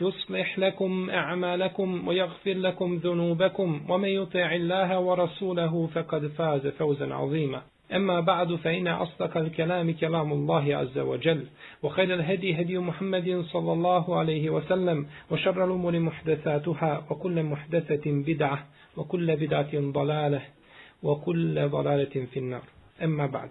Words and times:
يصلح 0.00 0.58
لكم 0.58 1.10
أعمالكم 1.10 2.08
ويغفر 2.08 2.54
لكم 2.54 2.96
ذنوبكم 2.96 3.80
ومن 3.88 4.08
يطع 4.08 4.54
الله 4.54 5.00
ورسوله 5.00 5.86
فقد 5.86 6.26
فاز 6.26 6.66
فوزا 6.66 7.14
عظيما. 7.14 7.62
أما 7.92 8.20
بعد 8.20 8.54
فإن 8.54 8.88
أصدق 8.88 9.36
الكلام 9.36 9.92
كلام 9.92 10.32
الله 10.32 10.76
عز 10.76 10.98
وجل 10.98 11.46
وخير 11.82 12.14
الهدي 12.14 12.60
هدي 12.60 12.78
محمد 12.78 13.44
صلى 13.52 13.72
الله 13.72 14.16
عليه 14.16 14.50
وسلم 14.50 15.06
وشر 15.30 15.64
الأمور 15.64 15.98
محدثاتها 15.98 17.04
وكل 17.10 17.42
محدثة 17.42 18.02
بدعة 18.06 18.66
وكل 18.96 19.36
بدعة 19.36 19.72
ضلالة 19.74 20.42
وكل 21.02 21.68
ضلالة 21.68 22.26
في 22.32 22.36
النار. 22.36 22.62
أما 23.02 23.26
بعد. 23.26 23.50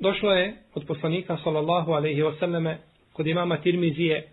Došlo 0.00 0.32
je 0.32 0.54
od 0.74 0.86
poslanika 0.86 1.36
sallallahu 1.44 1.92
alaihi 1.92 2.22
wasallam 2.22 2.76
kod 3.12 3.26
imama 3.26 3.56
Tirmizije 3.56 4.28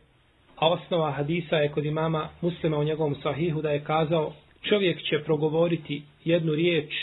a 0.57 0.69
osnova 0.69 1.11
hadisa 1.11 1.55
je 1.55 1.69
kod 1.69 1.85
imama 1.85 2.29
muslima 2.41 2.77
u 2.77 2.83
njegovom 2.83 3.15
sahihu 3.15 3.61
da 3.61 3.71
je 3.71 3.83
kazao 3.83 4.33
čovjek 4.61 5.01
će 5.01 5.23
progovoriti 5.25 6.03
jednu 6.25 6.55
riječ 6.55 6.93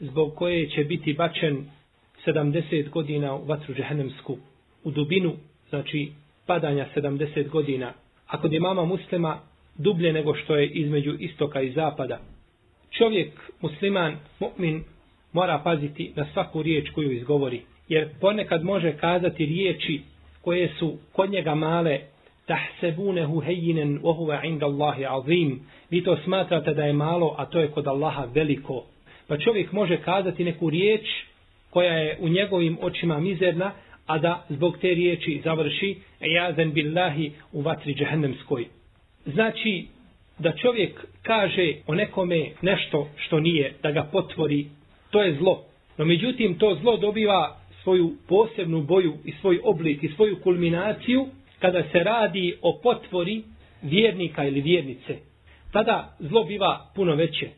zbog 0.00 0.34
koje 0.34 0.70
će 0.70 0.84
biti 0.84 1.14
bačen 1.14 1.66
70 2.26 2.90
godina 2.90 3.34
u 3.34 3.44
vatru 3.44 3.74
džehennemsku 3.74 4.36
u 4.84 4.90
dubinu, 4.90 5.32
znači 5.68 6.12
padanja 6.46 6.86
70 6.96 7.48
godina. 7.48 7.92
A 8.26 8.40
kod 8.40 8.52
imama 8.52 8.84
muslima 8.84 9.38
dublje 9.78 10.12
nego 10.12 10.34
što 10.34 10.56
je 10.56 10.66
između 10.66 11.14
istoka 11.18 11.60
i 11.60 11.72
zapada. 11.72 12.20
Čovjek, 12.90 13.32
musliman, 13.60 14.16
mu'min, 14.40 14.82
mora 15.32 15.60
paziti 15.64 16.12
na 16.16 16.26
svaku 16.32 16.62
riječ 16.62 16.90
koju 16.90 17.12
izgovori. 17.12 17.62
Jer 17.88 18.08
ponekad 18.20 18.64
može 18.64 18.96
kazati 18.96 19.46
riječi 19.46 20.02
koje 20.42 20.72
su 20.78 20.96
kod 21.12 21.30
njega 21.30 21.54
male, 21.54 22.00
tahsebunehu 22.46 23.40
hejinen 23.40 24.00
ohuva 24.02 24.44
inda 24.44 24.66
Allahi 24.66 25.04
azim. 25.06 25.60
Vi 25.90 26.04
to 26.04 26.16
smatrate 26.24 26.74
da 26.74 26.84
je 26.84 26.92
malo, 26.92 27.34
a 27.38 27.46
to 27.46 27.60
je 27.60 27.70
kod 27.70 27.86
Allaha 27.86 28.26
veliko. 28.34 28.84
Pa 29.28 29.38
čovjek 29.38 29.72
može 29.72 29.96
kazati 29.96 30.44
neku 30.44 30.70
riječ 30.70 31.06
koja 31.70 31.92
je 31.92 32.18
u 32.20 32.28
njegovim 32.28 32.78
očima 32.80 33.20
mizerna, 33.20 33.72
a 34.06 34.18
da 34.18 34.44
zbog 34.48 34.78
te 34.78 34.88
riječi 34.88 35.40
završi 35.44 35.96
jazen 36.20 36.72
billahi 36.72 37.32
u 37.52 37.62
vatri 37.62 37.94
džehennemskoj. 37.94 38.66
Znači 39.26 39.86
da 40.38 40.52
čovjek 40.52 41.06
kaže 41.22 41.74
o 41.86 41.94
nekome 41.94 42.50
nešto 42.62 43.08
što 43.16 43.40
nije, 43.40 43.72
da 43.82 43.90
ga 43.90 44.08
potvori, 44.12 44.66
to 45.10 45.22
je 45.22 45.34
zlo. 45.34 45.64
No 45.98 46.04
međutim 46.04 46.58
to 46.58 46.78
zlo 46.80 46.96
dobiva 46.96 47.56
svoju 47.82 48.12
posebnu 48.28 48.82
boju 48.82 49.14
i 49.24 49.32
svoj 49.40 49.60
oblik 49.64 50.02
i 50.02 50.08
svoju 50.08 50.36
kulminaciju 50.42 51.26
kada 51.65 51.83
se 51.91 51.99
radi 51.99 52.57
o 52.61 52.79
potvori 52.83 53.43
vjernika 53.81 54.45
ili 54.45 54.61
vjernice. 54.61 55.17
Tada 55.71 56.15
zlo 56.19 56.43
biva 56.43 56.91
puno 56.95 57.15
veće. 57.15 57.49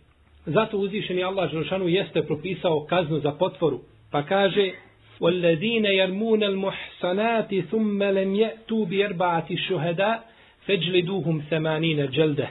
Zato 0.46 0.78
uzvišeni 0.78 1.24
Allah 1.24 1.52
Želšanu 1.52 1.88
jeste 1.88 2.22
propisao 2.22 2.86
kaznu 2.90 3.20
za 3.20 3.32
potvoru. 3.32 3.82
Pa 4.12 4.24
kaže 4.24 4.72
وَالَّذِينَ 5.20 5.86
يَرْمُونَ 5.86 6.44
الْمُحْسَنَاتِ 6.44 7.56
ثُمَّ 7.72 8.04
لَمْ 8.04 8.36
يَأْتُوا 8.36 8.86
بِيَرْبَعَةِ 8.86 9.56
شُهَدَاء 9.56 10.24
فَجْلِدُوهُمْ 10.66 11.42
ثَمَانِينَ 11.50 12.10
جَلْدَةً 12.10 12.48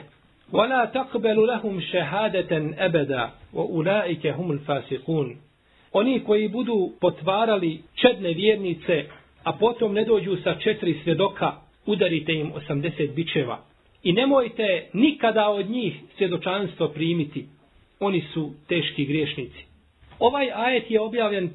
وَلَا 0.51 0.85
تَقْبَلُ 0.85 1.47
لَهُمْ 1.47 1.81
شَهَادَةً 1.81 2.51
أَبَدًا 2.77 3.29
وَأُولَٰئِكَ 3.53 4.27
هُمُ 4.27 4.51
الْفَاسِقُونَ 4.51 5.37
Oni 5.91 6.19
koji 6.19 6.47
budu 6.47 6.91
potvarali 7.01 7.81
čedne 7.95 8.33
vjernice, 8.33 9.05
a 9.48 9.52
potom 9.52 9.92
ne 9.92 10.04
dođu 10.04 10.36
sa 10.44 10.54
četiri 10.54 11.00
svjedoka, 11.02 11.52
udarite 11.86 12.32
im 12.32 12.52
80 12.52 13.14
bičeva. 13.14 13.64
I 14.02 14.12
nemojte 14.12 14.88
nikada 14.92 15.48
od 15.48 15.70
njih 15.70 15.94
svjedočanstvo 16.16 16.88
primiti. 16.88 17.46
Oni 18.00 18.24
su 18.32 18.52
teški 18.68 19.04
griješnici. 19.04 19.64
Ovaj 20.18 20.50
ajet 20.54 20.90
je 20.90 21.00
objavljen 21.00 21.50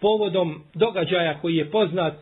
povodom 0.00 0.62
događaja 0.74 1.38
koji 1.40 1.56
je 1.56 1.70
poznat 1.70 2.14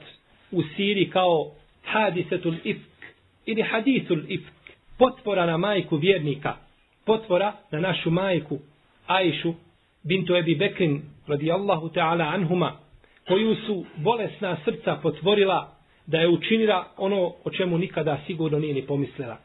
u 0.52 0.62
Siri 0.62 1.10
kao 1.10 1.50
hadisetul 1.84 2.54
ifk 2.64 3.04
ili 3.46 3.62
hadisul 3.62 4.18
ifk. 4.28 4.52
Potvora 4.98 5.46
na 5.46 5.56
majku 5.56 5.96
vjernika. 5.96 6.56
Potvora 7.06 7.52
na 7.70 7.80
našu 7.80 8.10
majku 8.10 8.58
Ajšu 9.06 9.54
bintu 10.02 10.36
Ebi 10.36 10.54
Bekrin 10.54 11.02
radijallahu 11.26 11.88
ta'ala 11.88 12.34
anhuma 12.34 12.83
koju 13.28 13.56
su 13.66 13.84
bolesna 13.96 14.56
srca 14.64 14.96
potvorila 15.02 15.74
da 16.06 16.20
je 16.20 16.28
učinila 16.28 16.88
ono 16.96 17.32
o 17.44 17.50
čemu 17.50 17.78
nikada 17.78 18.20
sigurno 18.26 18.58
nije 18.58 18.74
ni 18.74 18.82
pomislila. 18.82 19.38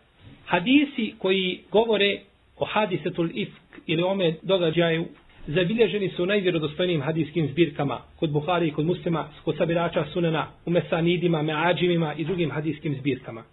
Hadisi 0.45 1.13
koji 1.19 1.59
govore 1.71 2.19
o 2.57 2.65
hadisetul 2.65 3.29
ifk 3.33 3.79
ili 3.87 4.03
ome 4.03 4.35
događaju 4.41 5.05
zabilježeni 5.47 6.09
su 6.09 6.25
najvjerodostojnijim 6.25 7.01
hadijskim 7.01 7.47
zbirkama 7.47 8.01
kod 8.19 8.31
Buhari 8.31 8.67
i 8.67 8.71
kod 8.71 8.85
muslima, 8.85 9.29
kod 9.45 9.57
sabirača 9.57 10.05
sunena, 10.13 10.47
u 10.65 10.69
mesanidima, 10.69 11.41
meađimima 11.41 12.13
i 12.13 12.25
drugim 12.25 12.51
hadijskim 12.51 12.95
zbirkama. 12.99 13.43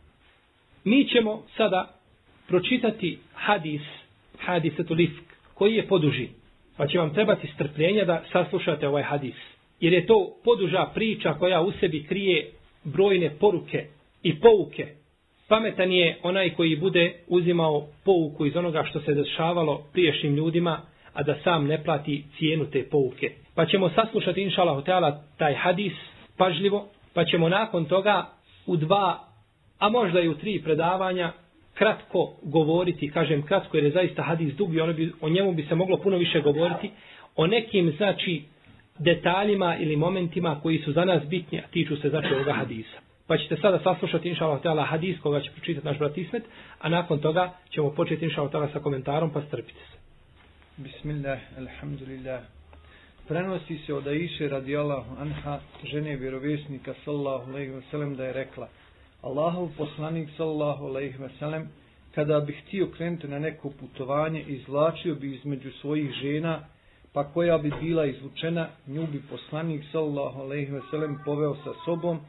Mi 0.84 1.08
ćemo 1.08 1.42
sada 1.56 1.94
pročitati 2.48 3.18
hadis, 3.34 3.80
hadisetul 4.38 5.00
ifk, 5.00 5.24
koji 5.54 5.74
je 5.74 5.86
poduži. 5.86 6.28
Pa 6.76 6.86
će 6.86 6.98
vam 6.98 7.14
trebati 7.14 7.48
strpljenja 7.54 8.04
da 8.04 8.24
saslušate 8.32 8.88
ovaj 8.88 9.02
hadis. 9.02 9.55
Jer 9.80 9.92
je 9.92 10.06
to 10.06 10.36
poduža 10.44 10.86
priča 10.94 11.34
koja 11.34 11.62
u 11.62 11.72
sebi 11.72 12.04
krije 12.08 12.50
brojne 12.84 13.30
poruke 13.40 13.86
i 14.22 14.40
pouke. 14.40 14.86
Pametan 15.48 15.92
je 15.92 16.18
onaj 16.22 16.50
koji 16.50 16.76
bude 16.76 17.12
uzimao 17.28 17.86
pouku 18.04 18.46
iz 18.46 18.56
onoga 18.56 18.84
što 18.90 19.00
se 19.00 19.14
dešavalo 19.14 19.82
priješnjim 19.92 20.34
ljudima, 20.34 20.80
a 21.12 21.22
da 21.22 21.34
sam 21.44 21.66
ne 21.66 21.84
plati 21.84 22.24
cijenu 22.38 22.66
te 22.70 22.84
pouke. 22.90 23.32
Pa 23.54 23.66
ćemo 23.66 23.90
saslušati 23.90 24.42
inšala 24.42 24.74
hotela 24.74 25.22
taj 25.38 25.54
hadis 25.54 25.92
pažljivo, 26.36 26.88
pa 27.14 27.24
ćemo 27.24 27.48
nakon 27.48 27.84
toga 27.84 28.26
u 28.66 28.76
dva, 28.76 29.18
a 29.78 29.88
možda 29.88 30.20
i 30.20 30.28
u 30.28 30.34
tri 30.34 30.62
predavanja 30.64 31.32
kratko 31.74 32.32
govoriti, 32.42 33.10
kažem 33.10 33.42
kratko 33.42 33.76
jer 33.76 33.84
je 33.84 33.90
zaista 33.90 34.22
hadis 34.22 34.54
dug 34.54 34.74
i 34.74 34.80
ono 34.80 34.92
bi, 34.92 35.12
o 35.20 35.28
njemu 35.28 35.52
bi 35.52 35.62
se 35.62 35.74
moglo 35.74 35.96
puno 35.96 36.16
više 36.16 36.40
govoriti, 36.40 36.90
o 37.36 37.46
nekim 37.46 37.92
znači 37.96 38.42
detaljima 38.98 39.76
ili 39.76 39.96
momentima 39.96 40.60
koji 40.62 40.78
su 40.78 40.92
za 40.92 41.04
nas 41.04 41.22
bitni, 41.28 41.58
a 41.58 41.66
tiču 41.70 41.96
se 41.96 42.08
znači 42.08 42.34
ovoga 42.34 42.52
hadisa. 42.52 42.98
Pa 43.26 43.38
ćete 43.38 43.56
sada 43.56 43.78
saslušati 43.78 44.28
inša 44.28 44.46
Allah 44.46 44.88
hadis 44.88 45.20
koga 45.20 45.40
će 45.40 45.50
pročitati 45.50 45.86
naš 45.86 45.98
brat 45.98 46.18
Ismet, 46.18 46.44
a 46.78 46.88
nakon 46.88 47.18
toga 47.18 47.52
ćemo 47.70 47.90
početi 47.90 48.24
inša 48.24 48.42
Allah 48.42 48.72
sa 48.72 48.80
komentarom, 48.80 49.30
pa 49.30 49.42
strpite 49.42 49.80
se. 49.90 49.96
Bismillah, 50.76 51.38
alhamdulillah. 51.58 52.40
Prenosi 53.28 53.78
se 53.86 53.94
od 53.94 54.06
Aisha 54.06 54.48
radijallahu 54.48 55.20
anha, 55.20 55.58
žene 55.84 56.16
vjerovjesnika 56.16 56.94
sallahu 57.04 57.50
alaihi 57.50 57.72
wa 57.72 57.82
sallam, 57.90 58.16
da 58.16 58.24
je 58.24 58.32
rekla 58.32 58.68
Allahov 59.22 59.68
poslanik 59.76 60.28
sallahu 60.36 60.86
alaihi 60.86 61.18
wa 61.18 61.28
sallam, 61.38 61.68
kada 62.14 62.40
bi 62.40 62.52
htio 62.52 62.86
krenuti 62.96 63.28
na 63.28 63.38
neko 63.38 63.70
putovanje, 63.80 64.42
izlačio 64.42 65.14
bi 65.14 65.34
između 65.34 65.70
svojih 65.70 66.10
žena, 66.12 66.60
pa 67.16 67.24
koja 67.24 67.58
bi 67.58 67.72
bila 67.80 68.06
izvučena, 68.06 68.68
nju 68.86 69.06
bi 69.12 69.22
poslanik 69.30 69.84
sallallahu 69.92 70.40
alejhi 70.40 70.72
ve 70.72 70.80
sellem 70.90 71.18
poveo 71.24 71.54
sa 71.64 71.72
sobom, 71.84 72.20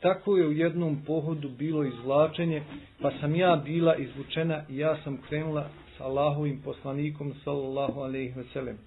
Tako 0.00 0.36
je 0.36 0.46
u 0.46 0.52
jednom 0.52 1.02
pohodu 1.06 1.48
bilo 1.48 1.84
izvlačenje, 1.84 2.62
pa 3.02 3.10
sam 3.20 3.34
ja 3.34 3.56
bila 3.64 3.96
izvučena 3.96 4.62
i 4.68 4.78
ja 4.78 4.96
sam 5.04 5.18
krenula 5.28 5.68
sa 5.98 6.04
Allahovim 6.04 6.60
poslanikom 6.64 7.34
sallallahu 7.44 8.00
alejhi 8.00 8.32
ve 8.36 8.44
sellem. 8.52 8.78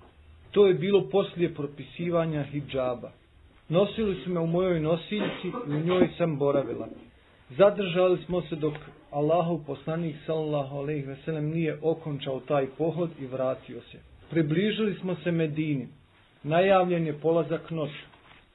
To 0.52 0.68
je 0.68 0.74
bilo 0.74 1.10
poslije 1.12 1.54
propisivanja 1.54 2.44
hidžaba. 2.44 3.12
Nosili 3.70 4.16
su 4.24 4.30
me 4.30 4.40
u 4.40 4.48
mojoj 4.48 4.80
nosiljci 4.80 5.48
i 5.68 5.72
u 5.72 5.80
njoj 5.86 6.10
sam 6.18 6.38
boravila. 6.38 6.88
Zadržali 7.58 8.24
smo 8.26 8.42
se 8.42 8.56
dok 8.56 8.74
Allahov 9.12 9.60
poslanik 9.66 10.16
sallallahu 10.26 10.78
alejhi 10.78 11.06
ve 11.06 11.16
sellem 11.26 11.50
nije 11.50 11.80
okončao 11.82 12.40
taj 12.40 12.68
pohod 12.78 13.10
i 13.20 13.26
vratio 13.26 13.82
se. 13.82 14.09
Približili 14.30 14.96
smo 15.02 15.16
se 15.16 15.32
Medini. 15.32 15.88
Najavljen 16.44 17.08
je 17.08 17.20
polazak 17.20 17.72
noć. 17.72 17.90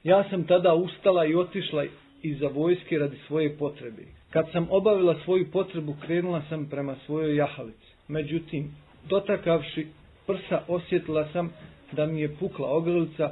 Ja 0.03 0.29
sam 0.29 0.43
tada 0.43 0.73
ustala 0.73 1.25
i 1.25 1.35
otišla 1.35 1.85
iza 2.21 2.47
vojske 2.47 2.97
radi 2.97 3.17
svoje 3.27 3.57
potrebe. 3.57 4.03
Kad 4.29 4.45
sam 4.51 4.67
obavila 4.69 5.15
svoju 5.23 5.51
potrebu, 5.51 5.95
krenula 6.05 6.41
sam 6.49 6.69
prema 6.69 6.95
svojoj 7.05 7.35
jahalici. 7.35 7.95
Međutim, 8.07 8.71
dotakavši 9.09 9.87
prsa, 10.27 10.61
osjetila 10.67 11.27
sam 11.33 11.53
da 11.91 12.05
mi 12.05 12.21
je 12.21 12.35
pukla 12.35 12.67
ogrlica 12.67 13.31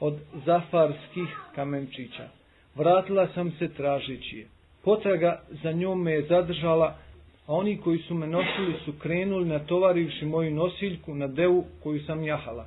od 0.00 0.18
zafarskih 0.46 1.28
kamenčića. 1.54 2.28
Vratila 2.74 3.28
sam 3.34 3.50
se 3.58 3.68
tražići 3.68 4.36
je. 4.36 4.46
Potraga 4.84 5.42
za 5.62 5.72
njom 5.72 6.02
me 6.02 6.12
je 6.12 6.22
zadržala, 6.22 6.98
a 7.46 7.52
oni 7.52 7.76
koji 7.76 7.98
su 7.98 8.14
me 8.14 8.26
nosili 8.26 8.74
su 8.84 8.92
krenuli 8.98 9.48
na 9.48 9.58
tovarivši 9.58 10.24
moju 10.24 10.54
nosiljku 10.54 11.14
na 11.14 11.26
devu 11.26 11.64
koju 11.82 12.00
sam 12.06 12.22
jahala. 12.22 12.66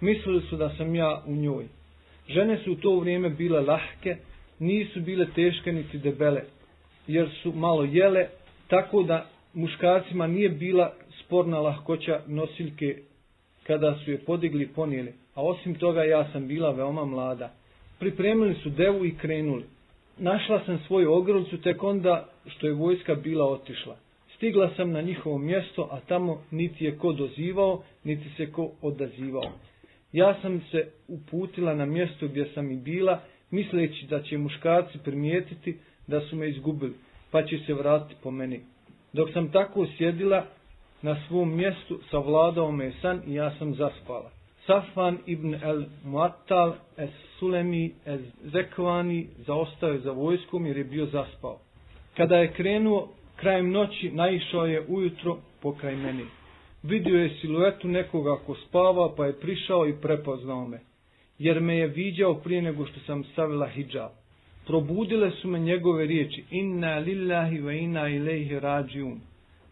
Mislili 0.00 0.42
su 0.50 0.56
da 0.56 0.70
sam 0.76 0.94
ja 0.94 1.22
u 1.26 1.32
njoj. 1.36 1.64
Žene 2.28 2.58
su 2.64 2.72
u 2.72 2.76
to 2.76 2.98
vrijeme 2.98 3.30
bile 3.30 3.60
lahke, 3.60 4.16
nisu 4.58 5.00
bile 5.00 5.26
teške 5.34 5.72
niti 5.72 5.98
debele, 5.98 6.42
jer 7.06 7.28
su 7.42 7.52
malo 7.52 7.84
jele, 7.84 8.26
tako 8.68 9.02
da 9.02 9.26
muškarcima 9.54 10.26
nije 10.26 10.48
bila 10.48 10.92
sporna 11.24 11.60
lahkoća 11.60 12.20
nosiljke 12.26 12.96
kada 13.66 13.98
su 14.04 14.10
je 14.10 14.18
podigli 14.18 14.64
i 14.64 14.68
ponijeli. 14.68 15.12
A 15.34 15.42
osim 15.42 15.74
toga 15.74 16.04
ja 16.04 16.32
sam 16.32 16.48
bila 16.48 16.70
veoma 16.70 17.04
mlada. 17.04 17.50
Pripremili 17.98 18.54
su 18.54 18.70
devu 18.70 19.04
i 19.04 19.16
krenuli. 19.16 19.64
Našla 20.18 20.62
sam 20.66 20.78
svoju 20.86 21.12
ogrlicu 21.12 21.60
tek 21.60 21.82
onda 21.82 22.28
što 22.46 22.66
je 22.66 22.72
vojska 22.72 23.14
bila 23.14 23.44
otišla. 23.50 23.96
Stigla 24.40 24.70
sam 24.76 24.90
na 24.90 25.00
njihovo 25.00 25.38
mjesto, 25.38 25.88
a 25.90 26.00
tamo 26.00 26.42
niti 26.50 26.84
je 26.84 26.98
ko 26.98 27.12
dozivao, 27.12 27.82
niti 28.04 28.24
se 28.36 28.52
ko 28.52 28.70
odazivao. 28.82 29.52
Ja 30.12 30.40
sam 30.42 30.60
se 30.70 30.88
uputila 31.08 31.74
na 31.74 31.86
mjesto 31.86 32.28
gdje 32.28 32.48
sam 32.54 32.70
i 32.70 32.76
bila, 32.76 33.20
misleći 33.50 34.06
da 34.06 34.22
će 34.22 34.38
muškarci 34.38 34.98
primijetiti 35.04 35.78
da 36.06 36.20
su 36.20 36.36
me 36.36 36.50
izgubili, 36.50 36.92
pa 37.30 37.42
će 37.42 37.58
se 37.66 37.74
vratiti 37.74 38.20
po 38.22 38.30
meni. 38.30 38.60
Dok 39.12 39.32
sam 39.32 39.52
tako 39.52 39.86
sjedila 39.96 40.46
na 41.02 41.16
svom 41.28 41.56
mjestu, 41.56 41.98
savladao 42.10 42.72
me 42.72 42.92
san 43.02 43.22
i 43.26 43.34
ja 43.34 43.54
sam 43.58 43.74
zaspala. 43.74 44.30
Safan 44.66 45.18
ibn 45.26 45.54
el 45.54 45.84
Muattal 46.04 46.74
es 46.96 47.10
Sulemi 47.38 47.94
es 48.06 48.20
Zekvani 48.42 49.26
zaostao 49.46 49.90
je 49.90 49.98
za 49.98 50.12
vojskom 50.12 50.66
jer 50.66 50.76
je 50.76 50.84
bio 50.84 51.06
zaspao. 51.06 51.58
Kada 52.16 52.36
je 52.36 52.52
krenuo 52.52 53.08
krajem 53.40 53.70
noći, 53.70 54.10
naišao 54.10 54.66
je 54.66 54.84
ujutro 54.88 55.38
pokraj 55.62 55.96
meni. 55.96 56.24
Vidio 56.82 57.22
je 57.22 57.36
siluetu 57.40 57.88
nekoga 57.88 58.36
ko 58.46 58.54
spava, 58.54 59.14
pa 59.16 59.26
je 59.26 59.40
prišao 59.40 59.88
i 59.88 60.00
prepoznao 60.02 60.68
me, 60.68 60.80
jer 61.38 61.60
me 61.60 61.76
je 61.76 61.86
viđao 61.86 62.34
prije 62.34 62.62
nego 62.62 62.86
što 62.86 63.00
sam 63.00 63.24
stavila 63.24 63.68
hijab. 63.68 64.10
Probudile 64.66 65.30
su 65.30 65.48
me 65.48 65.58
njegove 65.58 66.06
riječi, 66.06 66.44
inna 66.50 66.98
lillahi 66.98 67.60
wa 67.60 67.82
inna 67.82 68.08
ilaihi 68.08 68.60
rađiun. 68.60 69.20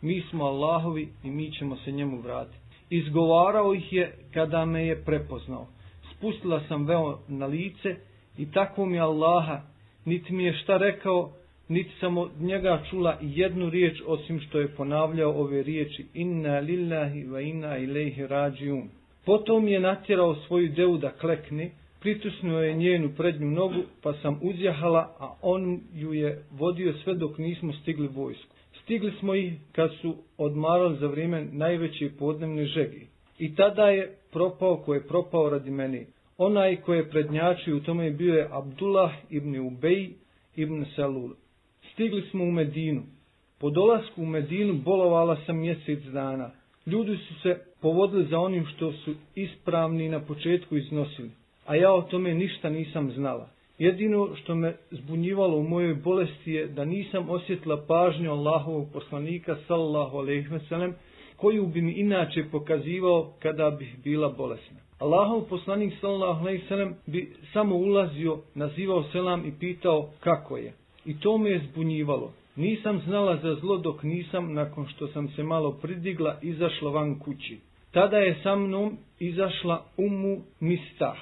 Mi 0.03 0.23
smo 0.31 0.45
Allahovi 0.45 1.09
i 1.25 1.31
mi 1.31 1.53
ćemo 1.53 1.77
se 1.77 1.93
njemu 1.93 2.21
vratiti. 2.21 2.59
Izgovarao 2.91 3.75
ih 3.75 3.93
je 3.93 4.15
kada 4.35 4.65
me 4.65 4.87
je 4.87 5.05
prepoznao. 5.05 5.67
Spustila 6.15 6.61
sam 6.69 6.87
veo 6.87 7.19
na 7.29 7.47
lice 7.47 7.97
i 8.39 8.51
tako 8.53 8.87
mi 8.87 9.01
Allaha, 9.01 9.61
niti 10.05 10.33
mi 10.33 10.45
je 10.45 10.53
šta 10.53 10.77
rekao, 10.77 11.33
niti 11.69 11.91
samo 12.01 12.21
od 12.21 12.31
njega 12.41 12.83
čula 12.91 13.19
jednu 13.21 13.71
riječ 13.71 14.03
osim 14.07 14.41
što 14.41 14.61
je 14.61 14.69
ponavljao 14.69 15.33
ove 15.33 15.63
riječi 15.63 16.07
inna 16.15 16.59
lillahi 16.59 17.25
wa 17.25 17.51
inna 17.51 17.79
ilaihi 17.79 18.27
rađiun. 18.27 18.89
Potom 19.25 19.69
je 19.69 19.81
natjerao 19.81 20.35
svoju 20.35 20.69
devu 20.69 20.99
da 20.99 21.11
klekne, 21.11 21.71
pritusnuo 22.01 22.61
je 22.61 22.75
njenu 22.75 23.11
prednju 23.17 23.51
nogu, 23.51 23.83
pa 24.03 24.13
sam 24.13 24.41
uzjahala, 24.43 25.17
a 25.19 25.35
on 25.43 25.81
ju 25.95 26.13
je 26.13 26.43
vodio 26.51 26.93
sve 27.05 27.15
dok 27.15 27.39
nismo 27.39 27.73
stigli 27.73 28.09
vojsku. 28.09 28.55
Stigli 28.83 29.13
smo 29.21 29.35
ih 29.35 29.53
kad 29.73 29.91
su 30.01 30.17
odmarali 30.39 30.97
za 30.97 31.07
vrijeme 31.07 31.47
najveće 31.53 32.11
podnevne 32.19 32.65
žegi. 32.65 33.07
I 33.39 33.55
tada 33.55 33.89
je 33.89 34.17
propao 34.33 34.77
ko 34.77 34.95
je 34.95 35.07
propao 35.07 35.51
radi 35.51 35.71
meni. 35.71 36.07
Onaj 36.39 36.77
ko 36.77 36.95
je 36.95 37.11
prednjačio 37.11 37.77
u 37.77 37.81
tome 37.81 38.05
je 38.05 38.11
bio 38.11 38.35
je 38.35 38.49
Abdullah 38.51 39.13
ibn 39.31 39.59
Ubej 39.59 40.11
ibn 40.57 40.85
Salul 40.97 41.35
stigli 41.99 42.23
smo 42.31 42.45
u 42.45 42.51
Medinu. 42.51 43.03
Po 43.61 43.71
dolasku 43.71 44.23
u 44.23 44.27
Medinu 44.27 44.75
bolovala 44.75 45.37
sam 45.47 45.59
mjesec 45.59 46.03
dana. 46.05 46.51
Ljudi 46.87 47.17
su 47.17 47.35
se 47.43 47.59
povodili 47.81 48.27
za 48.27 48.39
onim 48.39 48.67
što 48.67 48.93
su 48.93 49.15
ispravni 49.35 50.09
na 50.09 50.21
početku 50.21 50.77
iznosili, 50.77 51.31
a 51.67 51.77
ja 51.77 51.93
o 51.93 52.03
tome 52.03 52.35
ništa 52.35 52.71
nisam 52.71 53.11
znala. 53.11 53.49
Jedino 53.79 54.37
što 54.37 54.55
me 54.55 54.77
zbunjivalo 54.91 55.57
u 55.57 55.69
mojoj 55.69 55.95
bolesti 55.95 56.53
je 56.53 56.67
da 56.67 56.85
nisam 56.85 57.31
osjetila 57.31 57.85
pažnju 57.89 58.31
Allahovog 58.31 58.89
poslanika 58.93 59.57
sallallahu 59.67 60.19
alejhi 60.19 60.49
ve 60.49 60.61
sellem 60.69 60.95
koju 61.37 61.67
bi 61.67 61.83
mi 61.83 61.93
inače 61.93 62.45
pokazivao 62.53 63.33
kada 63.39 63.71
bih 63.71 63.97
bila 64.05 64.29
bolesna. 64.29 64.79
Allahov 64.99 65.49
poslanik 65.49 65.95
sallallahu 66.01 66.41
alejhi 66.41 66.63
ve 66.63 66.69
sellem 66.69 66.95
bi 67.07 67.33
samo 67.53 67.77
ulazio, 67.77 68.39
nazivao 68.55 69.05
selam 69.13 69.47
i 69.47 69.53
pitao 69.61 70.11
kako 70.21 70.57
je. 70.57 70.73
I 71.09 71.15
to 71.21 71.39
me 71.39 71.51
je 71.51 71.61
zbunjivalo. 71.71 72.33
Nisam 72.57 73.01
znala 73.07 73.37
za 73.37 73.55
zlo 73.55 73.79
dok 73.79 74.03
nisam, 74.03 74.53
nakon 74.55 74.87
što 74.89 75.09
sam 75.09 75.29
se 75.29 75.43
malo 75.43 75.73
pridigla, 75.73 76.39
izašla 76.43 76.91
van 76.91 77.19
kući. 77.19 77.59
Tada 77.91 78.17
je 78.17 78.41
sa 78.43 78.57
mnom 78.57 78.97
izašla 79.19 79.85
umu 79.97 80.43
mistah, 80.61 81.17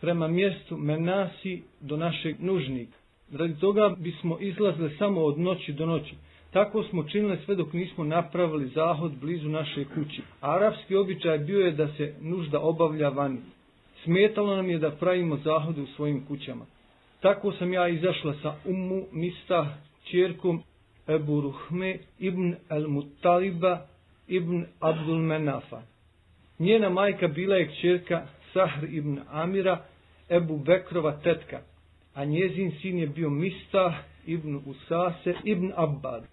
prema 0.00 0.28
mjestu 0.28 0.76
Menasi 0.76 1.62
do 1.80 1.96
našeg 1.96 2.36
nužnika. 2.40 2.96
Radi 3.32 3.60
toga 3.60 3.94
bismo 3.98 4.38
izlazili 4.40 4.96
samo 4.98 5.20
od 5.20 5.38
noći 5.38 5.72
do 5.72 5.86
noći. 5.86 6.14
Tako 6.50 6.82
smo 6.82 7.04
činili 7.04 7.38
sve 7.44 7.54
dok 7.54 7.72
nismo 7.72 8.04
napravili 8.04 8.68
zahod 8.68 9.12
blizu 9.20 9.48
naše 9.48 9.84
kući. 9.84 10.22
Arapski 10.40 10.96
običaj 10.96 11.38
bio 11.38 11.60
je 11.60 11.72
da 11.72 11.88
se 11.88 12.14
nužda 12.20 12.60
obavlja 12.60 13.08
vani. 13.08 13.40
Smetalo 14.04 14.56
nam 14.56 14.70
je 14.70 14.78
da 14.78 14.90
pravimo 14.90 15.36
zahode 15.36 15.82
u 15.82 15.86
svojim 15.86 16.24
kućama. 16.26 16.64
Tako 17.20 17.52
sam 17.52 17.72
ja 17.72 17.88
izašla 17.88 18.34
sa 18.42 18.54
Ummu 18.64 19.06
Mista, 19.12 19.78
čerkom 20.10 20.62
Ebu 21.08 21.40
Ruhme 21.40 21.98
ibn 22.18 22.54
El 22.70 22.88
Mutaliba 22.88 23.86
ibn 24.28 24.66
Abdul 24.80 25.18
Menafa. 25.18 25.82
Njena 26.58 26.90
majka 26.90 27.28
bila 27.28 27.56
je 27.56 27.70
čerka 27.80 28.26
Sahr 28.52 28.84
ibn 28.84 29.18
Amira, 29.30 29.84
Ebu 30.30 30.58
Bekrova 30.58 31.12
tetka, 31.12 31.60
a 32.14 32.24
njezin 32.24 32.72
sin 32.82 32.98
je 32.98 33.06
bio 33.06 33.30
Mista 33.30 33.94
ibn 34.26 34.60
Usase 34.66 35.34
ibn 35.44 35.72
Abbad. 35.76 36.24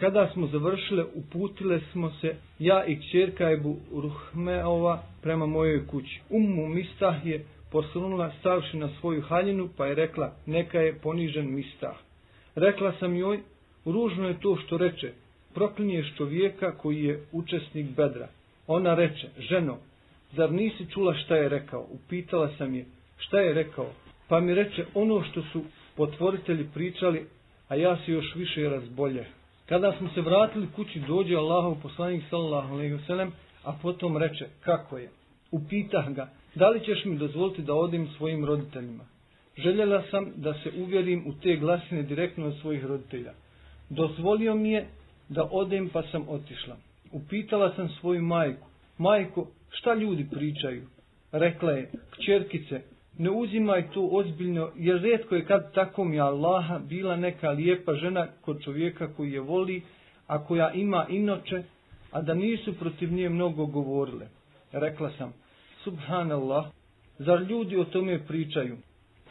Kada 0.00 0.30
smo 0.32 0.46
završile, 0.46 1.04
uputile 1.14 1.80
smo 1.92 2.10
se, 2.10 2.36
ja 2.58 2.84
i 2.86 2.98
čerka 3.12 3.50
Ebu 3.50 3.76
Ruhmeova, 3.92 5.02
prema 5.22 5.46
mojoj 5.46 5.86
kući. 5.86 6.20
Ummu 6.30 6.68
Mistah 6.68 7.26
je 7.26 7.44
posrnula 7.74 8.30
stavši 8.40 8.76
na 8.76 8.88
svoju 9.00 9.22
haljinu, 9.22 9.68
pa 9.76 9.86
je 9.86 9.94
rekla, 9.94 10.32
neka 10.46 10.80
je 10.80 10.98
ponižen 10.98 11.54
mistah. 11.54 11.96
Rekla 12.54 12.92
sam 13.00 13.16
joj, 13.16 13.40
ružno 13.84 14.28
je 14.28 14.40
to 14.40 14.56
što 14.56 14.78
reče, 14.78 15.12
proklinješ 15.54 16.14
čovjeka 16.16 16.78
koji 16.78 17.04
je 17.04 17.20
učesnik 17.32 17.86
bedra. 17.96 18.28
Ona 18.66 18.94
reče, 18.94 19.28
ženo, 19.38 19.78
zar 20.36 20.52
nisi 20.52 20.86
čula 20.90 21.14
šta 21.14 21.36
je 21.36 21.48
rekao? 21.48 21.86
Upitala 21.90 22.50
sam 22.58 22.74
je, 22.74 22.84
šta 23.18 23.40
je 23.40 23.54
rekao? 23.54 23.86
Pa 24.28 24.40
mi 24.40 24.54
reče, 24.54 24.86
ono 24.94 25.22
što 25.24 25.42
su 25.42 25.64
potvoritelji 25.96 26.68
pričali, 26.74 27.26
a 27.68 27.76
ja 27.76 27.96
se 27.96 28.12
još 28.12 28.34
više 28.34 28.68
razbolje. 28.68 29.26
Kada 29.66 29.92
smo 29.98 30.08
se 30.14 30.20
vratili 30.20 30.68
kući, 30.76 31.00
dođe 31.00 31.36
Allahov 31.36 31.74
poslanik 31.82 32.22
sallallahu 32.30 32.74
alejhi 32.74 32.92
ve 32.92 33.02
sellem, 33.06 33.32
a 33.64 33.72
potom 33.82 34.16
reče, 34.16 34.46
kako 34.60 34.98
je? 34.98 35.10
Upitah 35.50 36.08
ga, 36.08 36.28
da 36.54 36.68
li 36.68 36.80
ćeš 36.80 37.04
mi 37.04 37.16
dozvoliti 37.16 37.62
da 37.62 37.74
odim 37.74 38.08
svojim 38.16 38.44
roditeljima? 38.44 39.04
Željela 39.56 40.02
sam 40.10 40.32
da 40.36 40.54
se 40.54 40.70
uvjerim 40.78 41.24
u 41.26 41.32
te 41.42 41.56
glasine 41.56 42.02
direktno 42.02 42.46
od 42.46 42.54
svojih 42.60 42.84
roditelja. 42.84 43.32
Dozvolio 43.90 44.54
mi 44.54 44.70
je 44.70 44.86
da 45.28 45.48
odem 45.50 45.88
pa 45.88 46.02
sam 46.02 46.28
otišla. 46.28 46.76
Upitala 47.12 47.74
sam 47.76 47.88
svoju 47.88 48.22
majku. 48.22 48.66
Majko, 48.98 49.46
šta 49.70 49.94
ljudi 49.94 50.26
pričaju? 50.30 50.82
Rekla 51.32 51.72
je, 51.72 51.90
kćerkice, 52.10 52.80
ne 53.18 53.30
uzimaj 53.30 53.90
to 53.90 54.08
ozbiljno, 54.12 54.70
jer 54.76 55.00
redko 55.00 55.34
je 55.34 55.44
kad 55.44 55.74
tako 55.74 56.04
mi 56.04 56.20
Allaha 56.20 56.78
bila 56.78 57.16
neka 57.16 57.50
lijepa 57.50 57.94
žena 57.94 58.26
kod 58.40 58.62
čovjeka 58.62 59.14
koji 59.14 59.32
je 59.32 59.40
voli, 59.40 59.82
a 60.26 60.44
koja 60.44 60.72
ima 60.72 61.06
inoče, 61.08 61.62
a 62.10 62.22
da 62.22 62.34
nisu 62.34 62.78
protiv 62.78 63.12
nje 63.12 63.28
mnogo 63.28 63.66
govorile. 63.66 64.26
Rekla 64.72 65.10
sam, 65.18 65.32
subhanallah, 65.84 66.66
zar 67.18 67.42
ljudi 67.42 67.76
o 67.76 67.84
tome 67.84 68.26
pričaju? 68.26 68.76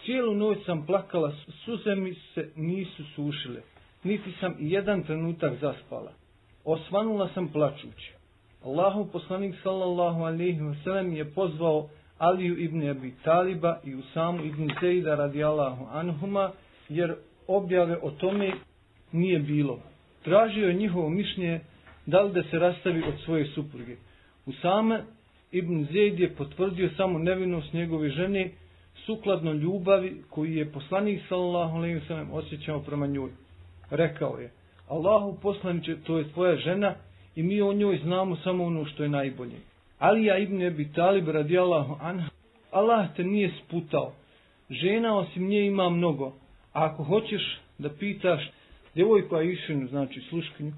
Cijelu 0.06 0.36
noć 0.36 0.58
sam 0.66 0.86
plakala, 0.86 1.34
suze 1.66 1.96
mi 1.96 2.14
se 2.14 2.50
nisu 2.56 3.04
sušile, 3.16 3.62
niti 4.04 4.32
sam 4.40 4.56
i 4.60 4.72
jedan 4.72 5.04
trenutak 5.04 5.54
zaspala. 5.62 6.12
Osvanula 6.66 7.30
sam 7.34 7.48
plačući. 7.48 8.14
Allahu 8.64 9.08
poslanik 9.12 9.56
sallallahu 9.64 10.24
alaihi 10.24 10.60
wasallam 10.60 11.12
je 11.12 11.32
pozvao 11.32 11.90
Aliju 12.18 12.58
ibn 12.58 12.90
Abi 12.90 13.14
Taliba 13.24 13.80
i 13.84 13.96
Usamu 13.96 14.46
ibn 14.46 14.70
Zejda 14.82 15.16
radijallahu 15.16 15.88
anhuma, 15.92 16.52
jer 16.90 17.16
objave 17.48 17.98
o 18.02 18.12
tome 18.12 18.52
nije 19.12 19.40
bilo. 19.40 19.80
Tražio 20.24 20.68
je 20.68 20.74
njihovo 20.74 21.10
mišljenje 21.10 21.60
da 22.06 22.22
li 22.22 22.34
da 22.34 22.44
se 22.44 22.60
rastavi 22.60 23.04
od 23.08 23.14
svoje 23.26 23.46
supruge. 23.46 23.96
Usama 24.46 25.00
ibn 25.54 25.86
Zaid 25.92 26.20
je 26.20 26.36
potvrdio 26.36 26.90
samo 26.98 27.20
nevinost 27.20 27.74
njegove 27.74 28.10
žene 28.10 28.52
sukladno 29.06 29.54
ljubavi 29.54 30.22
koji 30.30 30.56
je 30.56 30.72
poslanik 30.72 31.22
sallallahu 31.30 31.78
alejhi 31.78 31.96
ve 31.96 32.06
sellem 32.08 32.32
osjećao 32.32 32.80
prema 32.80 33.08
njoj. 33.08 33.30
Rekao 33.90 34.38
je: 34.40 34.52
Allahu 34.88 35.38
poslanice, 35.42 35.96
to 36.04 36.18
je 36.18 36.32
tvoja 36.34 36.56
žena 36.56 36.96
i 37.36 37.44
mi 37.44 37.62
o 37.62 37.74
njoj 37.74 38.00
znamo 38.04 38.36
samo 38.36 38.64
ono 38.64 38.86
što 38.86 39.04
je 39.04 39.10
najbolje. 39.10 39.56
Ali 40.00 40.26
ja 40.26 40.38
ibn 40.38 40.66
Abi 40.66 40.92
Talib 40.96 41.28
radijallahu 41.28 41.98
anha, 42.02 42.30
Allah 42.72 43.16
te 43.16 43.24
nije 43.24 43.52
sputao. 43.66 44.14
Žena 44.70 45.18
osim 45.18 45.48
nje 45.48 45.66
ima 45.66 45.90
mnogo. 45.90 46.26
A 46.74 46.86
ako 46.86 47.04
hoćeš 47.04 47.60
da 47.78 47.90
pitaš 47.90 48.52
djevojku 48.96 49.36
Aishinu, 49.36 49.88
znači 49.88 50.22
sluškinju, 50.30 50.72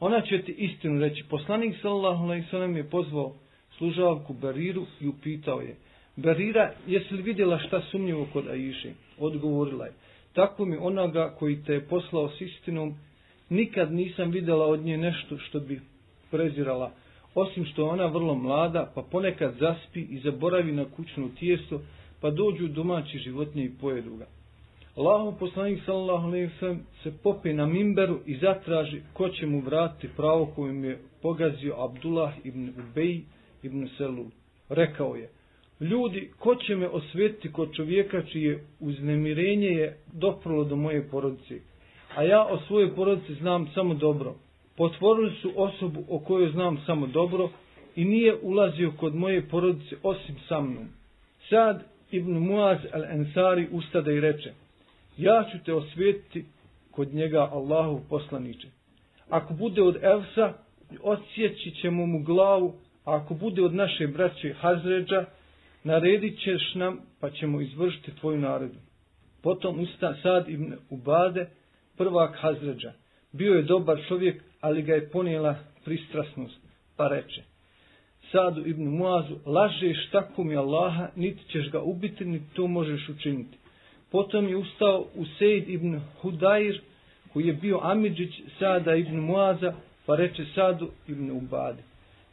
ona 0.00 0.20
će 0.20 0.42
ti 0.42 0.52
istinu 0.52 1.00
reći. 1.00 1.24
Poslanik 1.30 1.74
sallallahu 1.82 2.24
alejhi 2.24 2.44
ve 2.44 2.50
sellem 2.50 2.76
je 2.76 2.90
pozvao 2.90 3.32
služavku 3.78 4.32
Bariru 4.32 4.86
i 5.00 5.08
upitao 5.08 5.60
je: 5.60 5.76
Barira, 6.16 6.72
jesi 6.86 7.14
li 7.14 7.22
vidjela 7.22 7.58
šta 7.58 7.82
sumnjivo 7.90 8.26
kod 8.32 8.48
Aiše? 8.48 8.90
Odgovorila 9.18 9.86
je, 9.86 9.92
tako 10.32 10.64
mi 10.64 10.76
onoga 10.76 11.34
koji 11.38 11.62
te 11.62 11.72
je 11.72 11.88
poslao 11.88 12.28
s 12.28 12.40
istinom, 12.40 12.94
nikad 13.50 13.92
nisam 13.92 14.30
vidjela 14.30 14.66
od 14.66 14.80
nje 14.80 14.98
nešto 14.98 15.38
što 15.38 15.60
bi 15.60 15.80
prezirala, 16.30 16.90
osim 17.34 17.64
što 17.64 17.82
je 17.82 17.90
ona 17.90 18.06
vrlo 18.06 18.34
mlada, 18.34 18.92
pa 18.94 19.02
ponekad 19.02 19.54
zaspi 19.60 20.00
i 20.00 20.18
zaboravi 20.18 20.72
na 20.72 20.84
kućno 20.84 21.28
tijesto, 21.38 21.80
pa 22.20 22.30
dođu 22.30 22.68
domaći 22.68 23.18
životnje 23.18 23.64
i 23.64 23.74
pojedu 23.80 24.16
ga. 24.16 24.26
Allahu 24.96 25.38
poslanik 25.38 25.82
sallallahu 25.86 26.26
alejhi 26.26 26.46
ve 26.46 26.58
sellem 26.58 26.80
se 27.02 27.12
pope 27.22 27.52
na 27.54 27.66
minberu 27.66 28.20
i 28.26 28.36
zatraži 28.36 29.00
ko 29.12 29.28
će 29.28 29.46
mu 29.46 29.60
vratiti 29.60 30.08
pravo 30.16 30.46
kojim 30.46 30.84
je 30.84 30.98
pogazio 31.22 31.74
Abdullah 31.78 32.32
ibn 32.44 32.68
Ubej 32.68 33.20
ibn 33.62 33.88
Selul. 33.96 34.26
Rekao 34.68 35.14
je: 35.14 35.28
Ljudi, 35.80 36.30
ko 36.38 36.54
će 36.54 36.76
me 36.76 36.88
osvetiti 36.88 37.52
kod 37.52 37.74
čovjeka 37.74 38.22
čije 38.22 38.64
uznemirenje 38.80 39.68
je 39.68 39.96
doprlo 40.12 40.64
do 40.64 40.76
moje 40.76 41.08
porodice? 41.10 41.60
A 42.16 42.22
ja 42.22 42.46
o 42.46 42.60
svojoj 42.66 42.94
porodici 42.94 43.34
znam 43.34 43.68
samo 43.74 43.94
dobro. 43.94 44.34
Potvorili 44.76 45.32
su 45.42 45.52
osobu 45.56 46.04
o 46.08 46.18
kojoj 46.18 46.50
znam 46.50 46.78
samo 46.86 47.06
dobro 47.06 47.50
i 47.96 48.04
nije 48.04 48.36
ulazio 48.42 48.92
kod 48.96 49.14
moje 49.14 49.48
porodice 49.48 49.96
osim 50.02 50.36
sa 50.48 50.60
mnom. 50.60 50.88
Sad 51.50 51.84
Ibn 52.10 52.32
Muaz 52.32 52.78
al-Ansari 52.92 53.66
ustada 53.72 54.12
i 54.12 54.20
reče, 54.20 54.52
ja 55.16 55.44
ću 55.52 55.64
te 55.64 55.74
osvetiti 55.74 56.44
kod 56.90 57.14
njega 57.14 57.48
Allahu 57.52 58.00
poslaniče. 58.08 58.68
Ako 59.28 59.54
bude 59.54 59.82
od 59.82 59.96
Evsa, 60.02 60.52
odsjeći 61.02 61.70
ćemo 61.70 62.06
mu 62.06 62.22
glavu, 62.22 62.74
a 63.06 63.16
ako 63.16 63.34
bude 63.34 63.62
od 63.62 63.74
naše 63.74 64.06
braće 64.06 64.54
Hazređa, 64.60 65.24
naredit 65.84 66.38
ćeš 66.38 66.74
nam, 66.74 66.98
pa 67.20 67.30
ćemo 67.30 67.60
izvršiti 67.60 68.16
tvoju 68.20 68.38
naredu. 68.38 68.78
Potom 69.42 69.80
usta 69.80 70.14
Sad 70.22 70.48
ibn 70.48 70.74
Ubade, 70.90 71.46
prvak 71.96 72.36
Hazređa. 72.40 72.92
Bio 73.32 73.54
je 73.54 73.62
dobar 73.62 73.98
čovjek, 74.08 74.42
ali 74.60 74.82
ga 74.82 74.94
je 74.94 75.10
ponijela 75.10 75.54
pristrasnost, 75.84 76.60
pa 76.96 77.08
reče. 77.08 77.42
Sadu 78.32 78.66
ibn 78.66 78.84
Muazu, 78.84 79.36
lažeš 79.46 80.10
tako 80.12 80.44
mi 80.44 80.56
Allaha, 80.56 81.08
niti 81.16 81.44
ćeš 81.48 81.70
ga 81.70 81.80
ubiti, 81.80 82.24
niti 82.24 82.54
to 82.54 82.66
možeš 82.66 83.08
učiniti. 83.08 83.58
Potom 84.10 84.48
je 84.48 84.56
ustao 84.56 85.06
Useid 85.14 85.68
ibn 85.68 86.00
Hudair, 86.20 86.80
koji 87.32 87.46
je 87.46 87.52
bio 87.52 87.80
Amidžić 87.82 88.40
Sada 88.58 88.94
ibn 88.94 89.16
Muaza, 89.16 89.74
pa 90.06 90.16
reče 90.16 90.44
Sadu 90.54 90.88
ibn 91.08 91.30
Ubade. 91.30 91.82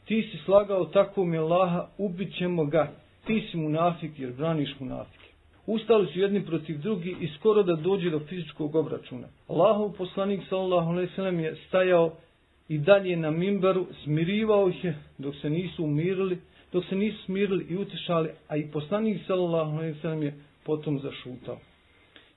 Ti 0.06 0.30
si 0.32 0.38
slagao 0.46 0.86
tako 0.86 1.26
mi 1.26 1.38
Allaha, 1.38 1.88
ubit 1.98 2.38
ćemo 2.38 2.66
ga, 2.66 2.92
ti 3.26 3.48
si 3.52 3.58
munafik 3.58 4.20
jer 4.20 4.32
braniš 4.32 4.80
munafike. 4.80 5.30
Ustali 5.68 6.08
su 6.08 6.20
jedni 6.20 6.46
protiv 6.46 6.82
drugi 6.82 7.16
i 7.22 7.28
skoro 7.28 7.64
da 7.64 7.76
dođe 7.76 8.10
do 8.10 8.20
fizičkog 8.20 8.76
obračuna. 8.76 9.28
Allahov 9.48 9.92
poslanik 9.98 10.42
sallallahu 10.50 10.90
alejhi 10.90 11.10
ve 11.10 11.16
sellem 11.16 11.40
je 11.40 11.56
stajao 11.68 12.16
i 12.70 12.78
dalje 12.78 13.18
na 13.18 13.32
mimbaru, 13.32 13.88
smirivao 14.04 14.70
ih 14.70 14.84
je 14.84 14.96
dok 15.18 15.36
se 15.36 15.50
nisu 15.50 15.84
umirili, 15.84 16.38
dok 16.74 16.86
se 16.86 16.96
nisu 16.96 17.24
smirili 17.26 17.66
i 17.70 17.78
utišali, 17.78 18.30
a 18.48 18.58
i 18.58 18.72
poslanik 18.72 19.22
sallallahu 19.28 19.78
alejhi 19.78 19.94
ve 19.94 20.02
sellem 20.02 20.24
je 20.24 20.34
potom 20.66 21.00
zašutao. 21.00 21.58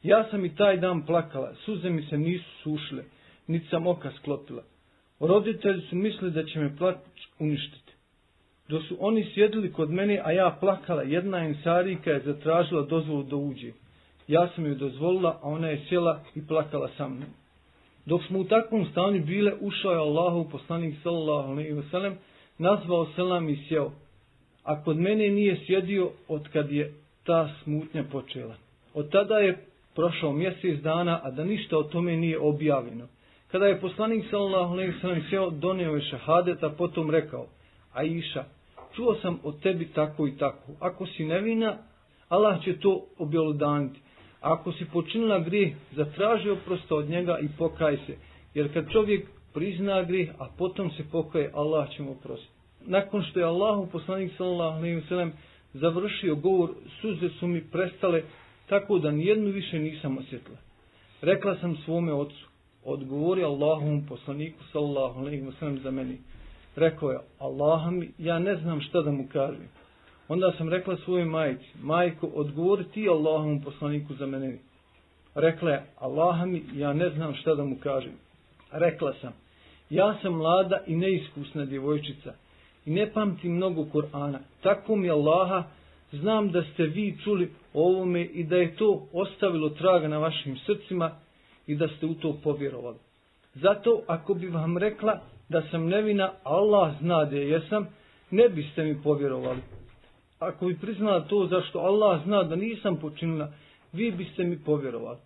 Ja 0.02 0.28
sam 0.30 0.44
i 0.44 0.54
taj 0.54 0.76
dan 0.76 1.06
plakala, 1.06 1.54
suze 1.64 1.90
mi 1.90 2.02
se 2.02 2.18
nisu 2.18 2.44
sušile, 2.62 3.02
niti 3.46 3.68
sam 3.68 3.87
oka 3.87 4.11
sklopila. 4.11 4.62
Roditelji 5.20 5.80
su 5.80 5.96
mislili 5.96 6.30
da 6.30 6.44
će 6.44 6.58
me 6.58 6.76
plać 6.76 6.96
uništiti. 7.38 7.92
Dok 8.68 8.82
su 8.82 8.96
oni 9.00 9.30
sjedili 9.35 9.73
kod 9.73 9.90
mene, 9.90 10.20
a 10.25 10.32
ja 10.32 10.56
plakala, 10.61 11.02
jedna 11.02 11.38
ensarika 11.38 12.11
je 12.11 12.20
zatražila 12.20 12.82
dozvolu 12.82 13.23
da 13.23 13.37
uđe. 13.37 13.73
Ja 14.28 14.49
sam 14.54 14.66
joj 14.66 14.75
dozvolila, 14.75 15.38
a 15.42 15.49
ona 15.49 15.68
je 15.68 15.85
sjela 15.88 16.20
i 16.35 16.46
plakala 16.46 16.88
sa 16.96 17.08
mnom. 17.08 17.28
Dok 18.06 18.23
smo 18.25 18.38
u 18.38 18.44
takvom 18.44 18.87
stanju 18.90 19.25
bile, 19.25 19.52
ušao 19.61 19.92
je 19.92 19.99
Allahu 19.99 20.49
poslanik 20.50 20.94
sallallahu 21.02 21.50
alaihi 21.50 21.73
wa 21.73 21.90
sallam, 21.90 22.14
nazvao 22.58 23.06
selam 23.16 23.49
i 23.49 23.64
sjeo. 23.68 23.90
A 24.64 24.82
kod 24.82 24.96
mene 24.96 25.28
nije 25.28 25.61
sjedio 25.66 26.11
od 26.28 26.49
kad 26.52 26.73
je 26.73 26.92
ta 27.25 27.54
smutnja 27.62 28.04
počela. 28.12 28.54
Od 28.94 29.11
tada 29.11 29.38
je 29.38 29.64
prošao 29.94 30.32
mjesec 30.32 30.80
dana, 30.80 31.20
a 31.23 31.30
da 31.30 31.44
ništa 31.44 31.78
o 31.78 31.82
tome 31.82 32.16
nije 32.16 32.38
objavljeno. 32.38 33.06
Kada 33.50 33.66
je 33.66 33.80
poslanik 33.80 34.24
sallallahu 34.30 34.72
alejhi 34.72 34.92
ve 34.92 35.00
sellem 35.00 35.22
sjeo, 35.28 35.50
donio 35.50 35.94
je 35.94 36.00
šahadet, 36.00 36.62
a 36.62 36.70
potom 36.70 37.10
rekao, 37.10 37.46
Aisha, 37.92 38.44
čuo 38.94 39.14
sam 39.22 39.38
od 39.42 39.60
tebi 39.62 39.88
tako 39.94 40.26
i 40.26 40.36
tako. 40.36 40.72
Ako 40.80 41.06
si 41.06 41.24
nevina, 41.24 41.76
Allah 42.28 42.64
će 42.64 42.80
to 42.80 43.06
objelodaniti. 43.18 44.00
Ako 44.40 44.72
si 44.72 44.84
počinila 44.92 45.38
grih, 45.38 45.76
zatraži 45.92 46.50
oprosta 46.50 46.94
od 46.94 47.08
njega 47.08 47.38
i 47.38 47.48
pokaj 47.58 47.96
se. 48.06 48.16
Jer 48.54 48.72
kad 48.72 48.90
čovjek 48.92 49.26
prizna 49.54 50.02
grih, 50.02 50.30
a 50.38 50.48
potom 50.58 50.90
se 50.90 51.04
pokaje, 51.12 51.50
Allah 51.54 51.90
će 51.90 52.02
mu 52.02 52.12
oprostiti. 52.12 52.52
Nakon 52.86 53.22
što 53.22 53.40
je 53.40 53.46
Allahu 53.46 53.88
poslanik 53.92 54.32
sallallahu 54.36 54.78
alejhi 54.78 54.96
ve 54.96 55.02
sellem 55.08 55.32
završio 55.74 56.34
govor, 56.34 56.70
suze 57.00 57.28
su 57.28 57.46
mi 57.46 57.64
prestale 57.64 58.22
tako 58.68 58.98
da 58.98 59.10
nijednu 59.10 59.50
više 59.50 59.78
nisam 59.78 60.18
osjetila. 60.18 60.56
Rekla 61.20 61.56
sam 61.60 61.76
svome 61.84 62.12
ocu, 62.12 62.46
odgovori 62.86 63.44
Allahom 63.44 64.06
poslaniku 64.08 64.64
sallallahu 64.72 65.20
alejhi 65.20 65.40
ve 65.40 65.52
sellem 65.58 65.78
za 65.78 65.90
meni. 65.90 66.18
Rekao 66.76 67.10
je, 67.10 67.18
Allahom, 67.38 68.04
ja 68.18 68.38
ne 68.38 68.56
znam 68.56 68.80
šta 68.80 69.02
da 69.02 69.10
mu 69.10 69.28
kažem. 69.32 69.68
Onda 70.28 70.52
sam 70.58 70.68
rekla 70.68 70.96
svojoj 70.96 71.24
majici, 71.24 71.66
majko, 71.82 72.26
odgovori 72.26 72.84
ti 72.84 73.08
Allahom 73.08 73.60
poslaniku 73.60 74.14
za 74.14 74.26
mene. 74.26 74.58
Rekla 75.34 75.70
je, 75.70 75.82
Allahom, 75.98 76.60
ja 76.74 76.92
ne 76.92 77.10
znam 77.10 77.34
šta 77.34 77.54
da 77.54 77.64
mu 77.64 77.76
kažem. 77.82 78.12
Rekla 78.72 79.14
sam, 79.20 79.32
ja 79.90 80.18
sam 80.22 80.32
mlada 80.32 80.80
i 80.86 80.96
neiskusna 80.96 81.64
djevojčica 81.64 82.34
i 82.86 82.90
ne 82.90 83.12
pamtim 83.12 83.52
mnogo 83.52 83.82
Kur'ana. 83.82 84.38
Tako 84.62 84.96
mi 84.96 85.10
Allaha, 85.10 85.64
znam 86.12 86.50
da 86.50 86.62
ste 86.62 86.82
vi 86.82 87.18
čuli 87.24 87.52
ovome 87.74 88.24
i 88.24 88.44
da 88.44 88.56
je 88.56 88.76
to 88.76 89.06
ostavilo 89.12 89.68
traga 89.68 90.08
na 90.08 90.18
vašim 90.18 90.56
srcima 90.66 91.10
i 91.66 91.75
da 91.75 91.88
ste 91.88 92.06
u 92.06 92.14
to 92.14 92.37
povjerovali. 92.44 92.96
Zato, 93.54 94.02
ako 94.06 94.35
bi 94.35 94.49
vam 94.49 94.78
rekla 94.78 95.20
da 95.49 95.62
sam 95.70 95.88
nevina, 95.88 96.32
Allah 96.42 96.94
zna 97.00 97.25
da 97.25 97.37
jesam, 97.37 97.87
ne 98.30 98.49
biste 98.49 98.85
mi 98.85 99.02
povjerovali. 99.02 99.61
Ako 100.38 100.66
bi 100.66 100.78
priznala 100.78 101.20
to 101.20 101.46
zašto 101.46 101.78
Allah 101.78 102.23
zna 102.25 102.42
da 102.42 102.56
nisam 102.56 102.96
počinila, 102.96 103.52
vi 103.92 104.11
biste 104.11 104.44
mi 104.44 104.58
povjerovali. 104.58 105.18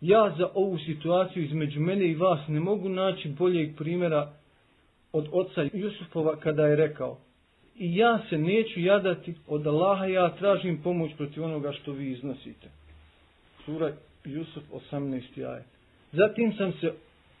Ja 0.00 0.34
za 0.38 0.48
ovu 0.54 0.78
situaciju 0.78 1.44
između 1.44 1.80
mene 1.80 2.08
i 2.08 2.14
vas 2.14 2.40
ne 2.48 2.60
mogu 2.60 2.88
naći 2.88 3.28
boljeg 3.28 3.76
primjera 3.76 4.32
od 5.12 5.28
oca 5.32 5.66
Jusufova 5.72 6.36
kada 6.36 6.66
je 6.66 6.76
rekao 6.76 7.18
i 7.80 7.96
ja 7.96 8.20
se 8.30 8.38
neću 8.38 8.80
jadati 8.80 9.34
od 9.46 9.66
Allaha, 9.66 10.06
ja 10.06 10.36
tražim 10.36 10.82
pomoć 10.82 11.10
protiv 11.16 11.44
onoga 11.44 11.72
što 11.72 11.92
vi 11.92 12.12
iznosite. 12.12 12.68
Sura 13.64 13.92
Jusuf 14.24 14.62
18. 14.92 15.52
ajet. 15.52 15.79
Zatim 16.12 16.52
sam 16.52 16.72
se 16.72 16.92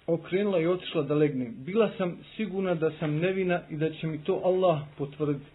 okrenula 0.06 0.60
i 0.60 0.66
otišla 0.66 1.02
da 1.02 1.14
legnem. 1.14 1.54
Bila 1.58 1.90
sam 1.98 2.18
sigurna 2.36 2.74
da 2.74 2.90
sam 2.98 3.16
nevina 3.16 3.60
i 3.70 3.76
da 3.76 3.90
će 3.90 4.06
mi 4.06 4.24
to 4.24 4.40
Allah 4.44 4.80
potvrditi. 4.98 5.46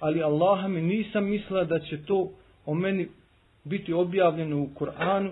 Ali 0.00 0.22
Allaha 0.22 0.68
mi 0.68 0.82
nisam 0.82 1.24
mislila 1.24 1.64
da 1.64 1.78
će 1.78 2.02
to 2.04 2.30
o 2.66 2.74
meni 2.74 3.08
biti 3.64 3.92
objavljeno 3.92 4.62
u 4.62 4.68
Koranu 4.74 5.30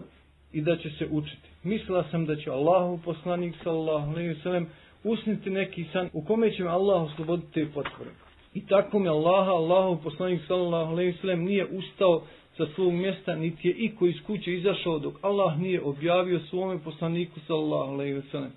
i 0.52 0.60
da 0.60 0.76
će 0.76 0.90
se 0.90 1.06
učiti. 1.10 1.48
Mislila 1.62 2.04
sam 2.10 2.26
da 2.26 2.36
će 2.36 2.50
Allahu 2.50 3.00
poslanik 3.04 3.54
sallallahu 3.64 4.10
alejhi 4.10 4.28
ve 4.28 4.40
sellem 4.42 4.68
usniti 5.04 5.50
neki 5.50 5.84
san 5.92 6.08
u 6.12 6.24
kome 6.24 6.52
će 6.52 6.62
me 6.62 6.70
Allah 6.70 7.02
osloboditi 7.02 7.52
te 7.52 7.66
potvore. 7.66 8.10
I 8.54 8.66
tako 8.66 8.98
mi 8.98 9.08
Allaha, 9.08 9.50
Allahu 9.50 10.02
poslanik 10.02 10.40
sallallahu 10.48 10.92
alejhi 10.92 11.10
ve 11.10 11.18
sellem 11.20 11.44
nije 11.44 11.66
ustao 11.66 12.22
sa 12.58 12.66
svog 12.74 12.92
mjesta, 12.92 13.34
niti 13.36 13.68
je 13.68 13.74
iko 13.74 14.06
iz 14.06 14.16
kuće 14.26 14.54
izašao 14.54 14.98
dok 14.98 15.14
Allah 15.22 15.58
nije 15.58 15.82
objavio 15.82 16.40
svome 16.40 16.78
poslaniku 16.78 17.40
sallallahu 17.46 17.92
alejhi 17.92 18.12
ve 18.12 18.22
sellem. 18.30 18.52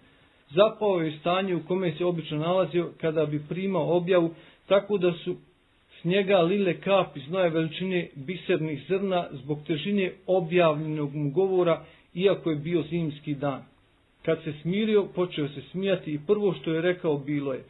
Zapao 0.50 1.01
je 1.01 1.17
stanje 1.20 1.55
u 1.55 1.65
kome 1.67 1.93
se 1.98 2.05
obično 2.05 2.38
nalazio 2.38 2.91
kada 3.01 3.25
bi 3.25 3.41
primao 3.50 3.98
objavu, 3.98 4.34
tako 4.67 4.98
da 4.98 5.13
su 5.13 5.36
s 6.01 6.03
njega 6.03 6.38
lile 6.38 6.79
kapi 6.79 7.20
znoje 7.27 7.50
veličine 7.50 8.10
bisernih 8.15 8.84
zrna 8.89 9.27
zbog 9.31 9.60
težine 9.67 10.12
objavljenog 10.27 11.15
mu 11.15 11.31
govora, 11.31 11.86
iako 12.13 12.50
je 12.50 12.55
bio 12.55 12.84
zimski 12.89 13.34
dan. 13.34 13.63
Kad 14.25 14.43
se 14.43 14.53
smirio, 14.62 15.08
počeo 15.15 15.48
se 15.48 15.62
smijati 15.72 16.13
i 16.13 16.20
prvo 16.27 16.53
što 16.53 16.74
je 16.74 16.81
rekao 16.81 17.17
bilo 17.17 17.53
je, 17.53 17.63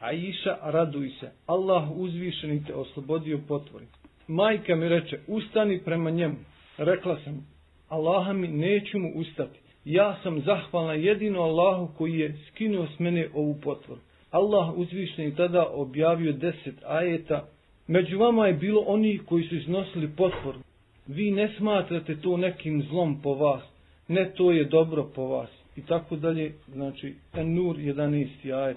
a 0.00 0.12
iša 0.12 0.56
raduj 0.62 1.10
se, 1.20 1.30
Allah 1.46 1.90
uzvišeni 1.96 2.64
te 2.64 2.74
oslobodio 2.74 3.40
potvori. 3.48 3.86
Majka 4.28 4.76
mi 4.76 4.88
reče, 4.88 5.18
ustani 5.26 5.80
prema 5.84 6.10
njemu. 6.10 6.36
Rekla 6.78 7.18
sam, 7.24 7.46
Allaha 7.88 8.32
mi 8.32 8.48
neću 8.48 8.98
mu 8.98 9.12
ustati. 9.14 9.58
Ja 9.84 10.18
sam 10.22 10.40
zahvalna 10.40 10.92
jedino 10.92 11.40
Allahu 11.40 11.94
koji 11.98 12.18
je 12.18 12.36
skinuo 12.48 12.86
s 12.86 12.98
mene 12.98 13.28
ovu 13.34 13.60
potvoru. 13.62 14.00
Allah 14.30 14.74
uzvišeni 14.76 15.36
tada 15.36 15.66
objavio 15.72 16.32
deset 16.32 16.74
ajeta. 16.86 17.48
Među 17.86 18.18
vama 18.18 18.46
je 18.46 18.54
bilo 18.54 18.80
oni 18.80 19.20
koji 19.26 19.44
su 19.44 19.56
iznosili 19.56 20.10
potvoru. 20.16 20.58
Vi 21.06 21.30
ne 21.30 21.54
smatrate 21.58 22.16
to 22.20 22.36
nekim 22.36 22.82
zlom 22.82 23.22
po 23.22 23.34
vas. 23.34 23.62
Ne 24.08 24.32
to 24.36 24.52
je 24.52 24.64
dobro 24.64 25.10
po 25.14 25.26
vas. 25.26 25.50
I 25.76 25.82
tako 25.82 26.16
dalje, 26.16 26.54
znači, 26.72 27.14
Nur 27.34 27.76
11. 27.76 28.52
ajet. 28.64 28.76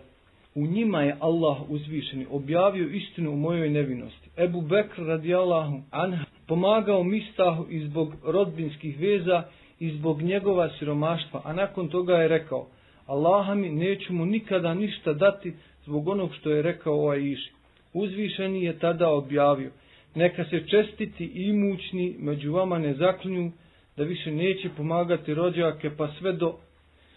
U 0.58 0.68
njima 0.68 1.02
je 1.02 1.18
Allah 1.20 1.58
uzvišeni 1.70 2.26
objavio 2.32 2.88
istinu 2.88 3.32
u 3.32 3.36
mojoj 3.36 3.70
nevinosti. 3.70 4.30
Ebu 4.38 4.62
Bekr 4.62 5.02
radijallahu 5.02 5.82
anha 5.92 6.26
pomagao 6.48 7.04
Mistahu 7.04 7.66
i 7.70 7.80
zbog 7.80 8.14
rodbinskih 8.24 9.00
veza 9.00 9.44
i 9.80 9.92
zbog 9.92 10.22
njegova 10.22 10.70
siromaštva, 10.80 11.42
a 11.46 11.54
nakon 11.54 11.88
toga 11.88 12.14
je 12.14 12.28
rekao, 12.28 12.68
Allaha 13.06 13.54
mi 13.54 13.70
neću 13.70 14.14
mu 14.14 14.26
nikada 14.26 14.74
ništa 14.74 15.14
dati 15.14 15.54
zbog 15.86 16.08
onog 16.08 16.36
što 16.36 16.52
je 16.52 16.62
rekao 16.62 16.94
ovaj 16.94 17.20
iši. 17.20 17.52
Uzvišeni 17.94 18.64
je 18.64 18.80
tada 18.80 19.10
objavio, 19.10 19.72
neka 20.16 20.46
se 20.46 20.68
čestiti 20.68 21.26
i 21.26 21.44
imućni 21.44 22.16
među 22.20 22.54
vama 22.54 22.80
ne 22.80 22.94
zaklinju, 22.94 23.52
da 23.98 24.04
više 24.04 24.32
neće 24.32 24.70
pomagati 24.78 25.34
rođake 25.34 25.90
pa 25.98 26.08
sve 26.20 26.34
do 26.34 26.58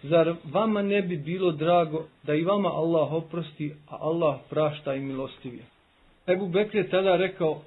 Zar 0.02 0.34
vama 0.52 0.82
ne 0.82 1.02
bi 1.02 1.16
bilo 1.16 1.52
drago 1.52 2.04
da 2.22 2.34
i 2.34 2.44
vama 2.44 2.68
Allah 2.68 3.12
oprosti, 3.12 3.74
a 3.88 3.96
Allah 4.00 4.38
prašta 4.50 4.94
i 4.94 5.00
milostivije? 5.00 5.62
Ebu 6.26 6.48
Bekr 6.48 6.76
je 6.76 6.90
tada 6.90 7.16
rekao, 7.16 7.62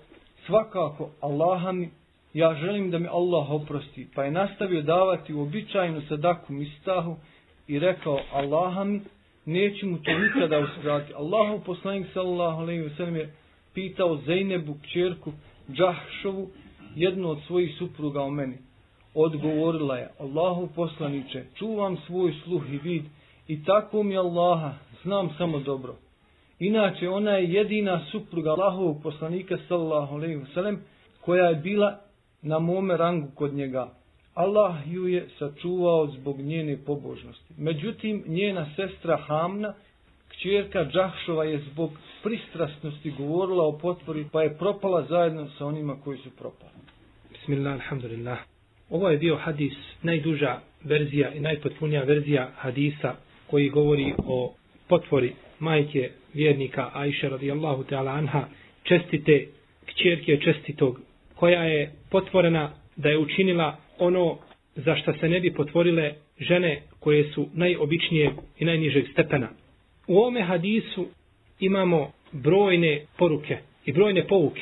svakako 0.46 1.10
Allaha 1.22 1.72
mi, 1.72 1.90
ja 2.34 2.56
želim 2.56 2.92
da 2.92 3.00
mi 3.00 3.08
Allah 3.08 3.52
oprosti, 3.52 4.08
pa 4.16 4.24
je 4.24 4.32
nastavio 4.32 4.82
davati 4.82 5.34
uobičajenu 5.34 6.02
sadaku 6.10 6.54
mistahu 6.54 7.16
i 7.68 7.80
rekao, 7.80 8.20
Allaha 8.34 8.84
mi, 8.84 9.02
neću 9.46 9.88
mu 9.88 9.98
to 9.98 10.12
nikada 10.18 10.60
uskrati. 10.60 11.14
Allahu 11.14 11.64
poslanik 11.66 12.08
sallallahu 12.14 12.62
alaihi 12.62 12.82
ve 12.82 12.90
sellem 12.90 13.16
je 13.16 13.34
pitao 13.74 14.18
Zeynebu, 14.18 14.74
kćerku, 14.84 15.32
Džahšovu, 15.72 16.50
jednu 16.96 17.30
od 17.30 17.38
svojih 17.48 17.76
supruga 17.78 18.22
o 18.22 18.30
meni 18.30 18.58
odgovorila 19.16 19.98
je, 19.98 20.10
Allahu 20.20 20.70
poslaniče, 20.76 21.44
čuvam 21.56 21.98
svoj 22.08 22.34
sluh 22.44 22.64
i 22.74 22.78
vid 22.78 23.04
i 23.48 23.64
tako 23.64 24.04
mi 24.04 24.18
Allaha, 24.18 24.74
znam 25.04 25.30
samo 25.38 25.60
dobro. 25.60 25.96
Inače, 26.60 27.10
ona 27.10 27.32
je 27.32 27.54
jedina 27.54 28.06
supruga 28.12 28.50
Allahovog 28.50 29.04
poslanika, 29.04 29.58
sallallahu 29.68 30.16
alaihi 30.16 30.36
wasallam, 30.36 30.78
koja 31.22 31.46
je 31.46 31.56
bila 31.56 32.00
na 32.42 32.60
mome 32.60 32.98
rangu 32.98 33.28
kod 33.36 33.54
njega. 33.54 33.88
Allah 34.34 34.76
ju 34.88 35.08
je 35.08 35.30
sačuvao 35.40 36.08
zbog 36.08 36.40
njene 36.40 36.78
pobožnosti. 36.86 37.54
Međutim, 37.58 38.24
njena 38.28 38.66
sestra 38.76 39.18
Hamna, 39.18 39.74
kćerka 40.30 40.86
Džahšova, 40.86 41.44
je 41.44 41.60
zbog 41.72 41.92
pristrasnosti 42.24 43.12
govorila 43.12 43.64
o 43.64 43.78
potvori, 43.78 44.28
pa 44.32 44.42
je 44.42 44.58
propala 44.58 45.06
zajedno 45.10 45.50
sa 45.58 45.66
onima 45.66 45.96
koji 46.04 46.18
su 46.18 46.30
propali. 46.30 46.72
Bismillah, 47.32 47.74
alhamdulillah. 47.74 48.53
Ovo 48.94 49.10
je 49.10 49.18
bio 49.18 49.36
hadis, 49.36 49.74
najduža 50.04 50.60
verzija 50.84 51.34
i 51.34 51.40
najpotpunija 51.40 52.04
verzija 52.04 52.52
hadisa 52.56 53.16
koji 53.48 53.70
govori 53.70 54.14
o 54.18 54.54
potvori 54.88 55.34
majke 55.60 56.10
vjernika 56.34 56.90
Aisha 56.94 57.28
radijallahu 57.28 57.84
ta'ala 57.84 58.18
anha, 58.18 58.46
čestite 58.84 59.48
kćerke 59.86 60.38
čestitog, 60.38 61.00
koja 61.36 61.64
je 61.64 61.92
potvorena 62.10 62.72
da 62.96 63.10
je 63.10 63.18
učinila 63.18 63.78
ono 64.00 64.38
za 64.76 64.96
što 64.96 65.14
se 65.14 65.30
ne 65.30 65.40
bi 65.40 65.54
potvorile 65.54 66.14
žene 66.40 66.82
koje 67.00 67.24
su 67.24 67.48
najobičnije 67.54 68.32
i 68.60 68.66
najnižeg 68.66 69.06
stepena. 69.12 69.50
U 70.08 70.18
ovome 70.18 70.42
hadisu 70.42 71.08
imamo 71.60 72.12
brojne 72.32 73.06
poruke 73.18 73.58
i 73.86 73.92
brojne 73.92 74.28
pouke. 74.28 74.62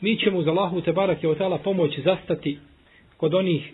Mi 0.00 0.16
ćemo 0.16 0.38
uz 0.38 0.48
Allahu 0.48 0.80
te 0.80 0.92
barake 0.92 1.28
od 1.28 1.38
pomoć 1.64 1.98
zastati 1.98 2.58
kod 3.18 3.34
onih 3.34 3.72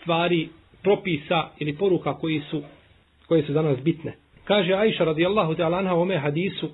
stvari, 0.00 0.48
propisa 0.82 1.48
ili 1.58 1.76
poruka 1.76 2.14
koji 2.14 2.42
su, 2.50 2.62
koje 3.28 3.42
su 3.42 3.52
za 3.52 3.62
nas 3.62 3.78
bitne. 3.82 4.12
Kaže 4.44 4.74
Aisha 4.74 5.04
radijallahu 5.04 5.54
ta'ala 5.54 5.78
anha 5.78 5.94
u 5.94 6.00
ome 6.00 6.18
hadisu, 6.18 6.68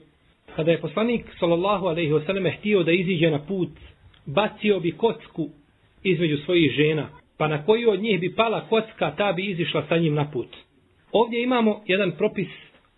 kada 0.56 0.70
je 0.70 0.80
poslanik 0.80 1.26
sallallahu 1.40 1.86
alaihi 1.86 2.12
ve 2.12 2.24
sallam 2.26 2.52
htio 2.58 2.82
da 2.82 2.92
iziđe 2.92 3.30
na 3.30 3.38
put, 3.38 3.68
bacio 4.26 4.80
bi 4.80 4.92
kocku 4.92 5.48
između 6.02 6.36
svojih 6.36 6.72
žena, 6.72 7.08
pa 7.38 7.48
na 7.48 7.64
koju 7.64 7.90
od 7.90 8.02
njih 8.02 8.20
bi 8.20 8.34
pala 8.34 8.60
kocka, 8.68 9.14
ta 9.16 9.32
bi 9.32 9.44
izišla 9.44 9.84
sa 9.88 9.96
njim 9.96 10.14
na 10.14 10.30
put. 10.30 10.48
Ovdje 11.12 11.42
imamo 11.42 11.82
jedan 11.86 12.12
propis, 12.18 12.48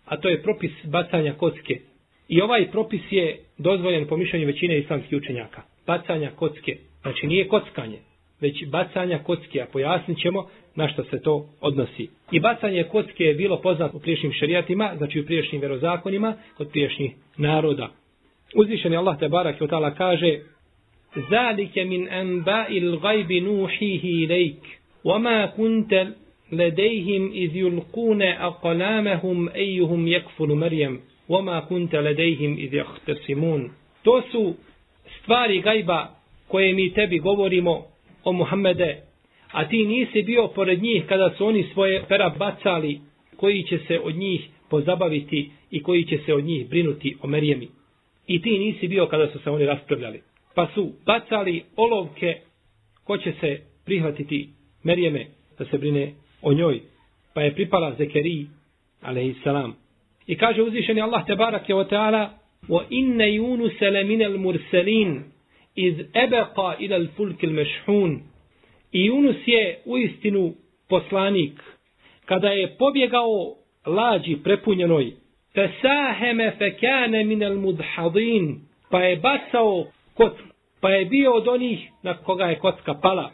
a 0.05 0.17
to 0.17 0.29
je 0.29 0.43
propis 0.43 0.71
bacanja 0.83 1.33
kocke. 1.33 1.79
I 2.27 2.41
ovaj 2.41 2.71
propis 2.71 3.01
je 3.11 3.39
dozvoljen 3.57 4.07
po 4.07 4.17
mišljenju 4.17 4.47
većine 4.47 4.79
islamskih 4.79 5.17
učenjaka. 5.17 5.61
Bacanja 5.87 6.31
kocke. 6.35 6.77
Znači 7.01 7.27
nije 7.27 7.47
kockanje, 7.47 7.99
već 8.41 8.65
bacanja 8.65 9.19
kocke, 9.23 9.61
a 9.61 9.65
pojasnit 9.71 10.17
ćemo 10.21 10.47
na 10.75 10.87
što 10.87 11.03
se 11.03 11.21
to 11.21 11.49
odnosi. 11.61 12.09
I 12.31 12.39
bacanje 12.39 12.83
kocke 12.83 13.23
je 13.23 13.33
bilo 13.33 13.61
poznato 13.61 13.97
u 13.97 13.99
priješnjim 13.99 14.33
šarijatima, 14.33 14.93
znači 14.97 15.19
u 15.19 15.25
priješnjim 15.25 15.61
verozakonima, 15.61 16.33
kod 16.57 16.69
priješnjih 16.69 17.11
naroda. 17.37 17.89
Uzvišeni 18.55 18.97
Allah 18.97 19.19
te 19.19 19.29
barak 19.29 19.61
i 19.61 19.63
otala 19.63 19.91
kaže 19.95 20.39
Zalike 21.29 21.85
min 21.85 22.07
anba'il 22.07 22.99
gajbi 22.99 23.41
nuhihi 23.41 24.23
ilajk, 24.23 24.63
wama 25.03 25.47
kunte 25.55 26.07
ledejhim 26.51 27.31
iz 27.33 27.51
yulkune 27.51 28.35
aqlamahum 28.39 29.49
ejuhum 29.55 30.07
jekfulu 30.07 30.55
Marijem, 30.55 31.01
wama 31.29 31.67
kunte 31.67 32.01
ledejhim 32.01 32.55
iz 32.59 32.73
jahtesimun. 32.73 33.69
To 34.03 34.21
su 34.31 34.53
stvari 35.21 35.61
gajba 35.61 36.07
koje 36.47 36.73
mi 36.73 36.93
tebi 36.93 37.19
govorimo 37.19 37.90
o 38.23 38.31
Muhammede, 38.31 39.01
a 39.51 39.67
ti 39.67 39.85
nisi 39.85 40.21
bio 40.23 40.47
pored 40.47 40.81
njih 40.83 41.03
kada 41.09 41.33
su 41.37 41.45
oni 41.45 41.63
svoje 41.73 42.03
pera 42.07 42.29
bacali, 42.29 42.99
koji 43.35 43.63
će 43.63 43.79
se 43.87 43.99
od 43.99 44.15
njih 44.15 44.41
pozabaviti 44.69 45.51
i 45.71 45.83
koji 45.83 46.03
će 46.03 46.17
se 46.25 46.33
od 46.33 46.43
njih 46.43 46.69
brinuti 46.69 47.17
o 47.21 47.27
Merijemi. 47.27 47.67
I 48.27 48.41
ti 48.41 48.59
nisi 48.59 48.87
bio 48.87 49.05
kada 49.05 49.31
su 49.31 49.39
se 49.39 49.49
oni 49.49 49.65
raspravljali. 49.65 50.21
Pa 50.55 50.67
su 50.73 50.91
bacali 51.05 51.63
olovke 51.75 52.37
ko 53.03 53.17
će 53.17 53.33
se 53.39 53.59
prihvatiti 53.85 54.49
Merijeme 54.83 55.25
da 55.59 55.65
se 55.65 55.77
brine 55.77 56.13
o 56.41 56.53
njoj. 56.53 56.81
Pa 57.33 57.41
je 57.41 57.53
pripala 57.53 57.93
Zekeri, 57.97 58.45
alaihissalam. 59.01 59.75
I 60.27 60.37
kaže 60.37 60.61
uzvišeni 60.61 61.01
Allah 61.01 61.25
te 61.25 61.35
barake 61.35 61.75
o 61.75 61.83
teala, 61.83 62.29
wa 62.67 62.83
inne 62.89 63.35
junu 63.35 63.69
seleminel 63.79 64.37
murselin, 64.37 65.23
iz 65.75 65.95
ebeqa 66.13 66.75
ila 66.79 66.97
l-fulk 66.97 67.43
il-mešhun. 67.43 68.19
I 68.91 69.09
Yunus 69.09 69.47
je 69.47 69.79
u 69.85 69.97
istinu 69.97 70.53
poslanik. 70.89 71.61
Kada 72.25 72.49
je 72.49 72.75
pobjegao 72.77 73.55
lađi 73.85 74.37
prepunjenoj, 74.43 75.11
fesaheme 75.53 76.51
fekane 76.57 77.23
minel 77.23 77.55
mudhadin, 77.55 78.59
pa 78.89 78.99
je 79.03 79.15
bacao 79.15 79.85
kocku, 80.13 80.47
pa 80.81 80.89
je 80.89 81.05
bio 81.05 81.33
od 81.33 81.47
onih 81.47 81.79
na 82.03 82.17
koga 82.17 82.45
je 82.45 82.59
kocka 82.59 82.93
pala. 82.93 83.31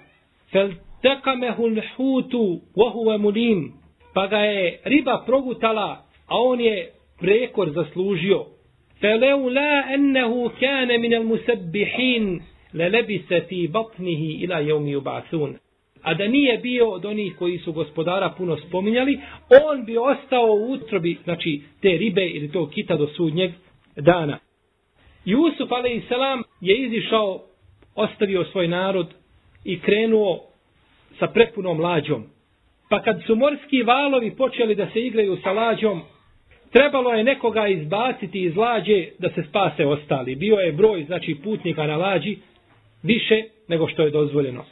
Fel 0.52 0.70
tekamehu 1.02 1.68
lhutu 1.68 2.62
vohuve 2.76 3.18
mulim, 3.18 3.74
pa 4.14 4.28
ga 4.28 4.38
je 4.38 4.80
riba 4.84 5.24
progutala, 5.26 6.06
a 6.28 6.36
on 6.42 6.62
je 6.62 6.92
prekor 7.20 7.72
zaslužio. 7.72 8.46
فلولا 9.02 9.98
la 9.98 10.60
كان 10.62 11.02
من 11.02 11.14
المسبحين 11.14 12.42
للبس 12.74 13.34
في 13.50 13.68
بطنه 13.68 14.22
إلى 14.44 14.56
batnihi 15.02 15.34
ila. 15.34 15.60
A 16.04 16.14
da 16.14 16.28
nije 16.28 16.58
bio 16.58 16.90
od 16.90 17.06
onih 17.06 17.36
koji 17.40 17.58
su 17.58 17.74
gospodara 17.74 18.30
puno 18.30 18.58
spominjali, 18.58 19.20
on 19.70 19.86
bi 19.86 19.98
ostao 19.98 20.46
u 20.46 20.72
utrobi, 20.72 21.18
znači 21.24 21.62
te 21.82 21.90
ribe 21.90 22.26
ili 22.26 22.52
to 22.52 22.70
kita 22.70 22.96
do 22.96 23.08
sudnjeg 23.08 23.52
dana. 23.96 24.40
Jusuf 25.26 25.72
a.s. 25.72 26.12
je 26.62 26.78
izišao, 26.78 27.42
ostavio 27.96 28.46
svoj 28.46 28.68
narod 28.68 29.08
i 29.66 29.80
krenuo 29.80 30.40
sa 31.20 31.28
prepunom 31.28 31.80
lađom. 31.80 32.24
Pa 32.90 33.02
kad 33.02 33.22
su 33.28 33.36
morski 33.36 33.84
valovi 33.84 34.36
počeli 34.36 34.76
da 34.76 34.90
se 34.94 35.00
igraju 35.02 35.38
sa 35.44 35.52
lađom, 35.52 36.02
trebalo 36.72 37.14
je 37.14 37.24
nekoga 37.24 37.68
izbaciti 37.68 38.44
iz 38.44 38.56
lađe 38.56 39.08
da 39.20 39.30
se 39.30 39.44
spase 39.50 39.86
ostali. 39.86 40.36
Bio 40.36 40.56
je 40.56 40.72
broj, 40.72 41.04
znači, 41.04 41.36
putnika 41.44 41.88
na 41.88 41.98
lađi 41.98 42.38
više 43.04 43.44
nego 43.68 43.88
što 43.88 44.02
je 44.04 44.12
dozvoljeno. 44.12 44.66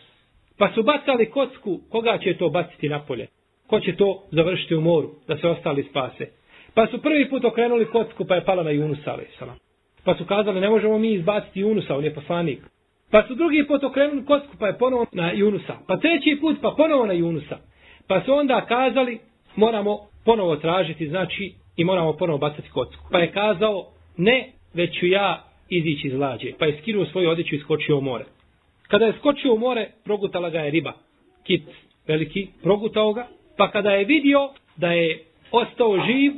Pa 0.58 0.72
su 0.76 0.84
bacali 0.84 1.30
kocku, 1.30 1.80
koga 1.90 2.18
će 2.18 2.38
to 2.38 2.50
baciti 2.50 2.90
na 2.90 3.00
polje? 3.00 3.28
Ko 3.68 3.80
će 3.80 3.96
to 3.96 4.24
završiti 4.32 4.76
u 4.76 4.82
moru, 4.82 5.10
da 5.28 5.38
se 5.38 5.48
ostali 5.48 5.84
spase? 5.84 6.28
Pa 6.74 6.88
su 6.88 7.02
prvi 7.02 7.30
put 7.30 7.46
okrenuli 7.46 7.86
kocku, 7.86 8.26
pa 8.26 8.36
je 8.36 8.46
pala 8.46 8.64
na 8.64 8.70
Junusa, 8.70 9.12
ali 9.12 9.26
Pa 10.04 10.16
su 10.16 10.26
kazali, 10.26 10.62
ne 10.62 10.70
možemo 10.70 10.98
mi 10.98 11.14
izbaciti 11.14 11.60
Junusa, 11.60 11.96
on 11.96 12.04
je 12.04 12.14
poslanik. 12.14 12.60
Pa 13.12 13.24
su 13.28 13.36
drugi 13.36 13.68
put 13.68 13.84
okrenuli 13.84 14.26
kocku, 14.26 14.58
pa 14.60 14.68
je 14.68 14.78
ponovo 14.78 15.06
na 15.12 15.32
Junusa. 15.32 15.74
Pa 15.88 15.98
treći 15.98 16.38
put, 16.42 16.58
pa 16.62 16.74
ponovo 16.78 17.06
na 17.06 17.14
Junusa. 17.14 17.58
Pa 18.08 18.22
su 18.22 18.34
onda 18.34 18.66
kazali, 18.66 19.20
moramo 19.56 20.00
ponovo 20.26 20.56
tražiti, 20.56 21.08
znači, 21.08 21.54
i 21.78 21.84
moramo 21.84 22.14
ponovo 22.14 22.38
bacati 22.38 22.70
kocku. 22.70 23.04
Pa 23.12 23.20
je 23.20 23.32
kazao, 23.32 23.86
ne, 24.18 24.52
već 24.74 25.00
ću 25.00 25.08
ja 25.08 25.44
izići 25.70 26.08
iz 26.08 26.14
lađe. 26.14 26.52
Pa 26.60 26.66
je 26.66 26.78
skinuo 26.82 27.06
svoju 27.06 27.30
odjeću 27.30 27.56
i 27.56 27.60
skočio 27.60 27.98
u 27.98 28.02
more. 28.02 28.26
Kada 28.88 29.06
je 29.06 29.14
skočio 29.20 29.54
u 29.54 29.60
more, 29.60 29.90
progutala 30.04 30.50
ga 30.50 30.60
je 30.60 30.72
riba. 30.72 30.94
Kit 31.44 31.64
veliki, 32.08 32.48
progutao 32.64 33.14
ga. 33.14 33.28
Pa 33.58 33.72
kada 33.72 33.92
je 33.92 34.06
vidio 34.06 34.50
da 34.78 34.92
je 34.92 35.24
ostao 35.52 35.98
živ, 36.08 36.34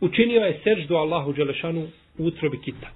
učinio 0.00 0.40
je 0.40 0.60
seždu 0.64 0.96
Allahu 0.96 1.32
Đelešanu 1.32 1.88
u 2.18 2.24
utrobi 2.24 2.60
kita. 2.64 2.90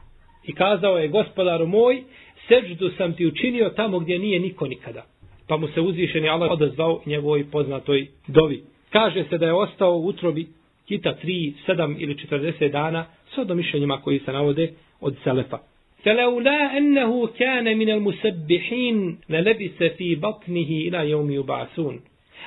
I 0.47 0.55
kazao 0.55 0.99
je, 0.99 1.09
gospodaru 1.09 1.67
moj, 1.67 2.03
seždu 2.49 2.91
sam 2.97 3.13
ti 3.13 3.27
učinio 3.27 3.69
tamo 3.69 3.99
gdje 3.99 4.19
nije 4.19 4.41
niko 4.41 4.67
nikada. 4.67 5.05
Pa 5.49 5.57
mu 5.57 5.69
se 5.69 5.81
uzvišeni 5.81 6.29
Allah 6.29 6.51
odazvao 6.51 7.01
njegovoj 7.07 7.51
poznatoj 7.51 8.07
dovi. 8.27 8.63
Kaže 8.91 9.25
se 9.25 9.39
da 9.39 9.47
je 9.47 9.55
ostao 9.55 9.97
u 9.97 10.07
utrobi 10.07 10.47
kita 10.90 11.16
3, 11.24 11.54
7 11.68 11.96
ili 12.00 12.16
40 12.16 12.72
dana 12.72 13.06
sa 13.36 13.44
domišljenjima 13.44 14.02
koji 14.02 14.20
se 14.20 14.32
navode 14.32 14.72
od 15.02 15.16
Selefa. 15.24 15.60
فلولا 16.06 16.78
أنه 16.78 17.28
كان 17.28 17.78
من 17.78 17.90
المسبحين 17.90 19.18
للبس 19.30 19.84
في 19.98 20.16
بطنه 20.16 20.70
إلى 20.88 21.10
يوم 21.10 21.32
يبعثون 21.32 22.00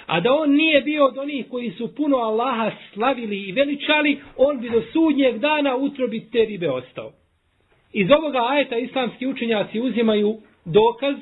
A 0.06 0.20
da 0.20 0.32
on 0.32 0.50
nije 0.50 0.80
bio 0.80 1.04
od 1.04 1.18
onih 1.18 1.46
koji 1.50 1.70
su 1.70 1.94
puno 1.94 2.16
Allaha 2.16 2.70
slavili 2.94 3.48
i 3.48 3.52
veličali, 3.52 4.18
on 4.36 4.60
bi 4.60 4.70
do 4.70 4.82
sudnjeg 4.92 5.38
dana 5.38 5.76
utrobi 5.76 6.30
te 6.32 6.44
ribe 6.44 6.70
ostao. 6.70 7.12
Iz 7.92 8.10
ovoga 8.10 8.38
ajeta 8.48 8.78
islamski 8.78 9.26
učenjaci 9.26 9.80
uzimaju 9.80 10.36
dokaz 10.64 11.16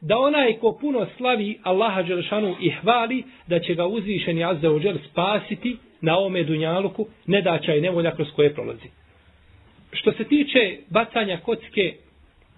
da 0.00 0.18
onaj 0.18 0.58
ko 0.58 0.78
puno 0.80 1.06
slavi 1.16 1.58
Allaha 1.62 2.02
Đelšanu 2.02 2.56
i 2.60 2.70
hvali, 2.70 3.24
da 3.46 3.60
će 3.60 3.74
ga 3.74 3.86
uzvišeni 3.86 4.44
Azza 4.44 4.70
ođer 4.70 4.98
spasiti 5.10 5.76
na 6.05 6.17
ovome 6.17 6.43
dunjaluku, 6.43 7.07
nedaća 7.25 7.75
i 7.75 7.81
nevolja 7.81 8.15
kroz 8.15 8.27
koje 8.35 8.53
prolazi. 8.53 8.89
Što 9.91 10.11
se 10.11 10.23
tiče 10.23 10.77
bacanja 10.89 11.37
kocke, 11.37 11.93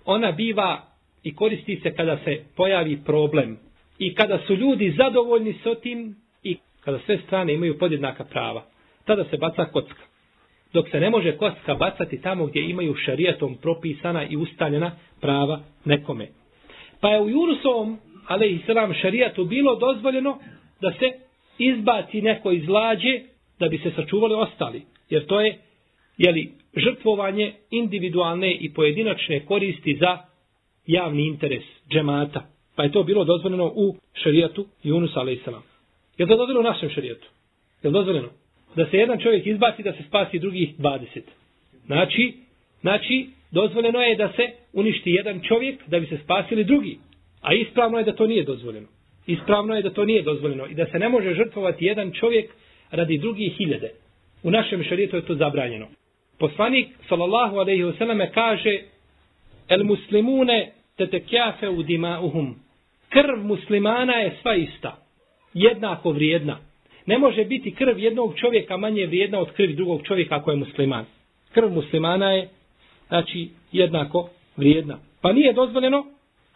ona 0.06 0.32
biva 0.32 0.82
i 1.24 1.36
koristi 1.36 1.80
se 1.84 1.96
kada 1.96 2.18
se 2.26 2.44
pojavi 2.56 3.00
problem. 3.06 3.58
I 4.00 4.16
kada 4.16 4.40
su 4.48 4.56
ljudi 4.56 4.96
zadovoljni 4.98 5.54
s 5.54 5.82
tim 5.82 6.16
i 6.44 6.58
kada 6.82 7.00
sve 7.06 7.18
strane 7.18 7.54
imaju 7.54 7.78
podjednaka 7.78 8.24
prava. 8.24 8.66
Tada 9.06 9.24
se 9.24 9.38
baca 9.38 9.66
kocka. 9.66 10.04
Dok 10.74 10.90
se 10.90 11.00
ne 11.00 11.10
može 11.10 11.38
kocka 11.38 11.76
bacati 11.76 12.22
tamo 12.22 12.46
gdje 12.46 12.70
imaju 12.70 12.96
šarijatom 12.96 13.56
propisana 13.62 14.24
i 14.30 14.36
ustaljena 14.38 14.92
prava 15.22 15.60
nekome. 15.86 16.28
Pa 17.02 17.10
je 17.10 17.22
u 17.22 17.30
Jurusovom, 17.30 18.00
ale 18.28 18.50
i 18.50 18.60
selam 18.66 18.94
šarijatu, 18.94 19.46
bilo 19.46 19.76
dozvoljeno 19.76 20.40
da 20.82 20.92
se 20.92 21.12
izbaci 21.58 22.22
neko 22.22 22.52
iz 22.52 22.68
lađe 22.68 23.22
da 23.60 23.68
bi 23.68 23.78
se 23.78 23.92
sačuvali 23.96 24.34
ostali. 24.34 24.82
Jer 25.10 25.26
to 25.26 25.42
je 25.42 25.58
jeli, 26.18 26.52
žrtvovanje 26.76 27.54
individualne 27.72 28.54
i 28.54 28.74
pojedinačne 28.74 29.46
koristi 29.46 29.98
za 30.00 30.18
javni 30.88 31.28
interes 31.28 31.64
džemata. 31.90 32.48
Pa 32.76 32.84
je 32.84 32.92
to 32.92 33.04
bilo 33.04 33.24
dozvoljeno 33.24 33.72
u 33.76 33.96
šarijatu 34.24 34.66
Junus 34.84 35.18
a.s. 35.18 35.48
Je 36.18 36.28
to 36.28 36.38
dozvoljeno 36.38 36.60
u 36.60 36.72
našem 36.72 36.90
šarijatu? 36.90 37.28
Je 37.84 37.92
dozvoljeno? 37.92 38.30
Da 38.76 38.86
se 38.86 38.98
jedan 38.98 39.20
čovjek 39.20 39.48
izbaci 39.48 39.84
da 39.84 39.94
se 39.94 40.04
spasi 40.08 40.40
drugih 40.40 40.80
20. 40.80 41.22
Znači, 41.86 42.34
znači, 42.82 43.30
dozvoljeno 43.52 44.02
je 44.02 44.16
da 44.16 44.32
se 44.36 44.52
uništi 44.74 45.12
jedan 45.12 45.42
čovjek 45.42 45.88
da 45.88 46.00
bi 46.00 46.06
se 46.06 46.18
spasili 46.24 46.64
drugi. 46.64 46.98
A 47.42 47.54
ispravno 47.54 47.98
je 47.98 48.04
da 48.04 48.16
to 48.16 48.28
nije 48.28 48.44
dozvoljeno. 48.44 48.88
Ispravno 49.28 49.76
je 49.76 49.82
da 49.82 49.90
to 49.90 50.06
nije 50.06 50.22
dozvoljeno 50.22 50.66
i 50.68 50.74
da 50.74 50.86
se 50.86 51.00
ne 51.00 51.10
može 51.10 51.34
žrtvovati 51.34 51.86
jedan 51.86 52.12
čovjek 52.12 52.52
radi 52.92 53.18
drugih 53.18 53.54
hiljade. 53.58 53.92
U 54.44 54.52
našem 54.52 54.84
šarijetu 54.84 55.16
je 55.16 55.26
to 55.26 55.36
zabranjeno. 55.36 55.88
Poslanik 56.40 56.88
sallallahu 57.10 57.58
alejhi 57.58 57.84
ve 57.84 57.94
selleme 57.98 58.32
kaže 58.32 58.80
el 59.70 59.84
muslimune 59.84 60.72
tetekjafe 60.98 61.70
u 61.70 61.84
dimauhum. 61.84 62.56
Krv 63.10 63.44
muslimana 63.44 64.14
je 64.14 64.36
sva 64.42 64.56
ista. 64.56 64.98
Jednako 65.54 66.12
vrijedna. 66.12 66.58
Ne 67.06 67.18
može 67.18 67.46
biti 67.46 67.72
krv 67.72 68.00
jednog 68.00 68.34
čovjeka 68.40 68.78
manje 68.78 69.06
vrijedna 69.06 69.40
od 69.40 69.52
krvi 69.52 69.74
drugog 69.74 70.02
čovjeka 70.04 70.36
ako 70.36 70.52
je 70.52 70.58
musliman. 70.58 71.06
Krv 71.54 71.70
muslimana 71.70 72.32
je 72.32 72.50
znači 73.08 73.50
jednako 73.72 74.30
vrijedna. 74.58 75.00
Pa 75.22 75.34
nije 75.34 75.54
dozvoljeno 75.54 76.06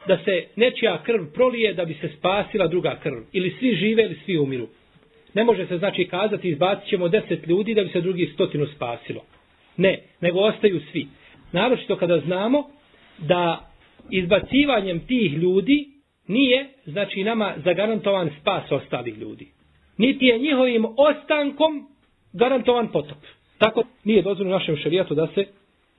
da 0.07 0.17
se 0.25 0.45
nečija 0.55 1.03
krv 1.03 1.25
prolije 1.33 1.73
da 1.73 1.85
bi 1.85 1.93
se 1.93 2.09
spasila 2.17 2.67
druga 2.67 2.99
krv. 3.03 3.17
Ili 3.33 3.55
svi 3.59 3.75
žive 3.75 4.03
ili 4.03 4.19
svi 4.25 4.37
umiru. 4.37 4.67
Ne 5.33 5.43
može 5.43 5.67
se 5.67 5.77
znači 5.77 6.05
kazati 6.05 6.49
izbacit 6.49 6.89
ćemo 6.89 7.07
deset 7.07 7.47
ljudi 7.47 7.73
da 7.73 7.83
bi 7.83 7.89
se 7.89 8.01
drugi 8.01 8.31
stotinu 8.33 8.65
spasilo. 8.75 9.21
Ne, 9.77 9.99
nego 10.21 10.39
ostaju 10.39 10.81
svi. 10.91 11.07
Naročito 11.51 11.95
kada 11.95 12.19
znamo 12.19 12.63
da 13.17 13.71
izbacivanjem 14.09 14.99
tih 14.99 15.33
ljudi 15.33 15.87
nije, 16.27 16.67
znači, 16.85 17.23
nama 17.23 17.53
zagarantovan 17.63 18.29
spas 18.41 18.71
ostalih 18.71 19.17
ljudi. 19.17 19.47
Niti 19.97 20.25
je 20.25 20.39
njihovim 20.39 20.85
ostankom 20.85 21.87
garantovan 22.33 22.87
potop. 22.87 23.17
Tako 23.57 23.83
nije 24.03 24.21
dozvoljeno 24.21 24.57
našem 24.57 24.77
šarijatu 24.77 25.15
da 25.15 25.27
se 25.35 25.45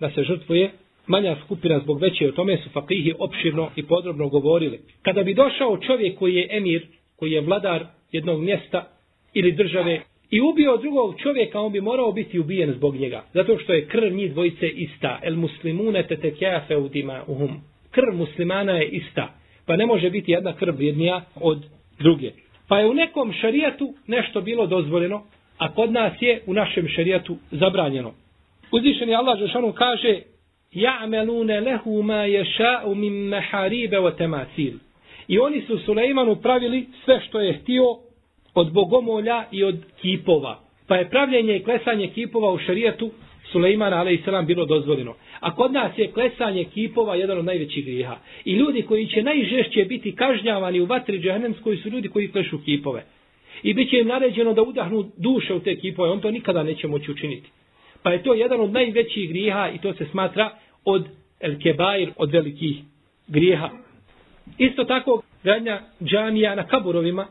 da 0.00 0.10
se 0.10 0.22
žrtvuje 0.22 0.70
manja 1.06 1.36
skupina 1.44 1.78
zbog 1.78 2.00
veće 2.00 2.28
o 2.28 2.32
tome 2.32 2.56
su 2.56 2.70
fakihi 2.70 3.14
opširno 3.18 3.70
i 3.76 3.82
podrobno 3.82 4.28
govorili. 4.28 4.80
Kada 5.02 5.22
bi 5.22 5.34
došao 5.34 5.78
čovjek 5.86 6.18
koji 6.18 6.34
je 6.34 6.48
emir, 6.50 6.86
koji 7.16 7.32
je 7.32 7.40
vladar 7.40 7.86
jednog 8.12 8.40
mjesta 8.40 8.88
ili 9.34 9.52
države 9.52 10.00
i 10.30 10.40
ubio 10.40 10.76
drugog 10.76 11.14
čovjeka, 11.22 11.60
on 11.60 11.72
bi 11.72 11.80
morao 11.80 12.12
biti 12.12 12.38
ubijen 12.38 12.72
zbog 12.72 12.96
njega. 12.96 13.24
Zato 13.34 13.58
što 13.58 13.72
je 13.72 13.86
krv 13.86 14.12
njih 14.12 14.32
dvojice 14.32 14.68
ista. 14.68 15.18
El 15.22 15.36
muslimune 15.36 16.02
te 16.02 16.16
tekeafe 16.16 16.76
udima 16.76 17.22
uhum. 17.26 17.60
Krv 17.90 18.16
muslimana 18.16 18.72
je 18.72 18.88
ista. 18.88 19.34
Pa 19.66 19.76
ne 19.76 19.86
može 19.86 20.10
biti 20.10 20.32
jedna 20.32 20.52
krv 20.52 20.74
vrijednija 20.74 21.24
od 21.34 21.64
druge. 21.98 22.30
Pa 22.68 22.78
je 22.78 22.86
u 22.86 22.94
nekom 22.94 23.32
šarijatu 23.32 23.94
nešto 24.06 24.40
bilo 24.40 24.66
dozvoljeno, 24.66 25.22
a 25.58 25.74
kod 25.74 25.92
nas 25.92 26.12
je 26.20 26.42
u 26.46 26.54
našem 26.54 26.88
šarijatu 26.88 27.36
zabranjeno. 27.50 28.12
Uzvišeni 28.72 29.14
Allah 29.14 29.38
Žešanu 29.38 29.72
kaže 29.72 30.20
Ja'melune 30.72 31.60
lehu 31.60 32.02
ma 32.02 32.26
ješa'u 32.26 32.94
min 32.94 33.12
meharibe 33.12 33.98
o 33.98 34.10
temasil. 34.10 34.74
I 35.28 35.38
oni 35.38 35.62
su 35.66 35.78
Sulejmanu 35.78 36.36
pravili 36.36 36.86
sve 37.04 37.20
što 37.28 37.40
je 37.40 37.52
htio 37.52 37.84
od 38.54 38.72
bogomolja 38.72 39.44
i 39.50 39.64
od 39.64 39.76
kipova. 40.00 40.60
Pa 40.86 40.96
je 40.96 41.10
pravljenje 41.10 41.56
i 41.56 41.62
klesanje 41.62 42.08
kipova 42.08 42.52
u 42.52 42.58
šarijetu 42.58 43.10
Sulejmana 43.52 43.96
a.s. 43.96 44.46
bilo 44.46 44.66
dozvoljeno. 44.66 45.14
A 45.40 45.54
kod 45.54 45.72
nas 45.72 45.98
je 45.98 46.12
klesanje 46.12 46.64
kipova 46.64 47.14
jedan 47.14 47.38
od 47.38 47.44
najvećih 47.44 47.84
griha. 47.84 48.16
I 48.44 48.52
ljudi 48.52 48.82
koji 48.82 49.06
će 49.06 49.22
najžešće 49.22 49.84
biti 49.84 50.16
kažnjavani 50.16 50.80
u 50.80 50.84
vatri 50.86 51.18
džahnemskoj 51.18 51.76
su 51.76 51.88
ljudi 51.88 52.08
koji 52.08 52.32
klešu 52.32 52.58
kipove. 52.64 53.04
I 53.62 53.74
bit 53.74 53.90
će 53.90 53.98
im 54.00 54.06
naređeno 54.06 54.54
da 54.54 54.62
udahnu 54.62 55.10
duše 55.16 55.54
u 55.54 55.60
te 55.60 55.76
kipove. 55.76 56.10
On 56.10 56.20
to 56.20 56.30
nikada 56.30 56.62
neće 56.62 56.88
moći 56.88 57.10
učiniti. 57.10 57.50
Pa 58.02 58.12
je 58.12 58.22
to 58.22 58.34
jedan 58.34 58.60
od 58.60 58.72
najvećih 58.72 59.28
griha 59.28 59.70
i 59.74 59.78
to 59.78 59.94
se 59.94 60.06
smatra 60.10 60.50
od 60.84 61.08
el 61.40 61.58
kebair, 61.62 62.10
od 62.16 62.32
velikih 62.32 62.76
grijeha. 63.28 63.70
Isto 64.58 64.84
tako, 64.84 65.22
gradnja 65.42 65.80
džamija 66.04 66.54
na 66.54 66.66
kaburovima, 66.66 67.26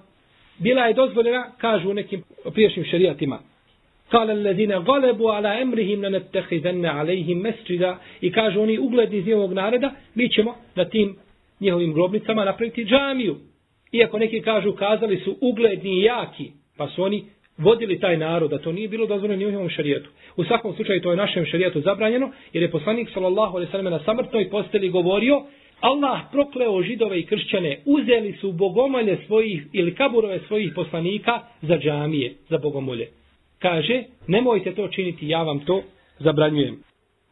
bila 0.64 0.86
je 0.86 0.94
dozvoljena, 0.94 1.46
kažu 1.58 1.90
u 1.90 1.94
nekim 1.94 2.24
priješnjim 2.54 2.86
šerijatima. 2.86 3.40
Kale 4.10 4.34
ledine 4.34 4.80
galebu 4.86 5.28
ala 5.28 5.60
emrihim 5.62 6.02
na 6.02 6.10
netehidenne 6.10 6.90
alejhim 6.90 7.38
mesčida 7.38 7.98
i 8.22 8.32
kažu 8.32 8.62
oni 8.62 8.80
ugledni 8.80 9.18
iz 9.18 9.26
njihovog 9.26 9.54
naroda, 9.54 9.92
mi 10.16 10.30
ćemo 10.30 10.56
na 10.76 10.86
tim 10.86 11.16
njihovim 11.60 11.94
grobnicama 11.94 12.46
napraviti 12.46 12.86
džamiju. 12.86 13.36
Iako 13.92 14.20
neki 14.20 14.42
kažu, 14.42 14.72
kazali 14.72 15.18
su 15.18 15.38
ugledni 15.42 15.90
i 15.92 16.04
jaki, 16.04 16.52
pa 16.78 16.88
su 16.88 17.04
oni 17.04 17.26
vodili 17.58 18.00
taj 18.00 18.18
narod, 18.18 18.50
da 18.50 18.58
to 18.58 18.72
nije 18.72 18.88
bilo 18.88 19.06
dozvoljeno 19.06 19.40
ni 19.40 19.46
u 19.46 19.50
njihovom 19.50 19.70
šarijetu. 19.70 20.10
U 20.36 20.44
svakom 20.44 20.76
slučaju 20.76 21.02
to 21.02 21.12
je 21.12 21.18
našem 21.18 21.46
šarijetu 21.46 21.82
zabranjeno, 21.82 22.32
jer 22.54 22.64
je 22.64 22.72
poslanik 22.72 23.10
sallallahu 23.14 23.56
alejhi 23.56 23.68
ve 23.68 23.72
sellem 23.72 23.94
na 23.94 24.00
samrtnoj 24.00 24.50
posteli 24.50 24.90
govorio 24.90 25.42
Allah 25.82 26.22
prokleo 26.32 26.84
židove 26.84 27.20
i 27.20 27.26
kršćane, 27.26 27.78
uzeli 27.86 28.34
su 28.42 28.52
bogomolje 28.52 29.18
svojih 29.28 29.64
ili 29.74 29.96
kaburove 29.96 30.40
svojih 30.48 30.72
poslanika 30.76 31.40
za 31.62 31.78
džamije, 31.78 32.34
za 32.50 32.58
bogomolje. 32.58 33.08
Kaže, 33.60 34.04
nemojte 34.28 34.76
to 34.76 34.88
činiti, 34.88 35.28
ja 35.28 35.44
vam 35.44 35.60
to 35.60 35.84
zabranjujem. 36.20 36.84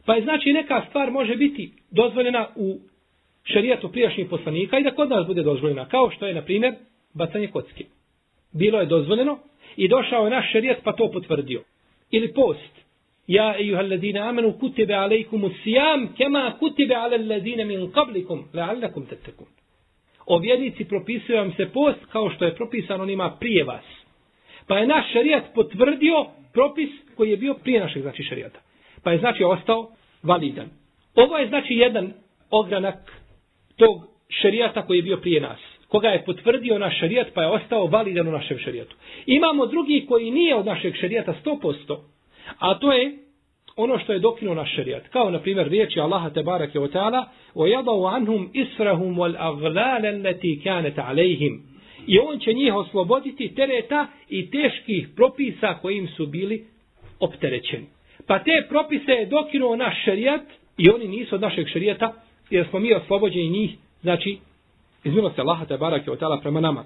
Pa 0.06 0.14
je 0.14 0.22
znači 0.22 0.52
neka 0.52 0.84
stvar 0.88 1.10
može 1.10 1.36
biti 1.36 1.72
dozvoljena 1.90 2.48
u 2.56 2.78
šarijatu 3.44 3.88
prijašnjih 3.88 4.26
poslanika 4.30 4.78
i 4.78 4.82
da 4.82 4.94
kod 4.94 5.10
nas 5.10 5.26
bude 5.26 5.42
dozvoljena, 5.42 5.88
kao 5.88 6.10
što 6.10 6.26
je, 6.26 6.34
na 6.34 6.42
primjer, 6.42 6.74
bacanje 7.14 7.46
kocke. 7.46 7.84
Bilo 8.52 8.80
je 8.80 8.86
dozvoljeno 8.86 9.38
i 9.76 9.88
došao 9.88 10.24
je 10.24 10.30
naš 10.30 10.52
šarijat 10.52 10.78
pa 10.84 10.92
to 10.92 11.10
potvrdio. 11.12 11.62
Ili 12.10 12.32
post. 12.32 12.79
Ja 13.30 13.54
أيها 13.54 13.80
الذين 13.80 14.16
آمنوا 14.16 14.52
كتب 14.52 14.92
عليكم 14.92 15.44
الصيام 15.44 16.08
كما 16.18 16.50
كتب 16.50 16.92
على 16.92 17.16
الذين 17.16 17.68
min 17.68 17.92
قبلكم 17.98 18.46
لعلكم 18.54 19.04
تتقون 19.04 19.48
O 20.26 20.38
vjernici 20.38 20.84
propisuje 20.84 21.38
vam 21.38 21.52
se 21.52 21.66
post 21.72 22.06
kao 22.12 22.30
što 22.30 22.44
je 22.44 22.54
propisano 22.54 23.02
onima 23.02 23.36
prije 23.40 23.64
vas. 23.64 23.84
Pa 24.66 24.78
je 24.78 24.86
naš 24.86 25.12
šarijat 25.12 25.44
potvrdio 25.54 26.26
propis 26.52 26.88
koji 27.16 27.30
je 27.30 27.36
bio 27.36 27.54
prije 27.54 27.80
našeg 27.80 28.02
znači 28.02 28.22
šarijata. 28.22 28.60
Pa 29.04 29.12
je 29.12 29.18
znači 29.18 29.44
ostao 29.44 29.90
validan. 30.22 30.68
Ovo 31.14 31.38
je 31.38 31.48
znači 31.48 31.74
jedan 31.74 32.12
ogranak 32.50 33.22
tog 33.76 34.06
šarijata 34.28 34.86
koji 34.86 34.98
je 34.98 35.02
bio 35.02 35.16
prije 35.16 35.40
nas. 35.40 35.58
Koga 35.88 36.08
je 36.08 36.24
potvrdio 36.24 36.78
naš 36.78 36.98
šarijat 36.98 37.26
pa 37.34 37.42
je 37.42 37.48
ostao 37.48 37.86
validan 37.86 38.28
u 38.28 38.32
našem 38.32 38.58
šarijatu. 38.58 38.96
Imamo 39.26 39.66
drugi 39.66 40.06
koji 40.08 40.30
nije 40.30 40.54
od 40.54 40.66
našeg 40.66 40.94
šarijata 40.96 41.34
100%. 41.44 41.96
A 42.59 42.79
to 42.79 42.91
je 42.91 43.17
ono 43.75 43.99
što 43.99 44.13
je 44.13 44.19
dokinuo 44.19 44.55
naš 44.55 44.75
šarijat. 44.75 45.07
Kao 45.07 45.29
na 45.29 45.39
primjer 45.39 45.67
riječi 45.67 45.99
Allaha 45.99 46.29
te 46.29 46.43
barake 46.43 46.79
o 46.79 46.87
ta'ala 46.87 47.25
وَيَضَوْ 47.55 48.07
عَنْهُمْ 48.13 48.49
إِسْرَهُمْ 48.55 49.17
وَالْأَغْلَالَ 49.17 50.05
الَّتِي 50.05 50.61
كَانَتَ 50.63 50.99
عَلَيْهِمْ 50.99 51.59
I 52.07 52.19
on 52.19 52.39
će 52.39 52.53
njih 52.53 52.75
osloboditi 52.75 53.55
tereta 53.55 54.07
i 54.29 54.49
teških 54.51 55.07
propisa 55.15 55.73
kojim 55.81 56.07
su 56.07 56.25
bili 56.25 56.65
opterećeni. 57.19 57.85
Pa 58.27 58.39
te 58.39 58.65
propise 58.69 59.11
je 59.11 59.25
dokinuo 59.25 59.75
naš 59.75 60.03
šarijat 60.05 60.41
i 60.77 60.89
oni 60.89 61.07
nisu 61.07 61.35
od 61.35 61.41
našeg 61.41 61.67
šarijata 61.67 62.13
jer 62.49 62.67
smo 62.69 62.79
mi 62.79 62.93
oslobođeni 62.93 63.49
njih, 63.49 63.71
znači, 64.01 64.37
iz 65.03 65.13
milosti 65.13 65.41
Allaha 65.41 65.65
te 65.65 65.77
barake 65.77 66.11
o 66.11 66.15
ta'ala 66.15 66.41
prema 66.41 66.59
nama. 66.59 66.85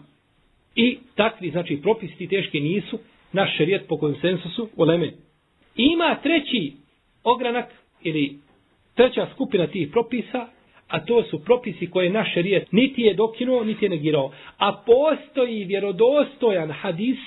I 0.75 0.97
takvi, 1.15 1.49
znači, 1.49 1.79
propisi 1.81 2.27
teški 2.27 2.59
nisu 2.59 2.99
naš 3.33 3.57
šarijat 3.57 3.81
po 3.87 3.97
konsensusu 3.97 4.69
u 4.75 4.85
Ima 5.76 6.16
treći 6.22 6.72
ogranak 7.24 7.66
ili 8.02 8.38
treća 8.94 9.26
skupina 9.34 9.66
tih 9.66 9.88
propisa, 9.92 10.46
a 10.88 11.04
to 11.04 11.22
su 11.22 11.44
propisi 11.44 11.90
koje 11.90 12.10
naš 12.10 12.34
šerijet 12.34 12.72
niti 12.72 13.02
je 13.02 13.14
dokinuo, 13.14 13.64
niti 13.64 13.84
je 13.84 13.88
negirao. 13.88 14.32
A 14.58 14.82
postoji 14.86 15.64
vjerodostojan 15.64 16.70
hadis 16.70 17.18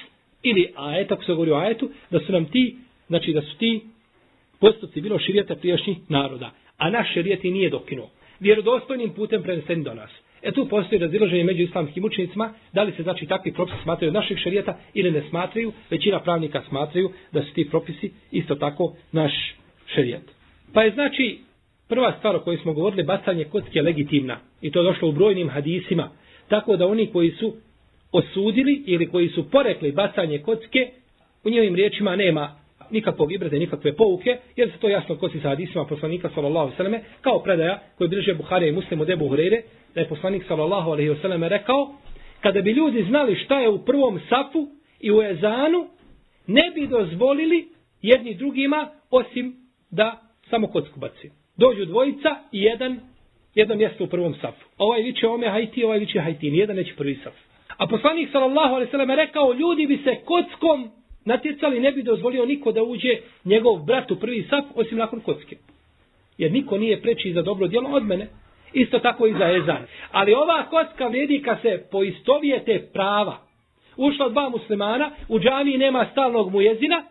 ili 0.43 0.73
ajet, 0.75 1.11
ako 1.11 1.23
se 1.23 1.33
govori 1.33 1.51
o 1.51 1.55
ajetu, 1.55 1.89
da 2.11 2.19
su 2.19 2.31
nam 2.31 2.45
ti, 2.45 2.75
znači 3.07 3.33
da 3.33 3.41
su 3.41 3.57
ti 3.57 3.81
postupci 4.59 5.01
bilo 5.01 5.19
širijeta 5.19 5.55
prijašnjih 5.55 5.97
naroda. 6.09 6.51
A 6.77 6.89
naš 6.89 7.13
šerijet 7.13 7.45
i 7.45 7.51
nije 7.51 7.69
dokinuo. 7.69 8.09
Vjerodostojnim 8.39 9.13
putem 9.13 9.43
prenesen 9.43 9.83
do 9.83 9.93
nas. 9.93 10.11
E 10.41 10.51
tu 10.51 10.67
postoji 10.69 10.99
razilaženje 10.99 11.43
među 11.43 11.63
islamskim 11.63 12.05
učenicima, 12.05 12.53
da 12.73 12.83
li 12.83 12.91
se 12.91 13.03
znači 13.03 13.25
takvi 13.25 13.53
propisi 13.53 13.77
smatraju 13.83 14.09
od 14.09 14.13
našeg 14.13 14.37
šarijeta 14.37 14.77
ili 14.93 15.11
ne 15.11 15.23
smatraju, 15.29 15.73
većina 15.89 16.19
pravnika 16.19 16.63
smatraju 16.69 17.11
da 17.31 17.43
su 17.43 17.53
ti 17.53 17.69
propisi 17.69 18.11
isto 18.31 18.55
tako 18.55 18.93
naš 19.11 19.33
šarijet. 19.85 20.31
Pa 20.73 20.83
je 20.83 20.91
znači 20.91 21.39
prva 21.89 22.13
stvar 22.17 22.35
o 22.35 22.39
kojoj 22.39 22.57
smo 22.57 22.73
govorili, 22.73 23.03
bacanje 23.03 23.43
kocke 23.43 23.81
legitimna. 23.81 24.37
I 24.61 24.71
to 24.71 24.79
je 24.79 24.83
došlo 24.83 25.09
u 25.09 25.11
brojnim 25.11 25.49
hadisima, 25.49 26.09
tako 26.47 26.77
da 26.77 26.87
oni 26.87 27.07
koji 27.07 27.31
su 27.31 27.55
osudili 28.11 28.83
ili 28.85 29.07
koji 29.07 29.29
su 29.29 29.49
porekli 29.51 29.91
bacanje 29.91 30.39
kocke, 30.39 30.89
u 31.43 31.49
njihovim 31.49 31.75
riječima 31.75 32.15
nema 32.15 32.55
nikakvog 32.91 33.33
ibrade, 33.33 33.59
nikakve 33.59 33.95
pouke, 33.95 34.37
jer 34.55 34.71
se 34.71 34.77
to 34.77 34.89
jasno 34.89 35.15
kosi 35.15 35.39
sa 35.39 35.49
hadisima 35.49 35.85
poslanika 35.85 36.29
sallallahu 36.35 36.71
alejhi 36.79 37.03
kao 37.21 37.39
predaja 37.43 37.79
koju 37.97 38.09
bliže 38.09 38.33
Buharija 38.33 38.69
i 38.69 38.75
Muslim 38.75 39.01
od 39.01 39.09
Ebu 39.09 39.27
Hurajre, 39.27 39.61
da 39.95 40.01
je 40.01 40.07
poslanik 40.07 40.43
sallallahu 40.47 40.91
alejhi 40.91 41.09
ve 41.09 41.21
selleme 41.21 41.49
rekao 41.49 41.93
kada 42.41 42.61
bi 42.61 42.71
ljudi 42.71 43.03
znali 43.03 43.35
šta 43.35 43.59
je 43.59 43.69
u 43.69 43.85
prvom 43.85 44.19
safu 44.29 44.67
i 44.99 45.11
u 45.11 45.21
ezanu 45.23 45.87
ne 46.47 46.71
bi 46.75 46.87
dozvolili 46.87 47.67
jedni 48.01 48.33
drugima 48.33 48.89
osim 49.11 49.55
da 49.91 50.21
samo 50.49 50.67
kocku 50.67 50.99
baci. 50.99 51.31
Dođu 51.57 51.85
dvojica 51.85 52.35
i 52.51 52.61
jedan 52.61 52.99
jedno 53.55 53.75
mjesto 53.75 54.03
u 54.03 54.07
prvom 54.07 54.33
safu. 54.41 54.65
Ovaj 54.77 55.01
viče 55.01 55.27
ome 55.27 55.49
hajti, 55.49 55.83
ovaj 55.83 55.99
viče 55.99 56.19
hajti, 56.19 56.51
nijedan 56.51 56.75
neće 56.75 56.95
prvi 56.95 57.19
saf. 57.23 57.33
A 57.77 57.87
poslanik 57.87 58.29
sallallahu 58.31 58.73
alejhi 58.73 58.87
ve 58.87 58.91
selleme 58.91 59.15
rekao 59.15 59.53
ljudi 59.53 59.87
bi 59.87 59.97
se 60.03 60.15
kockom 60.25 60.91
natjecali, 61.27 61.79
ne 61.79 61.91
bi 61.91 62.03
dozvolio 62.03 62.45
niko 62.45 62.71
da 62.71 62.83
uđe 62.83 63.17
njegov 63.45 63.83
brat 63.83 64.11
u 64.11 64.15
prvi 64.15 64.47
saf 64.49 64.65
osim 64.75 64.97
nakon 64.97 65.19
kocke. 65.19 65.57
Jer 66.37 66.51
niko 66.51 66.77
nije 66.77 67.01
preči 67.01 67.33
za 67.33 67.41
dobro 67.41 67.67
djelo 67.67 67.89
od 67.89 68.03
mene. 68.03 68.27
Isto 68.73 68.99
tako 68.99 69.27
i 69.27 69.33
za 69.33 69.51
ezan. 69.51 69.85
Ali 70.11 70.33
ova 70.33 70.65
kocka 70.69 71.07
vrijedi 71.07 71.41
kad 71.41 71.61
se 71.61 71.83
poistovijete 71.91 72.89
prava. 72.93 73.37
Ušla 73.97 74.29
dva 74.29 74.49
muslimana, 74.49 75.11
u 75.29 75.39
džamiji 75.39 75.77
nema 75.77 76.07
stalnog 76.11 76.51
mujezina 76.51 77.03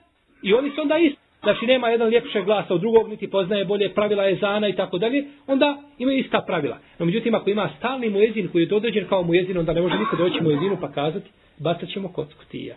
i 0.42 0.54
oni 0.54 0.70
su 0.70 0.80
onda 0.80 0.98
isti. 0.98 1.26
Znači 1.42 1.66
nema 1.66 1.88
jedan 1.88 2.08
ljepše 2.10 2.42
glasa 2.42 2.74
od 2.74 2.80
drugog, 2.80 3.08
niti 3.08 3.30
poznaje 3.30 3.64
bolje 3.64 3.94
pravila 3.94 4.28
ezana 4.28 4.68
i 4.68 4.76
tako 4.76 4.98
dalje, 4.98 5.24
onda 5.46 5.82
imaju 5.98 6.18
ista 6.18 6.40
pravila. 6.46 6.78
No 6.98 7.06
međutim, 7.06 7.34
ako 7.34 7.50
ima 7.50 7.70
stalni 7.78 8.10
mujezin 8.10 8.48
koji 8.48 8.62
je 8.62 8.74
određen 8.74 9.06
kao 9.08 9.22
mujezin, 9.22 9.58
onda 9.58 9.72
ne 9.72 9.80
može 9.80 9.98
niko 9.98 10.16
doći 10.16 10.42
mujezinu 10.42 10.76
pa 10.80 10.92
kazati, 10.92 11.30
bacat 11.58 11.88
ćemo 11.88 12.12
kocku 12.12 12.44
tija. 12.50 12.76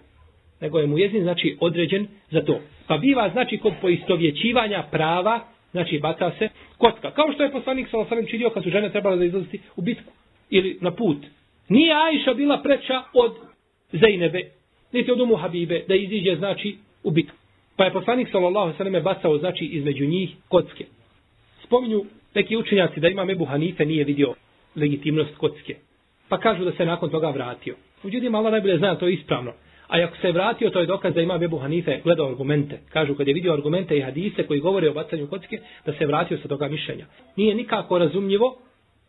Nego 0.61 0.79
je 0.79 0.87
mujezin 0.87 1.23
znači 1.23 1.57
određen 1.59 2.07
za 2.31 2.41
to. 2.41 2.59
Pa 2.87 2.97
biva 2.97 3.29
znači 3.29 3.57
kod 3.57 3.73
poistovjećivanja 3.81 4.83
prava 4.91 5.39
Znači, 5.71 5.99
baca 5.99 6.31
se 6.39 6.49
kotka. 6.77 7.11
Kao 7.11 7.31
što 7.33 7.43
je 7.43 7.51
poslanik 7.51 7.87
sa 7.91 7.97
osanem 7.97 8.25
čidio 8.25 8.49
kad 8.49 8.63
su 8.63 8.69
žene 8.69 8.91
trebale 8.91 9.17
da 9.17 9.25
izlaziti 9.25 9.59
u 9.75 9.81
bitku 9.81 10.11
ili 10.49 10.77
na 10.81 10.91
put. 10.91 11.17
Nije 11.69 11.93
Ajša 11.93 12.33
bila 12.33 12.61
preča 12.61 13.03
od 13.13 13.35
Zejnebe, 13.91 14.41
niti 14.91 15.11
od 15.11 15.21
Umu 15.21 15.35
Habibe, 15.35 15.83
da 15.87 15.95
iziđe, 15.95 16.35
znači, 16.35 16.77
u 17.03 17.11
bitku. 17.11 17.35
Pa 17.75 17.85
je 17.85 17.93
poslanik 17.93 18.27
sallallahu 18.31 18.77
sallam 18.77 19.03
bacao, 19.03 19.37
znači, 19.37 19.65
između 19.65 20.05
njih 20.05 20.29
kocke. 20.47 20.85
Spominju 21.63 22.05
neki 22.35 22.57
učenjaci 22.57 22.99
da 22.99 23.07
ima 23.07 23.31
Ebu 23.31 23.45
Hanife 23.45 23.85
nije 23.85 24.03
vidio 24.03 24.33
legitimnost 24.75 25.37
kocke. 25.37 25.75
Pa 26.29 26.39
kažu 26.39 26.65
da 26.65 26.71
se 26.71 26.85
nakon 26.85 27.09
toga 27.09 27.29
vratio. 27.29 27.75
Uđutim, 28.03 28.35
Allah 28.35 28.51
najbolje 28.51 28.77
zna, 28.77 28.95
to 28.95 29.07
je 29.07 29.13
ispravno. 29.13 29.51
A 29.89 30.03
ako 30.03 30.17
se 30.17 30.27
je 30.27 30.33
vratio, 30.33 30.69
to 30.69 30.79
je 30.79 30.85
dokaz 30.85 31.13
da 31.13 31.21
ima 31.21 31.37
Bebu 31.37 31.57
Hanife 31.57 31.99
gledao 32.03 32.27
argumente. 32.27 32.79
Kažu 32.89 33.15
kad 33.15 33.27
je 33.27 33.33
vidio 33.33 33.53
argumente 33.53 33.97
i 33.97 34.01
hadise 34.01 34.47
koji 34.47 34.59
govore 34.59 34.89
o 34.89 34.93
bacanju 34.93 35.27
kocke, 35.27 35.59
da 35.85 35.93
se 35.93 36.03
je 36.03 36.07
vratio 36.07 36.37
sa 36.37 36.47
toga 36.47 36.67
mišljenja. 36.67 37.05
Nije 37.35 37.55
nikako 37.55 37.97
razumljivo 37.97 38.57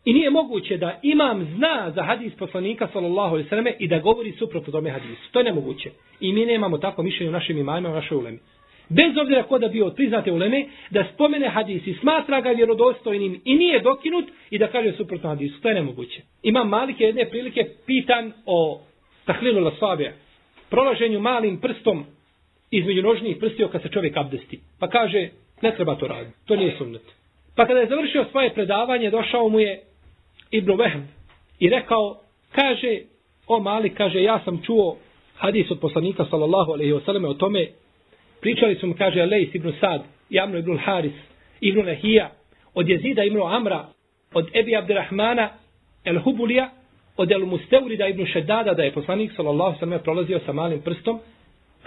i 0.05 0.13
nije 0.13 0.29
moguće 0.29 0.77
da 0.77 0.99
imam 1.01 1.45
zna 1.55 1.91
za 1.95 2.03
hadis 2.03 2.33
poslanika 2.35 2.87
sallallahu 2.93 3.33
alaihi 3.33 3.49
sallam 3.49 3.65
i 3.79 3.87
da 3.87 3.99
govori 3.99 4.31
suprotno 4.31 4.71
tome 4.71 4.89
hadisu. 4.89 5.31
To 5.31 5.39
je 5.39 5.43
nemoguće. 5.43 5.89
I 6.19 6.33
mi 6.33 6.45
nemamo 6.45 6.77
tako 6.77 7.03
mišljenje 7.03 7.29
u 7.29 7.33
našim 7.33 7.57
imajima, 7.57 7.89
u 7.89 7.93
našoj 7.93 8.17
ulemi. 8.17 8.39
Bez 8.89 9.17
obzira 9.17 9.43
ko 9.43 9.59
da 9.59 9.67
bio 9.67 9.85
od 9.85 9.95
priznate 9.95 10.31
uleme, 10.31 10.65
da 10.89 11.05
spomene 11.13 11.49
hadis 11.49 11.87
i 11.87 11.93
smatra 11.93 12.41
ga 12.41 12.49
vjerodostojnim 12.49 13.41
i 13.45 13.55
nije 13.55 13.79
dokinut 13.79 14.25
i 14.49 14.57
da 14.57 14.67
kaže 14.67 14.91
suprotno 14.91 15.29
hadisu. 15.29 15.61
To 15.61 15.67
je 15.67 15.75
nemoguće. 15.75 16.21
Imam 16.43 16.69
malike 16.69 17.03
jedne 17.03 17.29
prilike 17.29 17.65
pitan 17.85 18.31
o 18.45 18.81
tahlilu 19.25 19.61
la 19.63 19.71
prolaženju 20.71 21.19
malim 21.19 21.61
prstom 21.61 22.05
između 22.71 23.01
nožnih 23.01 23.37
prstio 23.39 23.67
kad 23.67 23.81
se 23.81 23.89
čovjek 23.89 24.17
abdesti. 24.17 24.59
Pa 24.79 24.87
kaže, 24.87 25.29
ne 25.61 25.75
treba 25.75 25.95
to 25.95 26.07
raditi, 26.07 26.37
to 26.45 26.55
nije 26.55 26.75
sunnet. 26.77 27.01
Pa 27.55 27.65
kada 27.65 27.79
je 27.79 27.87
završio 27.87 28.25
svoje 28.31 28.53
predavanje, 28.53 29.09
došao 29.09 29.49
mu 29.49 29.59
je 29.59 29.81
Ibn 30.51 30.71
Vehm 30.71 31.01
i 31.59 31.69
rekao, 31.69 32.17
kaže, 32.51 32.99
o 33.47 33.59
mali, 33.59 33.89
kaže, 33.89 34.23
ja 34.23 34.39
sam 34.45 34.61
čuo 34.65 34.97
hadis 35.35 35.71
od 35.71 35.79
poslanika, 35.79 36.25
sallallahu 36.29 36.71
alaihi 36.71 36.93
wasallam, 36.93 37.27
o 37.27 37.33
tome, 37.33 37.67
pričali 38.41 38.75
su 38.75 38.87
mu, 38.87 38.95
kaže, 38.97 39.21
Alejs 39.21 39.55
ibn 39.55 39.73
Sad, 39.79 40.01
Jamno 40.29 40.57
ibn 40.57 40.77
Haris, 40.77 41.13
ibn 41.61 41.81
Lehija, 41.81 42.31
od 42.73 42.89
Jezida 42.89 43.23
ibn 43.23 43.41
Amra, 43.41 43.85
od 44.33 44.49
Ebi 44.53 44.75
Abdirahmana 44.75 45.49
el 46.05 46.19
Hubulija, 46.19 46.69
od 47.17 47.31
El 47.31 47.45
Musteurida 47.45 48.07
ibn 48.07 48.25
Šedada, 48.25 48.73
da 48.73 48.83
je 48.83 48.91
poslanik 48.91 49.31
sallallahu 49.35 49.79
sallam 49.79 49.99
prolazio 50.03 50.39
sa 50.45 50.53
malim 50.53 50.81
prstom 50.81 51.19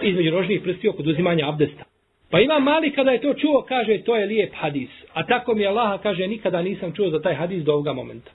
između 0.01 0.31
rožnih 0.31 0.61
prstiju 0.61 0.93
kod 0.93 1.07
uzimanja 1.07 1.49
abdesta. 1.49 1.83
Pa 2.31 2.39
ima 2.39 2.59
mali 2.59 2.91
kada 2.91 3.11
je 3.11 3.21
to 3.21 3.33
čuo, 3.33 3.61
kaže 3.61 3.97
to 4.03 4.15
je 4.15 4.25
lijep 4.25 4.53
hadis. 4.55 4.89
A 5.13 5.25
tako 5.25 5.55
mi 5.55 5.65
Allah 5.65 6.01
kaže 6.01 6.27
nikada 6.27 6.61
nisam 6.61 6.93
čuo 6.93 7.09
za 7.09 7.21
taj 7.21 7.33
hadis 7.33 7.63
do 7.63 7.73
ovoga 7.73 7.93
momenta. 7.93 8.31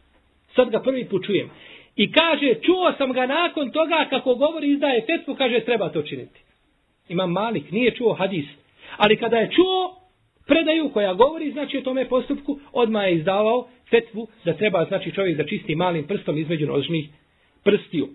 Sad 0.54 0.70
ga 0.70 0.80
prvi 0.80 1.04
put 1.04 1.26
čujem. 1.26 1.50
I 1.96 2.12
kaže, 2.12 2.54
čuo 2.54 2.92
sam 2.98 3.12
ga 3.12 3.26
nakon 3.26 3.70
toga 3.70 4.06
kako 4.10 4.34
govori 4.34 4.70
izdaje 4.70 5.06
fetvu, 5.06 5.34
kaže 5.34 5.60
treba 5.60 5.88
to 5.88 6.02
činiti. 6.02 6.40
Imam 7.08 7.32
malik, 7.32 7.70
nije 7.70 7.94
čuo 7.94 8.12
hadis. 8.12 8.44
Ali 8.96 9.16
kada 9.16 9.36
je 9.36 9.50
čuo 9.50 9.99
predaju 10.50 10.90
koja 10.92 11.14
govori, 11.14 11.52
znači 11.52 11.78
o 11.78 11.80
tome 11.80 12.08
postupku, 12.08 12.58
odmah 12.72 13.04
je 13.04 13.14
izdavao 13.14 13.68
fetvu 13.90 14.26
da 14.44 14.52
treba, 14.54 14.84
znači 14.84 15.12
čovjek 15.12 15.36
da 15.36 15.46
čisti 15.46 15.74
malim 15.74 16.06
prstom 16.06 16.38
između 16.38 16.66
nožnih 16.66 17.08
prstiju. 17.64 18.08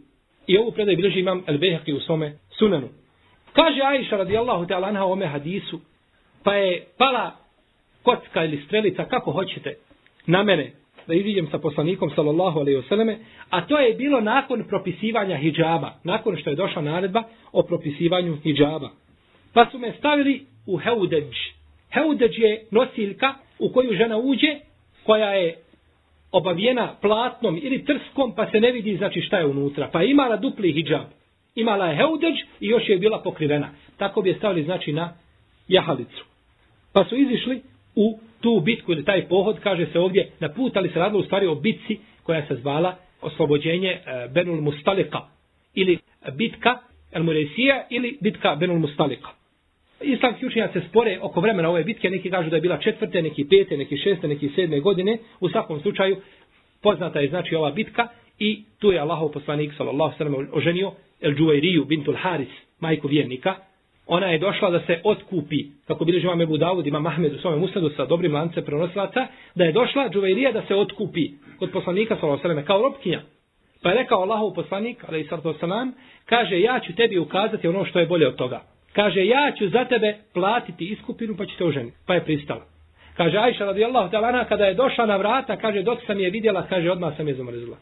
I 0.47 0.57
ovu 0.57 0.71
predaju 0.71 0.97
bilježi 0.97 1.19
imam 1.19 1.43
El 1.47 1.57
Behaki 1.57 1.93
u 1.93 1.99
svome 1.99 2.33
sunanu. 2.57 2.87
Kaže 3.53 3.81
Aisha 3.83 4.17
radijallahu 4.17 4.65
ta'ala 4.65 4.87
anha 4.87 5.05
ome 5.05 5.27
hadisu, 5.27 5.79
pa 6.43 6.53
je 6.55 6.85
pala 6.97 7.31
kocka 8.03 8.45
ili 8.45 8.63
strelica, 8.65 9.05
kako 9.05 9.31
hoćete, 9.31 9.75
na 10.25 10.43
mene, 10.43 10.71
da 11.07 11.13
iziđem 11.13 11.47
sa 11.51 11.57
poslanikom 11.57 12.11
sallallahu 12.15 12.59
alaihi 12.59 12.87
selleme, 12.87 13.17
a 13.49 13.67
to 13.67 13.79
je 13.79 13.93
bilo 13.93 14.21
nakon 14.21 14.63
propisivanja 14.67 15.37
hijjaba, 15.37 15.93
nakon 16.03 16.37
što 16.37 16.49
je 16.49 16.55
došla 16.55 16.81
naredba 16.81 17.23
o 17.51 17.63
propisivanju 17.63 18.37
hijjaba. 18.43 18.89
Pa 19.53 19.65
su 19.71 19.79
me 19.79 19.93
stavili 19.99 20.45
u 20.67 20.77
heudeđ. 20.77 21.55
Heudeđ 21.95 22.39
je 22.39 22.65
nosiljka 22.71 23.33
u 23.59 23.69
koju 23.69 23.93
žena 23.93 24.17
uđe, 24.17 24.55
koja 25.03 25.29
je 25.29 25.55
obavijena 26.31 26.95
platnom 27.01 27.59
ili 27.63 27.85
trskom, 27.85 28.35
pa 28.35 28.51
se 28.51 28.59
ne 28.59 28.71
vidi 28.71 28.97
znači 28.97 29.21
šta 29.21 29.37
je 29.37 29.45
unutra. 29.45 29.89
Pa 29.93 30.03
imala 30.03 30.37
dupli 30.37 30.71
hijab. 30.71 31.05
Imala 31.55 31.85
je 31.87 31.95
heudeđ 31.95 32.35
i 32.59 32.67
još 32.67 32.89
je 32.89 32.97
bila 32.97 33.21
pokrivena. 33.23 33.69
Tako 33.97 34.21
bi 34.21 34.29
je 34.29 34.37
stavili 34.37 34.63
znači 34.63 34.93
na 34.93 35.13
jahalicu. 35.67 36.25
Pa 36.93 37.05
su 37.05 37.15
izišli 37.15 37.61
u 37.95 38.19
tu 38.41 38.59
bitku 38.59 38.91
ili 38.91 39.05
taj 39.05 39.27
pohod, 39.27 39.59
kaže 39.59 39.85
se 39.85 39.99
ovdje, 39.99 40.29
na 40.39 40.49
put, 40.49 40.77
ali 40.77 40.89
se 40.89 40.99
radilo 40.99 41.21
u 41.21 41.25
stvari 41.25 41.47
o 41.47 41.55
bitci 41.55 41.99
koja 42.23 42.47
se 42.47 42.55
zvala 42.55 42.95
oslobođenje 43.21 43.89
e, 43.89 44.01
Benul 44.33 44.61
Mustalika 44.61 45.21
ili 45.73 45.99
bitka 46.33 46.77
El 47.11 47.23
Muresija 47.23 47.87
ili 47.89 48.17
bitka 48.21 48.55
Benul 48.55 48.79
Mustalika. 48.79 49.29
Islamski 50.01 50.45
učenjaci 50.45 50.79
se 50.79 50.87
spore 50.89 51.19
oko 51.21 51.41
vremena 51.41 51.69
ove 51.69 51.83
bitke, 51.83 52.09
neki 52.09 52.29
kažu 52.29 52.49
da 52.49 52.55
je 52.55 52.61
bila 52.61 52.77
četvrte, 52.77 53.21
neki 53.21 53.45
pete, 53.49 53.77
neki 53.77 53.97
šeste, 53.97 54.27
neki 54.27 54.49
sedme 54.49 54.79
godine. 54.79 55.17
U 55.39 55.49
svakom 55.49 55.79
slučaju 55.79 56.17
poznata 56.81 57.19
je 57.19 57.29
znači 57.29 57.55
ova 57.55 57.71
bitka 57.71 58.07
i 58.39 58.63
tu 58.79 58.91
je 58.91 58.99
Allahov 58.99 59.29
poslanik 59.29 59.73
sallallahu 59.77 60.17
sallam 60.17 60.47
oženio 60.51 60.91
El 61.21 61.33
Džuvairiju 61.33 61.85
bintul 61.85 62.15
Haris, 62.15 62.49
majku 62.79 63.07
vjernika, 63.07 63.55
ona 64.07 64.27
je 64.27 64.39
došla 64.39 64.69
da 64.69 64.79
se 64.79 65.01
otkupi, 65.03 65.65
kako 65.87 66.05
bili 66.05 66.27
vam 66.27 66.41
Ebu 66.41 66.57
Davud, 66.57 66.87
ima 66.87 66.99
Mahmed 66.99 67.33
u 67.33 67.37
svome 67.37 67.57
musnadu 67.57 67.89
sa 67.89 68.05
dobrim 68.05 68.33
lance 68.33 68.65
prenosilaca, 68.65 69.27
da 69.55 69.63
je 69.63 69.71
došla 69.71 70.09
Džuvairija 70.09 70.51
da 70.51 70.61
se 70.67 70.75
otkupi 70.75 71.29
kod 71.59 71.71
poslanika 71.71 72.15
sallallahu 72.15 72.41
s.a.v. 72.41 72.65
kao 72.65 72.81
robkinja. 72.81 73.21
Pa 73.81 73.89
je 73.89 73.95
rekao 73.95 74.21
Allahov 74.21 74.53
poslanik, 74.53 75.03
ali 75.07 75.21
i 75.21 75.27
kaže, 76.25 76.59
ja 76.59 76.79
ću 76.79 76.95
tebi 76.95 77.19
ukazati 77.19 77.67
ono 77.67 77.85
što 77.85 77.99
je 77.99 78.05
bolje 78.05 78.27
od 78.27 78.35
toga. 78.35 78.74
Kaže, 78.95 79.25
ja 79.25 79.51
ću 79.57 79.69
za 79.69 79.85
tebe 79.85 80.15
platiti 80.33 80.85
iskupinu 80.85 81.35
pa 81.37 81.45
ću 81.45 81.57
te 81.57 81.65
oženiti. 81.65 81.97
Pa 82.07 82.13
je 82.13 82.23
pristala. 82.23 82.65
Kaže, 83.17 83.37
Ajša 83.37 83.65
radijallahu 83.65 84.11
talana, 84.11 84.45
kada 84.45 84.65
je 84.65 84.73
došla 84.73 85.05
na 85.05 85.17
vrata, 85.17 85.57
kaže, 85.57 85.81
dok 85.81 85.99
sam 86.07 86.19
je 86.19 86.29
vidjela, 86.29 86.67
kaže, 86.67 86.91
odmah 86.91 87.17
sam 87.17 87.27
je 87.27 87.33
zamrzila. 87.33 87.77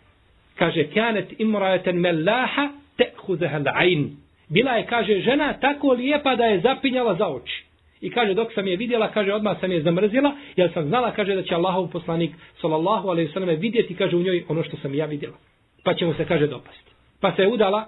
Kaže, 0.55 0.83
kjanet 0.83 1.39
imrajeten 1.39 1.95
mellaha 1.95 2.69
te'huzeha 2.97 3.59
la'in. 3.59 4.09
Bila 4.49 4.71
je, 4.71 4.85
kaže, 4.85 5.19
žena 5.19 5.53
tako 5.53 5.93
lijepa 5.93 6.35
da 6.35 6.45
je 6.45 6.59
zapinjala 6.59 7.15
za 7.15 7.27
oči. 7.27 7.63
I 8.01 8.09
kaže, 8.11 8.33
dok 8.33 8.53
sam 8.53 8.67
je 8.67 8.75
vidjela, 8.77 9.11
kaže, 9.11 9.33
odmah 9.33 9.59
sam 9.59 9.71
je 9.71 9.81
zamrzila, 9.81 10.31
jer 10.55 10.71
sam 10.73 10.87
znala, 10.87 11.11
kaže, 11.11 11.35
da 11.35 11.43
će 11.43 11.55
Allahov 11.55 11.87
poslanik, 11.87 12.31
sallallahu 12.61 13.09
alaihi 13.09 13.31
sallam, 13.33 13.49
vidjeti, 13.49 13.95
kaže, 13.95 14.15
u 14.15 14.23
njoj 14.23 14.43
ono 14.47 14.63
što 14.63 14.77
sam 14.77 14.95
ja 14.95 15.05
vidjela. 15.05 15.35
Pa 15.83 15.93
će 15.93 16.05
mu 16.05 16.13
se, 16.13 16.25
kaže, 16.25 16.47
dopasti. 16.47 16.91
Pa 17.21 17.31
se 17.35 17.41
je 17.41 17.47
udala 17.47 17.85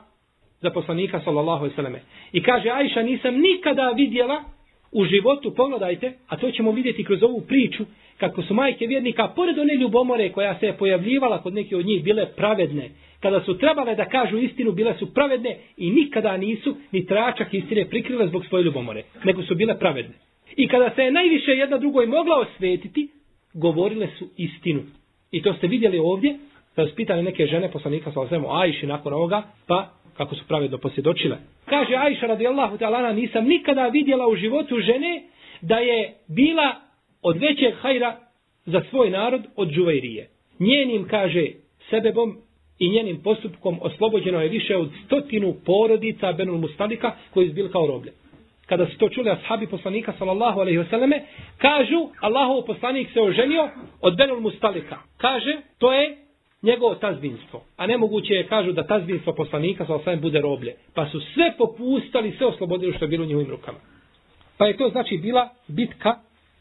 za 0.61 0.69
poslanika, 0.69 1.21
sallallahu 1.23 1.69
alejhi. 1.77 1.99
I 2.31 2.43
kaže, 2.43 2.69
Ajša, 2.69 3.01
nisam 3.01 3.35
nikada 3.35 3.93
vidjela 3.95 4.43
u 4.91 5.05
životu, 5.05 5.53
pogledajte, 5.55 6.13
a 6.27 6.37
to 6.37 6.51
ćemo 6.51 6.71
vidjeti 6.71 7.03
kroz 7.03 7.23
ovu 7.23 7.41
priču, 7.41 7.85
kako 8.17 8.41
su 8.41 8.53
majke 8.53 8.87
vjernika, 8.87 9.27
pored 9.35 9.59
one 9.59 9.75
ljubomore 9.75 10.31
koja 10.31 10.59
se 10.59 10.65
je 10.65 10.77
pojavljivala 10.77 11.41
kod 11.41 11.53
neke 11.53 11.75
od 11.75 11.85
njih, 11.85 12.03
bile 12.03 12.25
pravedne, 12.35 12.89
kada 13.19 13.41
su 13.41 13.57
trebale 13.57 13.95
da 13.95 14.05
kažu 14.05 14.37
istinu, 14.37 14.71
bile 14.71 14.93
su 14.99 15.13
pravedne 15.13 15.57
i 15.77 15.91
nikada 15.91 16.37
nisu 16.37 16.75
ni 16.91 17.05
tračak 17.05 17.53
istine 17.53 17.85
prikrile 17.89 18.27
zbog 18.27 18.45
svoje 18.45 18.63
ljubomore, 18.63 19.03
nego 19.23 19.43
su 19.43 19.55
bile 19.55 19.79
pravedne. 19.79 20.13
I 20.57 20.67
kada 20.67 20.91
se 20.95 21.01
je 21.01 21.11
najviše 21.11 21.51
jedna 21.51 21.77
drugoj 21.77 22.05
mogla 22.05 22.39
osvetiti, 22.39 23.09
govorile 23.53 24.07
su 24.19 24.27
istinu. 24.37 24.81
I 25.31 25.41
to 25.41 25.53
ste 25.53 25.67
vidjeli 25.67 25.99
ovdje, 25.99 26.37
da 26.75 26.87
su 26.87 26.95
pitali 26.95 27.23
neke 27.23 27.45
žene 27.45 27.71
poslanika, 27.71 28.11
sa 28.11 28.19
osvemo 28.19 28.51
Ajši 28.51 28.87
nakon 28.87 29.13
ovoga, 29.13 29.43
pa 29.67 29.91
kako 30.17 30.35
su 30.35 30.43
pravedno 30.47 30.77
posjedočile. 30.77 31.37
Kaže 31.65 31.95
Ajša 31.95 32.27
radijallahu 32.27 32.77
ta'ala, 32.77 33.15
nisam 33.15 33.45
nikada 33.45 33.87
vidjela 33.87 34.27
u 34.27 34.35
životu 34.35 34.79
žene 34.79 35.23
da 35.61 35.77
je 35.77 36.13
bila 36.27 36.75
od 37.21 37.37
većeg 37.37 37.73
hajra 37.81 38.17
za 38.65 38.81
svoj 38.89 39.09
narod 39.09 39.41
od 39.55 39.71
džuvajrije. 39.71 40.29
Njenim, 40.59 41.07
kaže, 41.07 41.47
sebebom 41.89 42.37
i 42.79 42.89
njenim 42.89 43.21
postupkom 43.23 43.77
oslobođeno 43.81 44.41
je 44.41 44.49
više 44.49 44.77
od 44.77 44.91
stotinu 45.05 45.55
porodica 45.65 46.33
Benul 46.33 46.57
Mustalika 46.57 47.11
koji 47.33 47.47
su 47.47 47.53
bili 47.53 47.71
kao 47.71 47.87
roblje. 47.87 48.11
Kada 48.65 48.85
su 48.85 48.97
to 48.97 49.09
čuli 49.09 49.29
ashabi 49.29 49.67
poslanika 49.67 50.13
sallallahu 50.17 50.59
alaihi 50.59 50.79
wasallame, 50.79 51.19
kažu 51.57 52.07
Allahov 52.21 52.61
poslanik 52.65 53.11
se 53.13 53.21
oženio 53.21 53.69
od 54.01 54.17
Benul 54.17 54.39
Mustalika. 54.39 54.97
Kaže, 55.17 55.57
to 55.77 55.93
je 55.93 56.17
njegovo 56.65 56.95
tazbinstvo. 56.95 57.63
A 57.77 57.87
nemoguće 57.87 58.33
je, 58.33 58.47
kažu, 58.47 58.71
da 58.71 58.87
tazbinstvo 58.87 59.33
poslanika 59.33 59.85
sa 59.85 59.93
alaihi 59.93 60.21
bude 60.21 60.41
roblje. 60.41 60.75
Pa 60.93 61.09
su 61.09 61.19
sve 61.33 61.53
popustali, 61.57 62.35
sve 62.37 62.47
oslobodili 62.47 62.93
što 62.93 63.05
je 63.05 63.09
bilo 63.09 63.23
u 63.23 63.27
njihovim 63.27 63.49
rukama. 63.51 63.77
Pa 64.57 64.65
je 64.67 64.77
to 64.77 64.89
znači 64.89 65.17
bila 65.17 65.49
bitka 65.67 66.15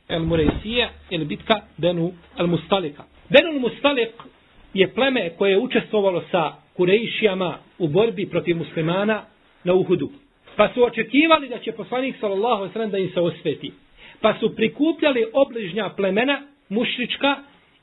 El 0.08 0.22
Mureisije 0.22 0.88
ili 1.10 1.24
bitka 1.24 1.60
Benu 1.76 2.12
El 2.38 2.46
Mustalika. 2.46 3.04
Benul 3.28 3.60
Mustalik 3.60 4.10
je 4.74 4.94
pleme 4.94 5.30
koje 5.38 5.50
je 5.50 5.58
učestvovalo 5.58 6.22
sa 6.30 6.52
Kurejšijama 6.76 7.58
u 7.78 7.88
borbi 7.88 8.26
protiv 8.26 8.56
muslimana 8.56 9.22
na 9.64 9.74
Uhudu. 9.74 10.10
Pa 10.56 10.68
su 10.74 10.84
očekivali 10.84 11.48
da 11.48 11.58
će 11.58 11.72
poslanik 11.72 12.16
sallallahu 12.20 12.62
alejhi 12.62 12.78
ve 12.78 12.86
da 12.86 12.98
im 12.98 13.10
se 13.14 13.20
osveti. 13.20 13.72
Pa 14.20 14.34
su 14.40 14.56
prikupljali 14.56 15.26
obližnja 15.32 15.88
plemena 15.96 16.42
mušrička 16.68 17.36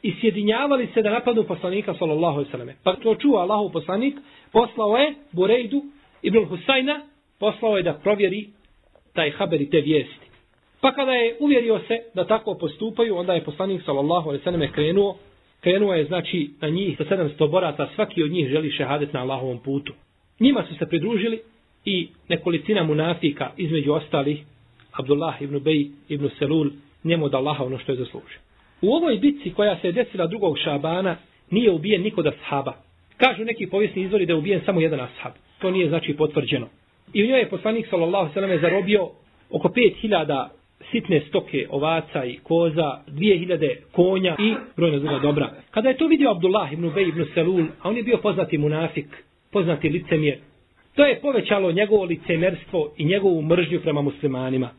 i 0.03 0.13
sjedinjavali 0.21 0.87
se 0.93 1.01
da 1.01 1.09
napadnu 1.09 1.43
poslanika 1.43 1.93
sallallahu 1.93 2.33
alejhi 2.33 2.47
ve 2.47 2.51
selleme. 2.51 2.75
Pa 2.83 2.95
to 2.95 3.15
čuo 3.15 3.37
Allahu 3.37 3.71
poslanik, 3.71 4.15
poslao 4.51 4.97
je 4.97 5.13
Burejdu 5.31 5.81
ibn 6.21 6.45
Husajna, 6.45 7.01
poslao 7.39 7.77
je 7.77 7.83
da 7.83 7.93
provjeri 7.93 8.47
taj 9.13 9.31
haber 9.31 9.61
i 9.61 9.69
te 9.69 9.81
vijesti. 9.81 10.25
Pa 10.81 10.91
kada 10.91 11.11
je 11.11 11.35
uvjerio 11.39 11.79
se 11.87 11.97
da 12.13 12.27
tako 12.27 12.57
postupaju, 12.57 13.15
onda 13.15 13.33
je 13.33 13.43
poslanik 13.43 13.81
sallallahu 13.85 14.29
alejhi 14.29 14.41
ve 14.41 14.43
selleme 14.43 14.71
krenuo 14.71 15.17
krenuo 15.61 15.93
je 15.93 16.05
znači 16.05 16.49
na 16.61 16.69
njih 16.69 16.97
sa 16.97 17.03
700 17.03 17.49
boraca, 17.51 17.87
svaki 17.95 18.23
od 18.23 18.31
njih 18.31 18.49
želi 18.49 18.71
šehadet 18.71 19.13
na 19.13 19.21
Allahovom 19.21 19.59
putu. 19.59 19.93
Njima 20.39 20.63
su 20.69 20.75
se 20.75 20.85
pridružili 20.85 21.41
i 21.85 22.09
nekolicina 22.27 22.83
munafika 22.83 23.51
između 23.57 23.93
ostalih, 23.93 24.39
Abdullah 24.91 25.41
ibn 25.41 25.55
Bey 25.55 25.91
ibn 26.09 26.29
Selul, 26.39 26.69
njemu 27.03 27.29
da 27.29 27.37
Allaha 27.37 27.63
ono 27.63 27.77
što 27.77 27.91
je 27.91 27.97
zaslužio. 27.97 28.39
U 28.81 28.93
ovoj 28.93 29.17
bitci 29.17 29.53
koja 29.53 29.77
se 29.81 29.87
je 29.87 29.91
desila 29.91 30.27
drugog 30.27 30.57
šabana, 30.57 31.15
nije 31.49 31.71
ubijen 31.71 32.01
niko 32.01 32.21
da 32.21 32.31
sahaba. 32.31 32.73
Kažu 33.17 33.45
neki 33.45 33.67
povijesni 33.67 34.01
izvori 34.01 34.25
da 34.25 34.33
je 34.33 34.37
ubijen 34.37 34.61
samo 34.65 34.81
jedan 34.81 34.99
ashab. 34.99 35.31
To 35.59 35.71
nije 35.71 35.89
znači 35.89 36.13
potvrđeno. 36.13 36.67
I 37.13 37.23
u 37.23 37.27
njoj 37.27 37.39
je 37.39 37.49
poslanik 37.49 37.87
sallallahu 37.89 38.33
sallam 38.33 38.59
zarobio 38.61 39.09
oko 39.49 39.67
5000 39.67 40.47
sitne 40.91 41.21
stoke 41.29 41.67
ovaca 41.69 42.25
i 42.25 42.37
koza, 42.43 42.99
dvije 43.07 43.37
hiljade 43.37 43.77
konja 43.91 44.35
i 44.39 44.53
brojna 44.77 44.99
druga 44.99 45.19
dobra. 45.19 45.51
Kada 45.71 45.89
je 45.89 45.97
to 45.97 46.07
vidio 46.07 46.31
Abdullah 46.31 46.73
ibn 46.73 46.85
Ubej 46.85 47.07
ibn 47.07 47.25
Selul, 47.33 47.65
a 47.81 47.89
on 47.89 47.97
je 47.97 48.03
bio 48.03 48.17
poznati 48.17 48.57
munafik, 48.57 49.05
poznati 49.51 49.89
licemjer, 49.89 50.37
to 50.95 51.05
je 51.05 51.19
povećalo 51.21 51.71
njegovo 51.71 52.03
licemerstvo 52.03 52.93
i 52.97 53.05
njegovu 53.05 53.41
mržnju 53.41 53.79
prema 53.81 54.01
muslimanima. 54.01 54.69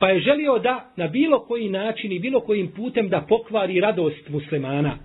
Pa 0.00 0.08
je 0.08 0.20
želio 0.20 0.58
da 0.58 0.92
na 0.96 1.08
bilo 1.08 1.40
koji 1.40 1.68
način 1.68 2.12
i 2.12 2.18
bilo 2.18 2.40
kojim 2.40 2.72
putem 2.76 3.08
da 3.08 3.26
pokvari 3.28 3.80
radost 3.80 4.28
muslimana 4.28 4.98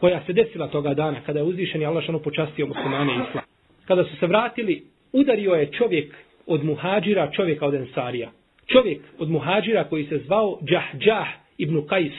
koja 0.00 0.20
se 0.26 0.32
desila 0.32 0.68
toga 0.68 0.94
dana 0.94 1.20
kada 1.26 1.38
je 1.38 1.44
uzvišen 1.44 1.82
i 1.82 1.86
Allah 1.86 2.04
počastio 2.24 2.66
muslimane 2.66 3.12
i 3.12 3.28
islam. 3.28 3.44
Kada 3.86 4.04
su 4.04 4.16
se 4.16 4.26
vratili, 4.26 4.84
udario 5.12 5.54
je 5.54 5.70
čovjek 5.70 6.14
od 6.46 6.64
muhađira 6.64 7.30
čovjeka 7.30 7.66
od 7.66 7.74
ensarija 7.74 8.30
čovjek 8.66 9.00
od 9.18 9.30
muhađira 9.30 9.84
koji 9.84 10.04
se 10.04 10.18
zvao 10.18 10.58
Džahđah 10.64 11.28
ibn 11.58 11.86
Kajs. 11.86 12.12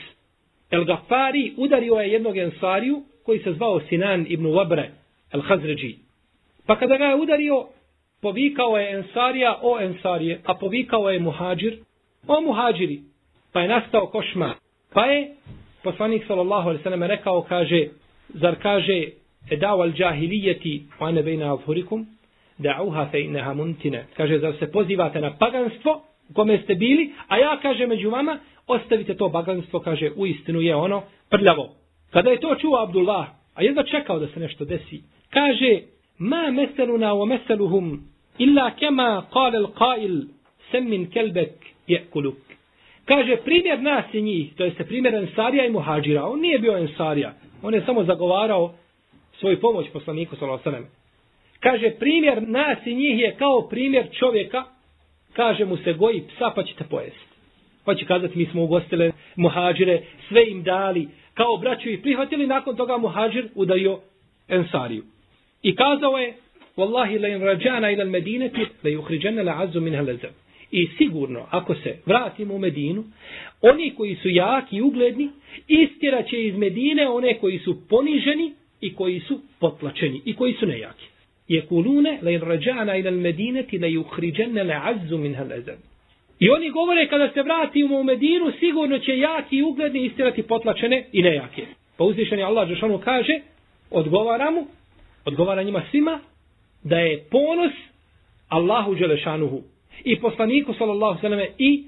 El 0.71 0.85
Gafari 0.85 1.53
udario 1.57 1.93
je 1.93 2.11
jednog 2.11 2.37
ensariju 2.37 3.03
koji 3.25 3.39
se 3.39 3.53
zvao 3.53 3.79
Sinan 3.79 4.25
ibn 4.29 4.45
Wabre, 4.45 4.85
El 5.33 5.41
Hazređi. 5.41 5.95
Pa 6.67 6.75
kada 6.79 6.97
ga 6.97 7.05
je 7.05 7.15
udario, 7.15 7.67
povikao 8.21 8.77
je 8.77 8.95
ensarija 8.95 9.59
o 9.61 9.79
ensarije, 9.79 10.41
a 10.45 10.53
povikao 10.53 11.09
je 11.09 11.19
muhađir 11.19 11.77
o 12.27 12.41
muhađiri. 12.41 13.01
Pa 13.53 13.61
je 13.61 13.67
nastao 13.67 14.07
košma. 14.07 14.55
Pa 14.93 15.05
je 15.05 15.35
poslanik 15.83 16.23
sallallahu 16.27 16.69
alaihi 16.69 16.83
sallam 16.83 17.03
rekao, 17.03 17.41
kaže, 17.41 17.87
zar 18.29 18.55
kaže, 18.61 19.09
edao 19.51 19.81
al 19.81 19.91
džahilijeti, 19.91 20.83
pa 20.99 21.11
ne 21.11 21.23
bejna 21.23 21.51
avhurikum, 21.51 22.05
da'uha 22.59 23.11
fe 23.11 23.21
inneha 23.21 23.53
muntine. 23.53 24.05
Kaže, 24.17 24.39
zar 24.39 24.53
se 24.59 24.71
pozivate 24.71 25.21
na 25.21 25.37
paganstvo 25.37 26.01
u 26.29 26.33
kome 26.33 26.61
ste 26.63 26.75
bili, 26.75 27.11
a 27.27 27.37
ja, 27.37 27.59
kaže, 27.61 27.87
među 27.87 28.09
vama, 28.09 28.39
ostavite 28.67 29.15
to 29.15 29.31
paganstvo, 29.31 29.79
kaže, 29.79 30.11
u 30.15 30.25
istinu 30.25 30.61
je 30.61 30.75
ono 30.75 31.03
prljavo. 31.29 31.69
Kada 32.11 32.29
je 32.29 32.39
to 32.39 32.55
čuo 32.55 32.83
Abdullah, 32.83 33.27
a 33.55 33.63
jedva 33.63 33.83
čekao 33.83 34.19
da 34.19 34.27
se 34.27 34.39
nešto 34.39 34.65
desi, 34.65 35.01
kaže, 35.29 35.79
ma 36.17 36.51
meseluna 36.51 37.13
o 37.13 37.25
meseluhum, 37.25 38.01
illa 38.37 38.71
kema 38.71 39.25
kale 39.33 39.59
l'qail, 39.59 40.25
sem 40.71 40.89
min 40.89 41.09
kelbek 41.11 41.74
je 41.87 42.05
kuluk. 42.13 42.37
Kaže, 43.05 43.37
primjer 43.37 43.81
nas 43.81 44.05
i 44.13 44.21
njih, 44.21 44.55
to 44.57 44.63
jeste 44.63 44.83
primjer 44.83 45.15
Ensarija 45.15 45.65
i 45.65 45.69
Muhađira, 45.69 46.23
on 46.23 46.39
nije 46.39 46.59
bio 46.59 46.77
Ensarija, 46.77 47.33
on 47.61 47.73
je 47.73 47.81
samo 47.85 48.03
zagovarao 48.03 48.73
svoju 49.39 49.59
pomoć 49.59 49.85
poslaniku 49.93 50.35
sallallahu 50.35 50.87
Kaže, 51.59 51.91
primjer 51.99 52.47
nas 52.47 52.77
i 52.85 52.95
njih 52.95 53.19
je 53.19 53.35
kao 53.39 53.67
primjer 53.69 54.05
čovjeka, 54.19 54.63
kaže 55.33 55.65
mu 55.65 55.77
se 55.77 55.93
goji 55.93 56.23
psa 56.27 56.51
pa 56.55 56.63
ćete 56.63 56.83
pojesti. 56.89 57.25
Pa 57.85 57.95
će 57.95 58.05
kazati, 58.05 58.37
mi 58.37 58.45
smo 58.45 58.63
ugostile 58.63 59.11
muhađire, 59.35 60.01
sve 60.27 60.47
im 60.47 60.63
dali, 60.63 61.07
kao 61.33 61.57
braću 61.57 61.89
i 61.89 62.01
prihvatili, 62.01 62.47
nakon 62.47 62.75
toga 62.75 62.97
muhađir 62.97 63.47
udario 63.55 63.99
ensariju. 64.47 65.03
I 65.61 65.75
kazao 65.75 66.17
je, 66.17 66.33
Wallahi 66.77 67.21
la 67.21 67.27
in 67.27 67.41
rajana 67.41 67.91
ila 67.91 68.03
al-Madinati 68.03 68.67
la 68.83 68.89
yukhrijanna 68.89 69.43
la'azzu 69.43 69.79
minha 69.79 70.01
lazab. 70.01 70.33
I 70.71 70.87
sigurno, 70.97 71.47
ako 71.49 71.75
se 71.75 71.97
vratimo 72.05 72.53
u 72.53 72.59
Medinu, 72.59 73.03
oni 73.61 73.93
koji 73.97 74.15
su 74.15 74.29
jaki 74.29 74.75
i 74.75 74.81
ugledni, 74.81 75.29
istjeraće 75.67 76.43
iz 76.43 76.55
Medine 76.55 77.07
one 77.07 77.37
koji 77.39 77.59
su 77.59 77.87
poniženi 77.89 78.53
i 78.81 78.95
koji 78.95 79.19
su 79.19 79.39
potlačeni 79.59 80.21
i 80.25 80.35
koji 80.35 80.53
su 80.53 80.65
nejaki. 80.65 81.05
Je 81.47 81.65
kulune 81.65 82.19
la 82.21 82.31
in 82.31 82.41
rađana 82.41 82.95
ila 82.95 83.09
al 83.09 83.17
medinati 83.17 83.79
la 83.79 83.87
yukhrijanna 83.87 84.67
la 84.67 84.81
azzu 84.83 85.17
min 85.17 85.35
hal 85.35 85.51
azab 85.51 85.79
i 86.39 86.49
oni 86.49 86.69
govore 86.69 87.07
kada 87.07 87.31
se 87.33 87.43
vratimo 87.43 87.99
u 87.99 88.03
Medinu 88.03 88.51
sigurno 88.59 88.99
će 88.99 89.17
jaki 89.17 89.57
i 89.57 89.63
ugledni 89.63 90.05
istirati 90.05 90.43
potlačene 90.43 91.05
i 91.11 91.21
nejake. 91.21 91.65
Pa 91.97 92.03
uzvišeni 92.03 92.43
Allah 92.43 92.69
Žešanu 92.69 92.99
kaže 93.03 93.39
odgovara 93.91 94.51
mu 94.51 94.67
odgovara 95.25 95.63
njima 95.63 95.81
svima 95.91 96.19
da 96.83 96.99
je 96.99 97.23
ponos 97.31 97.71
Allahu 98.49 98.95
Đelešanuhu 98.95 99.61
i 100.03 100.19
poslaniku 100.19 100.73
sallallahu 100.73 101.21
sallam 101.21 101.39
i 101.57 101.83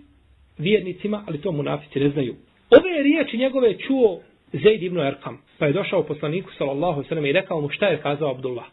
vjernicima 0.58 1.24
ali 1.28 1.42
to 1.42 1.52
munafici 1.52 2.00
ne 2.00 2.10
znaju 2.10 2.36
ove 2.70 3.04
riječi 3.04 3.38
njegove 3.38 3.78
čuo 3.78 4.20
Zaid 4.54 4.84
ibn 4.84 5.00
Erkam 5.00 5.42
pa 5.60 5.66
je 5.66 5.74
došao 5.74 6.04
poslaniku 6.04 6.50
sallallahu 6.58 7.04
sallam 7.04 7.26
i 7.26 7.32
rekao 7.32 7.62
mu 7.62 7.70
šta 7.70 7.88
je 7.88 8.02
kazao 8.02 8.32
Abdullah 8.32 8.66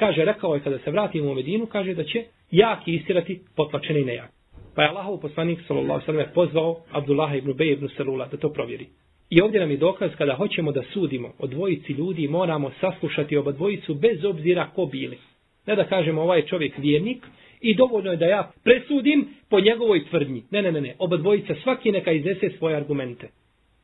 Kaže, 0.00 0.24
rekao 0.24 0.54
je 0.54 0.60
kada 0.60 0.78
se 0.78 0.90
vratimo 0.90 1.30
u 1.30 1.34
Medinu, 1.34 1.66
kaže 1.66 1.94
da 1.94 2.04
će 2.04 2.24
jaki 2.50 2.94
istirati 2.94 3.40
potlačeni 3.56 4.04
nejaki. 4.04 4.32
Pa 4.74 4.82
je 4.82 4.88
Allahov 4.88 5.20
poslanik, 5.20 5.58
sallallahu 5.66 6.04
sallam, 6.06 6.26
pozvao 6.34 6.80
Abdullah 6.90 7.36
ibn 7.36 7.52
Bej 7.52 7.72
ibn 7.72 7.88
Salula 7.96 8.26
da 8.26 8.36
to 8.36 8.48
provjeri. 8.52 8.86
I 9.30 9.40
ovdje 9.40 9.60
nam 9.60 9.70
je 9.70 9.76
dokaz 9.76 10.10
kada 10.18 10.34
hoćemo 10.34 10.72
da 10.72 10.82
sudimo 10.82 11.32
o 11.38 11.46
dvojici 11.46 11.92
ljudi, 11.92 12.28
moramo 12.28 12.70
saslušati 12.80 13.36
oba 13.36 13.52
dvojicu 13.52 13.94
bez 13.94 14.24
obzira 14.24 14.68
ko 14.74 14.86
bili. 14.86 15.18
Ne 15.66 15.76
da 15.76 15.84
kažemo 15.84 16.22
ovaj 16.22 16.46
čovjek 16.46 16.78
vjernik 16.78 17.26
i 17.60 17.74
dovoljno 17.74 18.10
je 18.10 18.16
da 18.16 18.26
ja 18.26 18.52
presudim 18.64 19.28
po 19.50 19.60
njegovoj 19.60 20.04
tvrdnji. 20.04 20.42
Ne, 20.50 20.62
ne, 20.62 20.72
ne, 20.72 20.80
ne. 20.80 20.94
Oba 20.98 21.16
dvojica 21.16 21.54
svaki 21.62 21.92
neka 21.92 22.12
iznese 22.12 22.50
svoje 22.58 22.76
argumente. 22.76 23.28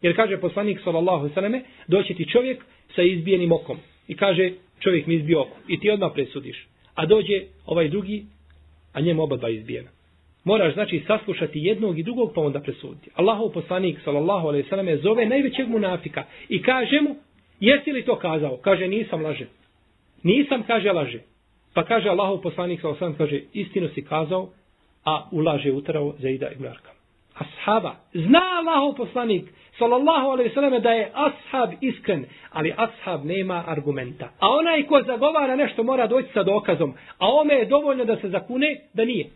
Jer 0.02 0.16
kaže 0.16 0.40
poslanik 0.40 0.80
sallallahu 0.84 1.28
sallame, 1.34 1.62
doći 1.88 2.14
ti 2.14 2.30
čovjek 2.30 2.64
sa 2.94 3.02
izbijenim 3.02 3.52
okom. 3.52 3.76
I 4.08 4.16
kaže, 4.16 4.50
čovjek 4.80 5.06
mi 5.06 5.14
izbio 5.14 5.40
oko 5.40 5.56
i 5.68 5.80
ti 5.80 5.90
odmah 5.90 6.10
presudiš. 6.14 6.66
A 6.94 7.06
dođe 7.06 7.42
ovaj 7.66 7.88
drugi, 7.88 8.24
a 8.92 9.00
njemu 9.00 9.22
oba 9.22 9.36
dva 9.36 9.48
izbijena. 9.50 9.88
Moraš 10.44 10.74
znači 10.74 11.02
saslušati 11.06 11.58
jednog 11.58 11.98
i 11.98 12.02
drugog 12.02 12.32
pa 12.34 12.40
onda 12.40 12.60
presuditi. 12.60 13.10
Allahov 13.14 13.48
poslanik 13.48 13.98
sallallahu 14.04 14.48
alejhi 14.48 14.64
ve 14.64 14.68
selleme 14.68 14.96
zove 14.96 15.26
najvećeg 15.26 15.68
munafika 15.68 16.24
i 16.48 16.62
kaže 16.62 17.00
mu: 17.00 17.16
"Jesi 17.60 17.92
li 17.92 18.04
to 18.04 18.16
kazao?" 18.16 18.56
Kaže: 18.56 18.88
"Nisam 18.88 19.22
laže." 19.22 19.46
Nisam 20.22 20.62
kaže 20.66 20.92
laže. 20.92 21.20
Pa 21.76 21.84
kaže 21.84 22.08
Allahov 22.08 22.40
poslanik 22.40 22.80
sallallahu 22.80 23.04
alejhi 23.04 23.12
ve 23.12 23.28
sellem 23.28 23.28
kaže: 23.28 23.38
"Istinu 23.52 23.88
si 23.88 24.04
kazao, 24.04 24.48
a 25.04 25.28
ulaže 25.32 25.72
utrao 25.72 26.14
Zaida 26.18 26.48
ibn 26.50 26.64
Arkam." 26.66 26.96
Ashaba, 27.36 27.96
zna 28.14 28.44
Allahov 28.60 28.96
poslanik 28.96 29.44
sallallahu 29.78 30.26
alejhi 30.30 30.60
ve 30.70 30.80
da 30.80 30.90
je 30.90 31.10
ashab 31.14 31.70
iskren, 31.80 32.24
ali 32.50 32.72
ashab 32.76 33.24
nema 33.24 33.64
argumenta. 33.66 34.28
A 34.40 34.48
onaj 34.48 34.82
ko 34.82 35.02
zagovara 35.02 35.56
nešto 35.56 35.82
mora 35.82 36.06
doći 36.06 36.28
sa 36.32 36.42
dokazom, 36.42 36.94
a 37.18 37.26
ome 37.32 37.54
je 37.54 37.64
dovoljno 37.64 38.04
da 38.04 38.16
se 38.16 38.28
zakune 38.28 38.80
da 38.94 39.04
nije. 39.04 39.26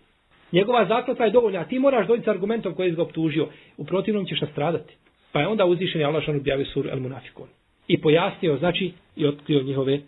Njegova 0.53 0.87
zakletva 0.87 1.25
je 1.25 1.31
dovoljna, 1.31 1.61
a 1.61 1.65
ti 1.65 1.79
moraš 1.79 2.07
doći 2.07 2.23
sa 2.23 2.31
argumentom 2.31 2.75
koji 2.75 2.89
je 2.89 2.95
ga 2.95 3.03
optužio. 3.03 3.49
U 3.77 3.85
protivnom 3.85 4.27
ćeš 4.27 4.41
nastradati. 4.41 4.97
Pa 5.33 5.41
je 5.41 5.49
onda 5.49 5.65
uzvišen 5.65 6.01
je 6.01 6.07
Allah 6.07 6.23
što 6.23 6.33
objavio 6.33 6.67
sur 6.67 6.89
El 6.89 7.01
Munafikon. 7.01 7.49
I 7.89 8.01
pojasnio, 8.01 8.57
znači, 8.57 8.93
i 9.17 9.27
otkrio 9.27 9.63
njihove 9.63 10.01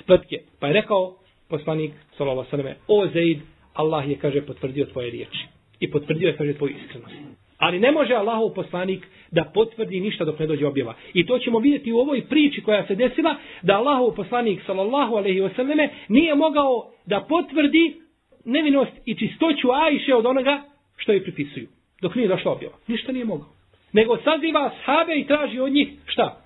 spletke. 0.00 0.36
Pa 0.60 0.66
je 0.66 0.72
rekao 0.72 1.14
poslanik, 1.54 1.92
sallallahu 2.16 2.56
alejhi 2.56 2.78
o 2.88 3.06
Zeid, 3.12 3.38
Allah 3.74 4.08
je, 4.10 4.16
kaže, 4.16 4.46
potvrdio 4.46 4.86
tvoje 4.92 5.10
riječi. 5.10 5.42
I 5.80 5.90
potvrdio 5.90 6.28
je, 6.28 6.36
kaže, 6.36 6.52
tvoju 6.52 6.74
iskrenost. 6.82 7.14
Ali 7.58 7.80
ne 7.80 7.92
može 7.92 8.14
Allahov 8.14 8.54
poslanik 8.54 9.06
da 9.30 9.44
potvrdi 9.54 10.00
ništa 10.00 10.24
dok 10.24 10.38
ne 10.38 10.46
dođe 10.46 10.66
objava. 10.66 10.94
I 11.14 11.26
to 11.26 11.38
ćemo 11.38 11.58
vidjeti 11.58 11.92
u 11.92 11.98
ovoj 11.98 12.22
priči 12.28 12.62
koja 12.62 12.86
se 12.86 12.94
desila, 12.94 13.36
da 13.62 13.76
Allahov 13.76 14.14
poslanik, 14.14 14.62
sallallahu 14.66 15.14
alaihi 15.16 15.40
wasallame, 15.40 15.88
nije 16.08 16.34
mogao 16.34 16.90
da 17.06 17.26
potvrdi 17.28 17.96
nevinost 18.44 18.92
i 19.04 19.14
čistoću 19.14 19.68
Ajše 19.72 20.14
od 20.14 20.26
onoga 20.26 20.62
što 20.96 21.12
je 21.12 21.22
pripisuju. 21.22 21.68
Dok 22.02 22.14
nije 22.14 22.28
došla 22.28 22.52
objava. 22.52 22.74
Ništa 22.86 23.12
nije 23.12 23.24
mogao. 23.24 23.48
Nego 23.92 24.18
saziva 24.24 24.70
sahabe 24.84 25.14
i 25.16 25.26
traži 25.26 25.60
od 25.60 25.72
njih 25.72 25.88
šta? 26.06 26.44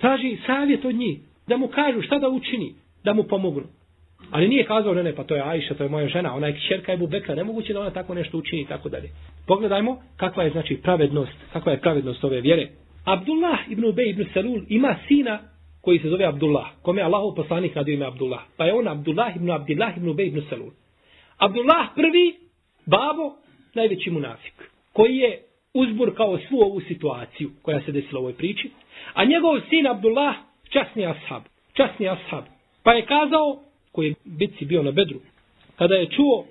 Traži 0.00 0.36
savjet 0.46 0.84
od 0.84 0.94
njih. 0.94 1.18
Da 1.46 1.56
mu 1.56 1.68
kažu 1.68 2.02
šta 2.02 2.18
da 2.18 2.28
učini. 2.28 2.74
Da 3.04 3.14
mu 3.14 3.22
pomognu. 3.22 3.66
Ali 4.30 4.48
nije 4.48 4.64
kazao, 4.64 4.94
ne, 4.94 5.02
ne, 5.02 5.14
pa 5.14 5.24
to 5.24 5.34
je 5.34 5.42
Ajša, 5.42 5.74
to 5.74 5.82
je 5.82 5.88
moja 5.88 6.08
žena, 6.08 6.34
ona 6.34 6.46
je 6.46 6.56
kćerka 6.56 6.92
Ebu 6.92 7.06
Bekra, 7.06 7.34
nemoguće 7.34 7.72
da 7.72 7.80
ona 7.80 7.90
tako 7.90 8.14
nešto 8.14 8.38
učini 8.38 8.62
i 8.62 8.66
tako 8.66 8.88
dalje. 8.88 9.08
Pogledajmo 9.46 10.02
kakva 10.16 10.42
je 10.42 10.50
znači 10.50 10.76
pravednost, 10.82 11.32
kakva 11.52 11.72
je 11.72 11.80
pravednost 11.80 12.24
ove 12.24 12.40
vjere. 12.40 12.68
Abdullah 13.04 13.58
ibn 13.70 13.84
Ubej 13.84 14.10
ibn 14.10 14.24
Salul 14.34 14.60
ima 14.68 14.96
sina 15.08 15.38
koji 15.82 15.98
se 15.98 16.08
zove 16.08 16.24
Abdullah, 16.24 16.66
kome 16.82 17.00
je 17.00 17.04
Allahov 17.04 17.34
poslanik 17.34 17.74
nadio 17.74 17.94
ime 17.94 18.06
Abdullah. 18.06 18.40
Pa 18.56 18.64
je 18.64 18.74
on 18.74 18.88
Abdullah 18.88 19.36
ibn 19.36 19.50
Abdullah 19.50 19.96
ibn 19.96 20.08
Ubej 20.08 20.26
ibn 20.26 20.42
Salul. 20.48 20.70
Abdullah 21.38 21.88
prvi, 21.94 22.34
babo, 22.86 23.34
najveći 23.74 24.10
munafik, 24.10 24.54
koji 24.92 25.16
je 25.16 25.42
uzbur 25.74 26.16
kao 26.16 26.38
svu 26.38 26.60
ovu 26.60 26.80
situaciju 26.80 27.50
koja 27.62 27.80
se 27.80 27.92
desila 27.92 28.20
u 28.20 28.22
ovoj 28.22 28.34
priči, 28.34 28.70
a 29.14 29.24
njegov 29.24 29.60
sin 29.70 29.86
Abdullah, 29.86 30.34
časni 30.70 31.06
ashab, 31.06 31.42
časni 31.72 32.08
ashab, 32.08 32.44
pa 32.82 32.92
je 32.92 33.06
kazao, 33.06 33.67
koji 33.98 34.08
je 34.08 34.14
bitci 34.24 34.64
bio 34.64 34.82
na 34.82 34.90
bedru, 34.90 35.18
kada 35.76 35.94
je 35.94 36.06
čuo 36.06 36.44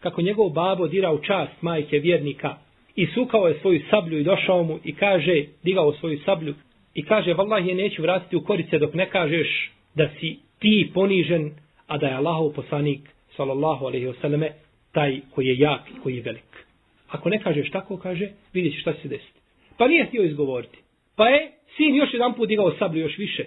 kako 0.00 0.22
njegov 0.22 0.48
babo 0.50 0.88
dira 0.88 1.12
u 1.12 1.18
čast 1.18 1.62
majke 1.62 1.98
vjernika 1.98 2.56
i 2.94 3.06
sukao 3.06 3.48
je 3.48 3.58
svoju 3.60 3.80
sablju 3.90 4.18
i 4.18 4.24
došao 4.24 4.62
mu 4.62 4.78
i 4.84 4.94
kaže, 4.94 5.44
digao 5.62 5.92
svoju 5.92 6.18
sablju 6.24 6.54
i 6.94 7.04
kaže, 7.04 7.34
vallah 7.34 7.66
je 7.66 7.74
neću 7.74 8.02
vratiti 8.02 8.36
u 8.36 8.44
korice 8.44 8.78
dok 8.78 8.94
ne 8.94 9.10
kažeš 9.10 9.72
da 9.94 10.08
si 10.20 10.38
ti 10.58 10.90
ponižen, 10.94 11.50
a 11.86 11.98
da 11.98 12.06
je 12.06 12.14
Allahov 12.14 12.52
poslanik, 12.52 13.00
sallallahu 13.36 13.86
alaihi 13.86 14.06
wasallame, 14.06 14.50
taj 14.92 15.20
koji 15.34 15.46
je 15.46 15.58
jak 15.58 15.80
i 15.90 16.00
koji 16.02 16.16
je 16.16 16.22
velik. 16.22 16.66
Ako 17.08 17.28
ne 17.28 17.42
kažeš 17.42 17.70
tako, 17.70 17.96
kaže, 17.96 18.28
vidjet 18.52 18.74
ćeš 18.74 18.80
šta 18.80 18.92
se 19.02 19.08
desiti. 19.08 19.40
Pa 19.78 19.88
nije 19.88 20.06
htio 20.06 20.22
izgovoriti. 20.22 20.78
Pa 21.16 21.28
je 21.28 21.52
sin 21.76 21.94
još 21.94 22.12
jedan 22.12 22.34
put 22.34 22.48
digao 22.48 22.72
sablju 22.78 23.00
još 23.00 23.18
više. 23.18 23.44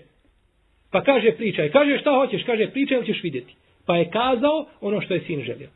Pa 0.91 1.01
kaže 1.03 1.31
pričaj. 1.31 1.69
Kaže 1.69 1.97
šta 1.97 2.11
hoćeš? 2.11 2.43
Kaže 2.43 2.67
pričaj 2.67 2.97
ili 2.97 3.05
ćeš 3.05 3.23
vidjeti. 3.23 3.55
Pa 3.85 3.97
je 3.97 4.09
kazao 4.09 4.65
ono 4.81 5.01
što 5.01 5.13
je 5.13 5.21
sin 5.27 5.41
želio. 5.41 5.69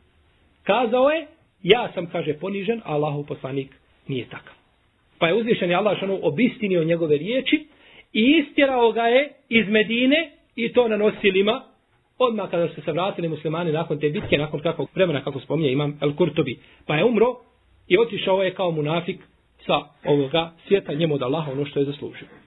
Kazao 0.62 1.10
je, 1.10 1.26
ja 1.62 1.92
sam, 1.94 2.06
kaže, 2.06 2.32
ponižen, 2.32 2.80
a 2.84 2.94
Allahu 2.94 3.24
poslanik 3.26 3.68
nije 4.08 4.24
takav. 4.24 4.54
Pa 5.18 5.28
je 5.28 5.34
uzvišen 5.34 5.70
je 5.70 5.76
Allah 5.76 5.98
šanu 6.00 6.18
obistinio 6.22 6.84
njegove 6.84 7.16
riječi 7.16 7.66
i 8.12 8.44
istjerao 8.44 8.92
ga 8.92 9.02
je 9.02 9.32
iz 9.48 9.68
Medine 9.68 10.30
i 10.56 10.72
to 10.72 10.88
na 10.88 10.96
nosilima, 10.96 11.62
odmah 12.18 12.50
kada 12.50 12.68
su 12.68 12.82
se 12.82 12.92
vratili 12.92 13.28
muslimani 13.28 13.72
nakon 13.72 14.00
te 14.00 14.10
bitke, 14.10 14.38
nakon 14.38 14.60
kakvog 14.60 14.88
vremena, 14.94 15.24
kako 15.24 15.40
spominje 15.40 15.72
imam 15.72 15.98
El 16.02 16.14
Kurtobi. 16.14 16.58
Pa 16.86 16.96
je 16.96 17.04
umro 17.04 17.36
i 17.88 17.98
otišao 17.98 18.42
je 18.42 18.54
kao 18.54 18.70
munafik 18.70 19.20
sa 19.66 19.80
ovoga 20.04 20.52
svijeta 20.68 20.94
njemu 20.94 21.14
od 21.14 21.22
Allaha 21.22 21.52
ono 21.52 21.64
što 21.64 21.80
je 21.80 21.84
zaslužio. 21.84 22.43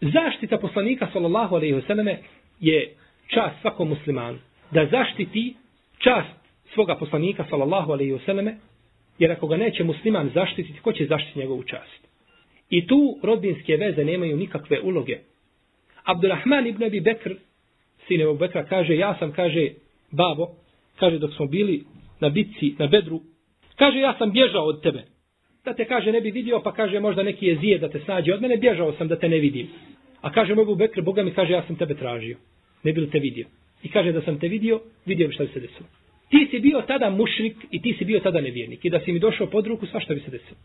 Zaštita 0.00 0.58
poslanika 0.58 1.08
sallallahu 1.12 1.54
alejhi 1.54 1.74
ve 1.74 1.82
selleme 1.82 2.18
je 2.60 2.94
čast 3.26 3.60
svakom 3.60 3.88
muslimanu. 3.88 4.38
Da 4.70 4.86
zaštiti 4.86 5.54
čast 5.98 6.36
svoga 6.74 6.96
poslanika 6.96 7.44
sallallahu 7.50 7.92
alejhi 7.92 8.12
ve 8.12 8.18
selleme 8.18 8.56
jer 9.18 9.32
ako 9.32 9.46
ga 9.46 9.56
neće 9.56 9.84
musliman 9.84 10.30
zaštititi 10.34 10.80
ko 10.80 10.92
će 10.92 11.06
zaštititi 11.06 11.38
njegovu 11.38 11.62
čast? 11.62 12.08
I 12.70 12.86
tu 12.86 13.18
rodbinske 13.22 13.76
veze 13.76 14.04
nemaju 14.04 14.36
nikakve 14.36 14.80
uloge. 14.80 15.18
Abdurrahman 16.04 16.66
ibn 16.66 16.84
Abi 16.84 17.00
Bekr 17.00 17.34
sin 18.06 18.22
Abu 18.22 18.38
Bekra 18.38 18.64
kaže 18.64 18.96
ja 18.96 19.16
sam 19.18 19.32
kaže 19.32 19.70
babo 20.10 20.48
kaže 20.98 21.18
dok 21.18 21.34
smo 21.34 21.46
bili 21.46 21.84
na 22.20 22.28
bitci 22.28 22.74
na 22.78 22.86
Bedru 22.86 23.20
kaže 23.76 23.98
ja 23.98 24.14
sam 24.18 24.32
bježao 24.32 24.64
od 24.64 24.82
tebe 24.82 25.15
da 25.66 25.74
te 25.74 25.84
kaže 25.84 26.12
ne 26.12 26.20
bi 26.20 26.30
vidio, 26.30 26.60
pa 26.64 26.72
kaže 26.72 27.00
možda 27.00 27.22
neki 27.22 27.46
je 27.46 27.56
zije 27.56 27.78
da 27.78 27.88
te 27.88 28.00
snađe 28.00 28.34
od 28.34 28.42
mene, 28.42 28.56
bježao 28.56 28.92
sam 28.92 29.08
da 29.08 29.16
te 29.18 29.28
ne 29.28 29.38
vidim. 29.38 29.68
A 30.20 30.32
kaže 30.32 30.54
mogu 30.54 30.74
Bekr, 30.74 31.02
Boga 31.02 31.22
mi 31.22 31.30
kaže 31.30 31.52
ja 31.52 31.62
sam 31.66 31.76
tebe 31.76 31.94
tražio. 31.94 32.36
Ne 32.82 32.92
bi 32.92 33.10
te 33.10 33.18
vidio. 33.18 33.46
I 33.82 33.88
kaže 33.88 34.12
da 34.12 34.22
sam 34.22 34.38
te 34.38 34.48
vidio, 34.48 34.80
vidio 35.06 35.28
bi 35.28 35.34
šta 35.34 35.44
bi 35.44 35.50
se 35.52 35.60
desilo. 35.60 35.88
Ti 36.30 36.48
si 36.50 36.60
bio 36.60 36.82
tada 36.82 37.10
mušrik 37.10 37.56
i 37.70 37.82
ti 37.82 37.94
si 37.98 38.04
bio 38.04 38.20
tada 38.20 38.40
nevjernik. 38.40 38.84
I 38.84 38.90
da 38.90 39.00
si 39.00 39.12
mi 39.12 39.18
došao 39.18 39.46
pod 39.46 39.66
ruku, 39.66 39.86
svašta 39.86 40.14
bi 40.14 40.20
se 40.20 40.30
desilo. 40.30 40.58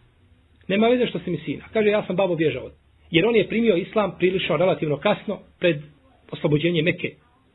Nema 0.67 0.87
veze 0.87 1.07
što 1.07 1.19
si 1.19 1.31
mi 1.31 1.37
sina. 1.37 1.63
Kaže 1.73 1.89
ja 1.89 2.03
sam 2.07 2.15
babo 2.15 2.35
bježao. 2.35 2.69
Jer 3.11 3.25
on 3.25 3.35
je 3.35 3.47
primio 3.47 3.75
islam 3.75 4.15
prilično 4.19 4.57
relativno 4.57 4.97
kasno 4.97 5.39
pred 5.59 5.81
oslobođenje 6.31 6.81
Mekke. 6.81 7.11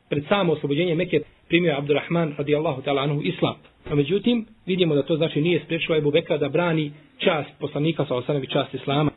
Pred 0.09 0.23
samo 0.29 0.53
oslobođenje 0.53 0.95
Mekke 0.95 1.21
primio 1.47 1.69
je 1.69 1.77
Abdurrahman 1.77 2.33
radijallahu 2.37 2.81
ta'ala 2.81 3.03
anhu 3.03 3.21
islam. 3.23 3.55
A 3.89 3.95
međutim, 3.95 4.45
vidimo 4.65 4.95
da 4.95 5.03
to 5.03 5.15
znači 5.15 5.41
nije 5.41 5.61
spriječilo 5.65 5.97
Ebu 5.97 6.11
Bekra 6.11 6.37
da 6.37 6.49
brani 6.49 6.91
čast 7.17 7.49
poslanika 7.59 8.05
sa 8.05 8.15
osanevi 8.15 8.47
čast 8.47 8.73
Islama. 8.73 9.11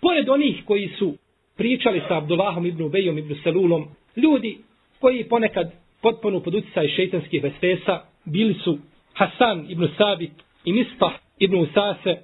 Pored 0.00 0.28
onih 0.28 0.62
koji 0.64 0.88
su 0.98 1.14
pričali 1.56 2.02
sa 2.08 2.16
Abdullahom 2.16 2.66
ibn 2.66 2.82
Ubejom 2.82 3.18
ibn 3.18 3.34
Selulom, 3.42 3.88
ljudi 4.16 4.58
koji 5.00 5.24
ponekad 5.24 5.72
potpuno 6.02 6.40
pod 6.40 6.54
utjecaj 6.54 6.88
šeitanskih 6.88 7.42
vesvesa 7.42 8.00
bili 8.24 8.54
su 8.54 8.78
Hasan 9.12 9.66
ibn 9.68 9.88
Sabit 9.98 10.32
i 10.64 10.72
Mistah 10.72 11.12
ibn 11.38 11.56
Usase 11.56 12.16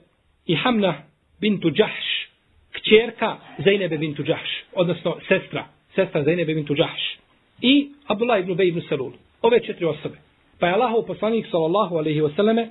i 0.46 0.54
Hamna 0.54 0.94
bintu 1.40 1.70
Đahš, 1.70 2.28
kćerka 2.72 3.36
Zainebe 3.64 3.98
bintu 3.98 4.22
Đahš, 4.22 4.50
odnosno 4.72 5.16
sestra, 5.28 5.64
sestra 5.94 6.24
Zainebe 6.24 6.54
bintu 6.54 6.74
Đahš 6.74 7.19
i 7.62 7.90
Abdullah 8.06 8.40
ibn 8.40 8.50
Ubej 8.50 8.68
ibn 8.68 8.80
Selul. 8.88 9.12
Ove 9.42 9.60
četiri 9.60 9.84
osobe. 9.84 10.16
Pa 10.58 10.66
je 10.66 10.72
Allahov 10.72 11.06
poslanik 11.06 11.46
sallallahu 11.50 11.96
alaihi 11.96 12.20
wasallame 12.20 12.68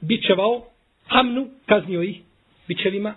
bičevao 0.00 0.62
Hamnu, 1.06 1.46
kaznio 1.66 2.02
ih 2.02 2.20
bičevima 2.68 3.14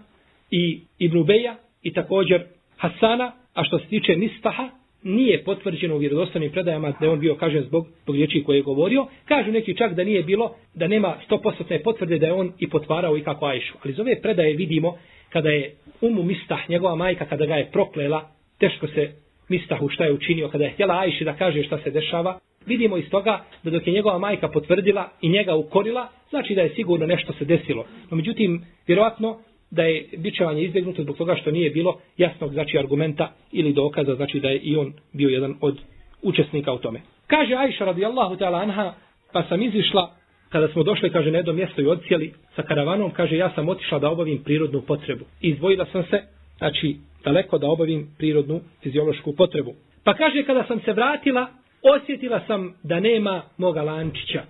i 0.52 0.80
Ibn 1.00 1.18
Ubeja 1.18 1.56
i 1.84 1.94
također 1.94 2.44
Hasana, 2.78 3.32
a 3.54 3.64
što 3.64 3.80
se 3.80 3.86
tiče 3.86 4.16
Nistaha, 4.16 4.70
nije 5.04 5.44
potvrđeno 5.44 5.96
u 5.96 5.98
vjerodostanim 5.98 6.52
predajama 6.52 6.94
da 7.00 7.06
je 7.06 7.12
on 7.12 7.20
bio 7.20 7.36
kažen 7.36 7.64
zbog, 7.64 7.88
zbog 8.04 8.16
riječi 8.16 8.44
koje 8.46 8.58
je 8.58 8.62
govorio. 8.62 9.06
Kažu 9.26 9.52
neki 9.52 9.78
čak 9.78 9.94
da 9.94 10.04
nije 10.04 10.24
bilo, 10.24 10.56
da 10.74 10.88
nema 10.88 11.16
100% 11.30 11.84
potvrde 11.84 12.20
da 12.20 12.26
je 12.26 12.34
on 12.34 12.52
i 12.60 12.70
potvarao 12.70 13.18
i 13.18 13.24
kako 13.24 13.46
Ajšu. 13.46 13.74
Ali 13.84 13.94
iz 13.94 14.00
ove 14.00 14.22
predaje 14.22 14.56
vidimo 14.56 14.98
kada 15.30 15.50
je 15.50 15.76
umu 16.02 16.24
Mistah, 16.24 16.70
njegova 16.70 16.96
majka, 16.96 17.26
kada 17.26 17.46
ga 17.46 17.56
je 17.56 17.72
proklela, 17.72 18.30
teško 18.60 18.88
se 18.88 19.12
Mistahu 19.50 19.90
šta 19.90 20.06
je 20.06 20.14
učinio, 20.14 20.50
kada 20.50 20.64
je 20.64 20.72
htjela 20.72 21.00
Ajši 21.00 21.24
da 21.24 21.34
kaže 21.34 21.64
šta 21.64 21.78
se 21.84 21.92
dešava, 21.92 22.40
vidimo 22.66 22.98
iz 22.98 23.10
toga 23.10 23.44
da 23.64 23.70
dok 23.70 23.88
je 23.88 23.94
njegova 23.94 24.18
majka 24.18 24.48
potvrdila 24.48 25.10
i 25.22 25.30
njega 25.30 25.56
ukorila, 25.56 26.08
znači 26.30 26.56
da 26.56 26.62
je 26.62 26.70
sigurno 26.76 27.06
nešto 27.06 27.34
se 27.34 27.46
desilo. 27.46 27.86
No 28.10 28.18
međutim, 28.18 28.62
vjerovatno 28.88 29.38
da 29.72 29.84
je 29.84 30.06
bičevanje 30.18 30.64
izbjegnuto 30.64 31.04
zbog 31.04 31.18
toga 31.18 31.36
što 31.36 31.52
nije 31.52 31.70
bilo 31.70 32.00
jasnog 32.18 32.54
znači 32.54 32.78
argumenta 32.78 33.32
ili 33.52 33.74
dokaza, 33.74 34.16
znači 34.16 34.40
da 34.40 34.50
je 34.50 34.58
i 34.58 34.76
on 34.76 34.94
bio 35.14 35.30
jedan 35.30 35.56
od 35.62 35.80
učesnika 36.22 36.74
u 36.74 36.78
tome. 36.78 37.02
Kaže 37.28 37.56
Ajša 37.56 37.86
radijallahu 37.86 38.36
ta'ala 38.36 38.62
anha, 38.62 38.94
pa 39.34 39.44
sam 39.44 39.62
izišla, 39.62 40.16
kada 40.50 40.68
smo 40.68 40.84
došli, 40.84 41.12
kaže, 41.12 41.32
na 41.32 41.38
jedno 41.38 41.54
mjesto 41.54 41.82
i 41.82 41.88
odcijeli 41.88 42.34
sa 42.56 42.64
karavanom, 42.64 43.12
kaže, 43.12 43.38
ja 43.38 43.52
sam 43.56 43.70
otišla 43.70 44.00
da 44.00 44.10
obavim 44.10 44.44
prirodnu 44.44 44.82
potrebu. 44.82 45.26
Izdvojila 45.42 45.86
sam 45.92 46.04
se, 46.04 46.22
znači, 46.58 46.98
daleko 47.24 47.58
da 47.58 47.68
obavim 47.68 48.08
prirodnu 48.18 48.62
fiziološku 48.84 49.36
potrebu. 49.36 49.74
Pa 50.04 50.14
kaže, 50.14 50.44
kada 50.44 50.64
sam 50.64 50.80
se 50.80 50.94
vratila, 50.94 51.48
osjetila 51.82 52.42
sam 52.48 52.74
da 52.84 53.00
nema 53.00 53.42
moga 53.58 53.82
lančića. 53.82 54.44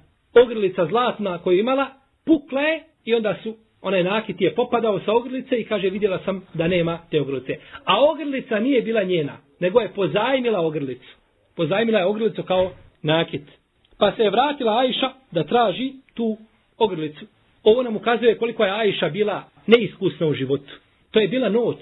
Ogrlica 0.44 0.86
zlatna 0.86 1.38
koju 1.38 1.60
imala, 1.60 1.88
pukla 2.26 2.62
je 2.62 2.84
i 3.06 3.16
onda 3.16 3.36
su 3.44 3.56
onaj 3.82 4.04
nakit 4.04 4.42
je 4.42 4.56
popadao 4.56 5.00
sa 5.00 5.14
ogrlice 5.14 5.60
i 5.60 5.64
kaže 5.64 5.90
vidjela 5.90 6.20
sam 6.26 6.42
da 6.54 6.68
nema 6.68 7.00
te 7.12 7.22
ogrlice. 7.22 7.56
A 7.86 8.06
ogrlica 8.06 8.60
nije 8.60 8.82
bila 8.82 9.04
njena, 9.04 9.38
nego 9.60 9.80
je 9.80 9.94
pozajmila 9.94 10.60
ogrlicu. 10.60 11.16
Pozajmila 11.56 12.00
je 12.00 12.06
ogrlicu 12.06 12.44
kao 12.44 12.72
nakit. 13.02 13.42
Pa 13.98 14.12
se 14.12 14.24
je 14.24 14.30
vratila 14.30 14.80
Ajša 14.80 15.10
da 15.32 15.44
traži 15.44 15.94
tu 16.14 16.38
ogrlicu. 16.78 17.26
Ovo 17.64 17.84
nam 17.84 17.96
ukazuje 17.96 18.38
koliko 18.38 18.64
je 18.66 18.72
Ajša 18.72 19.10
bila 19.10 19.44
neiskusna 19.68 20.28
u 20.28 20.34
životu. 20.34 20.74
To 21.16 21.20
je 21.20 21.28
bila 21.28 21.50
noć 21.50 21.80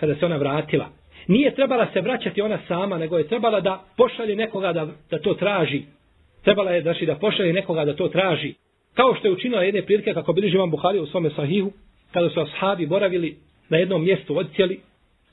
kada 0.00 0.14
se 0.14 0.26
ona 0.26 0.36
vratila. 0.36 0.88
Nije 1.26 1.54
trebala 1.54 1.86
se 1.92 2.00
vraćati 2.00 2.42
ona 2.42 2.58
sama, 2.68 2.98
nego 2.98 3.18
je 3.18 3.28
trebala 3.28 3.60
da 3.60 3.84
pošalje 3.96 4.36
nekoga 4.36 4.72
da, 4.72 4.86
da 5.10 5.18
to 5.18 5.34
traži. 5.34 5.82
Trebala 6.44 6.70
je 6.70 6.82
znači, 6.82 7.06
da 7.06 7.14
pošalje 7.14 7.52
nekoga 7.52 7.84
da 7.84 7.96
to 7.96 8.08
traži. 8.08 8.54
Kao 8.94 9.14
što 9.14 9.28
je 9.28 9.32
učinila 9.32 9.62
jedne 9.62 9.82
prilike, 9.82 10.14
kako 10.14 10.32
bili 10.32 10.50
živan 10.50 10.70
Buhari 10.70 10.98
u 10.98 11.06
svome 11.06 11.30
sahihu, 11.30 11.72
kada 12.12 12.30
su 12.30 12.40
ashabi 12.40 12.86
boravili 12.86 13.36
na 13.68 13.78
jednom 13.78 14.04
mjestu 14.04 14.38
odcijeli, 14.38 14.80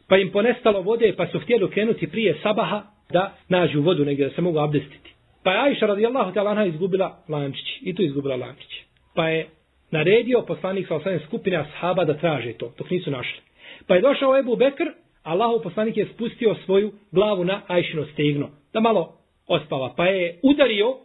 pa 0.09 0.17
im 0.17 0.31
ponestalo 0.31 0.81
vode, 0.81 1.13
pa 1.17 1.27
su 1.27 1.39
htjeli 1.39 1.69
krenuti 1.69 2.07
prije 2.07 2.35
sabaha 2.43 2.81
da 3.11 3.33
nađu 3.49 3.81
vodu 3.81 4.05
negdje, 4.05 4.27
da 4.27 4.35
se 4.35 4.41
mogu 4.41 4.59
abdestiti. 4.59 5.13
Pa 5.43 5.51
je 5.51 5.59
Aisha 5.59 5.85
radijallahu 5.85 6.31
ta'ala 6.31 6.51
anha 6.51 6.65
izgubila 6.65 7.17
lančić. 7.29 7.65
I 7.81 7.95
tu 7.95 8.03
izgubila 8.03 8.35
lančić. 8.35 8.71
Pa 9.15 9.29
je 9.29 9.47
naredio 9.93 10.41
poslanik 10.41 10.87
sa 10.87 10.95
osam 10.95 11.19
skupine 11.27 11.57
ashaba 11.57 12.05
da 12.05 12.17
traže 12.17 12.53
to, 12.53 12.73
dok 12.77 12.89
nisu 12.89 13.11
našli. 13.11 13.41
Pa 13.87 13.95
je 13.95 14.01
došao 14.01 14.37
Ebu 14.37 14.55
Bekr 14.55 14.89
Allahov 15.23 15.61
poslanik 15.61 15.97
je 15.97 16.05
spustio 16.05 16.55
svoju 16.65 16.91
glavu 17.11 17.45
na 17.45 17.61
Ajšino 17.67 18.05
stegno, 18.05 18.49
da 18.73 18.79
malo 18.79 19.17
ospava. 19.47 19.93
Pa 19.97 20.05
je 20.05 20.39
udario 20.43 20.95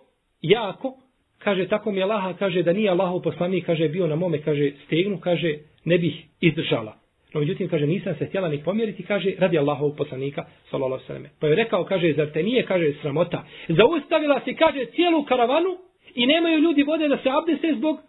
jako, 0.42 0.94
kaže, 1.38 1.68
tako 1.68 1.92
mi 1.92 1.98
je 1.98 2.06
Laha, 2.06 2.32
kaže, 2.38 2.62
da 2.62 2.72
nije 2.72 2.90
Allahov 2.90 3.20
poslanik, 3.22 3.66
kaže, 3.66 3.88
bio 3.88 4.06
na 4.06 4.16
mome, 4.16 4.42
kaže, 4.42 4.72
stegnu, 4.86 5.20
kaže, 5.20 5.54
ne 5.84 5.98
bih 5.98 6.24
izdržala. 6.40 6.96
No, 7.34 7.40
međutim, 7.40 7.68
kaže, 7.68 7.86
nisam 7.86 8.14
se 8.18 8.26
htjela 8.26 8.48
ni 8.48 8.64
pomjeriti, 8.64 9.02
kaže, 9.02 9.32
radi 9.38 9.58
Allahov 9.58 9.96
poslanika, 9.96 10.44
sallallahu 10.70 11.06
sallam. 11.06 11.24
Pa 11.40 11.46
je 11.46 11.54
rekao, 11.54 11.84
kaže, 11.84 12.12
zar 12.12 12.30
te 12.32 12.42
nije, 12.42 12.66
kaže, 12.66 12.92
sramota. 13.02 13.44
Zaustavila 13.68 14.40
se, 14.44 14.54
kaže, 14.54 14.84
cijelu 14.84 15.24
karavanu 15.24 15.78
i 16.14 16.26
nemaju 16.26 16.58
ljudi 16.58 16.82
vode 16.82 17.08
da 17.08 17.16
se 17.16 17.28
abdese 17.30 17.74
zbog 17.76 18.07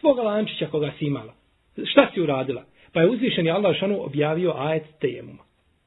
svoga 0.00 0.22
lančića 0.22 0.66
koga 0.66 0.92
si 0.98 1.04
imala. 1.04 1.34
Šta 1.84 2.10
si 2.14 2.20
uradila? 2.20 2.64
Pa 2.92 3.00
je 3.00 3.10
uzvišeni 3.10 3.50
Allah 3.50 3.76
šanu 3.76 4.04
objavio 4.04 4.54
ajet 4.56 4.84
tejemuma. 5.00 5.42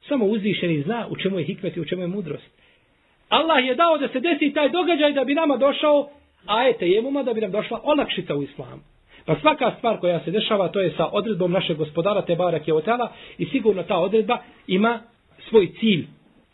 Samo 0.08 0.26
uzvišeni 0.26 0.82
zna 0.82 1.06
u 1.10 1.16
čemu 1.16 1.38
je 1.38 1.44
hikmet 1.44 1.76
i 1.76 1.80
u 1.80 1.84
čemu 1.84 2.02
je 2.02 2.08
mudrost. 2.08 2.50
Allah 3.28 3.64
je 3.64 3.74
dao 3.74 3.98
da 3.98 4.08
se 4.08 4.20
desi 4.20 4.52
taj 4.54 4.68
događaj 4.68 5.12
da 5.12 5.24
bi 5.24 5.34
nama 5.34 5.56
došao, 5.56 6.08
ajet 6.46 6.78
tejemuma, 6.78 7.22
da 7.22 7.32
bi 7.32 7.40
nam 7.40 7.50
došla 7.50 7.80
olakšica 7.84 8.34
u 8.34 8.42
islamu. 8.42 8.82
Pa 9.26 9.36
svaka 9.40 9.72
stvar 9.78 10.00
koja 10.00 10.20
se 10.24 10.30
dešava, 10.30 10.68
to 10.68 10.80
je 10.80 10.94
sa 10.96 11.06
odredbom 11.06 11.52
našeg 11.52 11.76
gospodara 11.76 12.22
Tebara 12.22 12.58
Kjevotela 12.58 13.12
i 13.38 13.46
sigurno 13.46 13.82
ta 13.82 13.98
odredba 13.98 14.38
ima 14.66 15.00
svoj 15.48 15.72
cilj. 15.80 16.06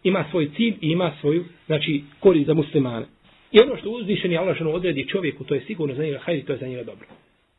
Ima 0.05 0.25
svoj 0.31 0.51
cilj 0.57 0.75
i 0.81 0.91
ima 0.91 1.13
svoju, 1.21 1.45
znači, 1.67 2.03
korist 2.21 2.47
za 2.47 2.55
muslimane. 2.55 3.07
I 3.53 3.61
ono 3.61 3.77
što 3.77 3.91
uzvišeni 3.91 4.37
Allah 4.37 4.57
što 4.57 4.71
odredi 4.71 5.09
čovjeku, 5.09 5.45
to 5.45 5.55
je 5.55 5.61
sigurno 5.61 5.95
za 5.95 6.03
njega 6.03 6.19
hajdi, 6.19 6.45
to 6.47 6.53
je 6.53 6.59
za 6.59 6.67
njega 6.67 6.83
dobro. 6.83 7.07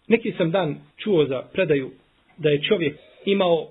Neki 0.07 0.31
sam 0.37 0.51
dan 0.51 0.75
čuo 0.97 1.25
za 1.25 1.41
predaju 1.53 1.91
da 2.37 2.49
je 2.49 2.61
čovjek 2.61 2.97
imao 3.25 3.67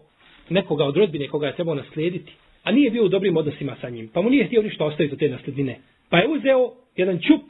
nekoga 0.48 0.84
od 0.84 0.96
rodbine 0.96 1.28
koga 1.28 1.46
je 1.46 1.54
trebao 1.54 1.74
naslijediti, 1.74 2.32
a 2.62 2.72
nije 2.72 2.90
bio 2.90 3.04
u 3.04 3.08
dobrim 3.08 3.36
odnosima 3.36 3.76
sa 3.80 3.88
njim, 3.88 4.10
pa 4.14 4.22
mu 4.22 4.30
nije 4.30 4.46
htio 4.46 4.62
ništa 4.62 4.84
ostaviti 4.84 5.14
od 5.14 5.18
te 5.18 5.28
nasljedine. 5.28 5.80
Pa 6.10 6.18
je 6.18 6.28
uzeo 6.28 6.72
jedan 6.96 7.18
čup 7.18 7.42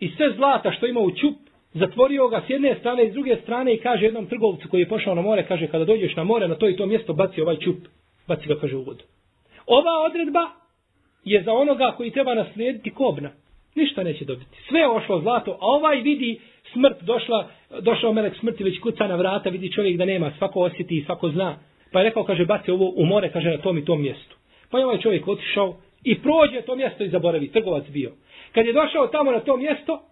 i 0.00 0.08
sve 0.16 0.32
zlata 0.36 0.72
što 0.72 0.86
ima 0.86 1.00
u 1.00 1.10
čup, 1.10 1.34
zatvorio 1.74 2.28
ga 2.28 2.42
s 2.46 2.50
jedne 2.50 2.76
strane 2.80 3.04
i 3.04 3.10
s 3.10 3.12
druge 3.12 3.36
strane 3.42 3.74
i 3.74 3.78
kaže 3.78 4.04
jednom 4.04 4.26
trgovcu 4.26 4.68
koji 4.68 4.80
je 4.80 4.88
pošao 4.88 5.14
na 5.14 5.22
more, 5.22 5.46
kaže 5.46 5.66
kada 5.66 5.84
dođeš 5.84 6.16
na 6.16 6.24
more, 6.24 6.48
na 6.48 6.54
to 6.54 6.68
i 6.68 6.76
to 6.76 6.86
mjesto 6.86 7.12
baci 7.12 7.40
ovaj 7.40 7.56
čup, 7.56 7.76
baci 8.28 8.48
ga 8.48 8.56
kaže 8.60 8.76
u 8.76 8.82
vodu. 8.82 9.04
Ova 9.66 10.06
odredba 10.10 10.40
je 11.24 11.42
za 11.42 11.52
onoga 11.52 11.94
koji 11.96 12.10
treba 12.10 12.34
naslijediti 12.34 12.90
kobna. 12.90 13.30
Ništa 13.74 14.02
neće 14.02 14.24
dobiti. 14.24 14.58
Sve 14.68 14.80
je 14.80 14.88
ošlo 14.88 15.20
zlato, 15.20 15.50
a 15.52 15.66
ovaj 15.66 16.00
vidi 16.00 16.40
smrt 16.72 17.02
došla, 17.02 17.48
došao 17.80 18.12
melek 18.12 18.36
smrti 18.36 18.64
već 18.64 18.80
kuca 18.80 19.06
na 19.06 19.16
vrata, 19.16 19.50
vidi 19.50 19.72
čovjek 19.72 19.96
da 19.96 20.04
nema, 20.04 20.32
svako 20.38 20.60
osjeti 20.60 20.98
i 20.98 21.04
svako 21.04 21.28
zna. 21.28 21.56
Pa 21.92 21.98
je 21.98 22.04
rekao, 22.04 22.24
kaže, 22.24 22.44
baci 22.44 22.70
ovo 22.70 22.92
u 22.96 23.04
more, 23.04 23.32
kaže, 23.32 23.50
na 23.50 23.58
tom 23.58 23.78
i 23.78 23.84
tom 23.84 24.02
mjestu. 24.02 24.36
Pa 24.70 24.78
je 24.78 24.86
ovaj 24.86 24.98
čovjek 24.98 25.28
otišao 25.28 25.76
i 26.04 26.18
prođe 26.22 26.62
to 26.66 26.76
mjesto 26.76 27.04
i 27.04 27.08
zaboravi, 27.08 27.52
trgovac 27.52 27.84
bio. 27.88 28.12
Kad 28.52 28.66
je 28.66 28.72
došao 28.72 29.06
tamo 29.06 29.32
na 29.32 29.40
to 29.40 29.56
mjesto, 29.56 30.02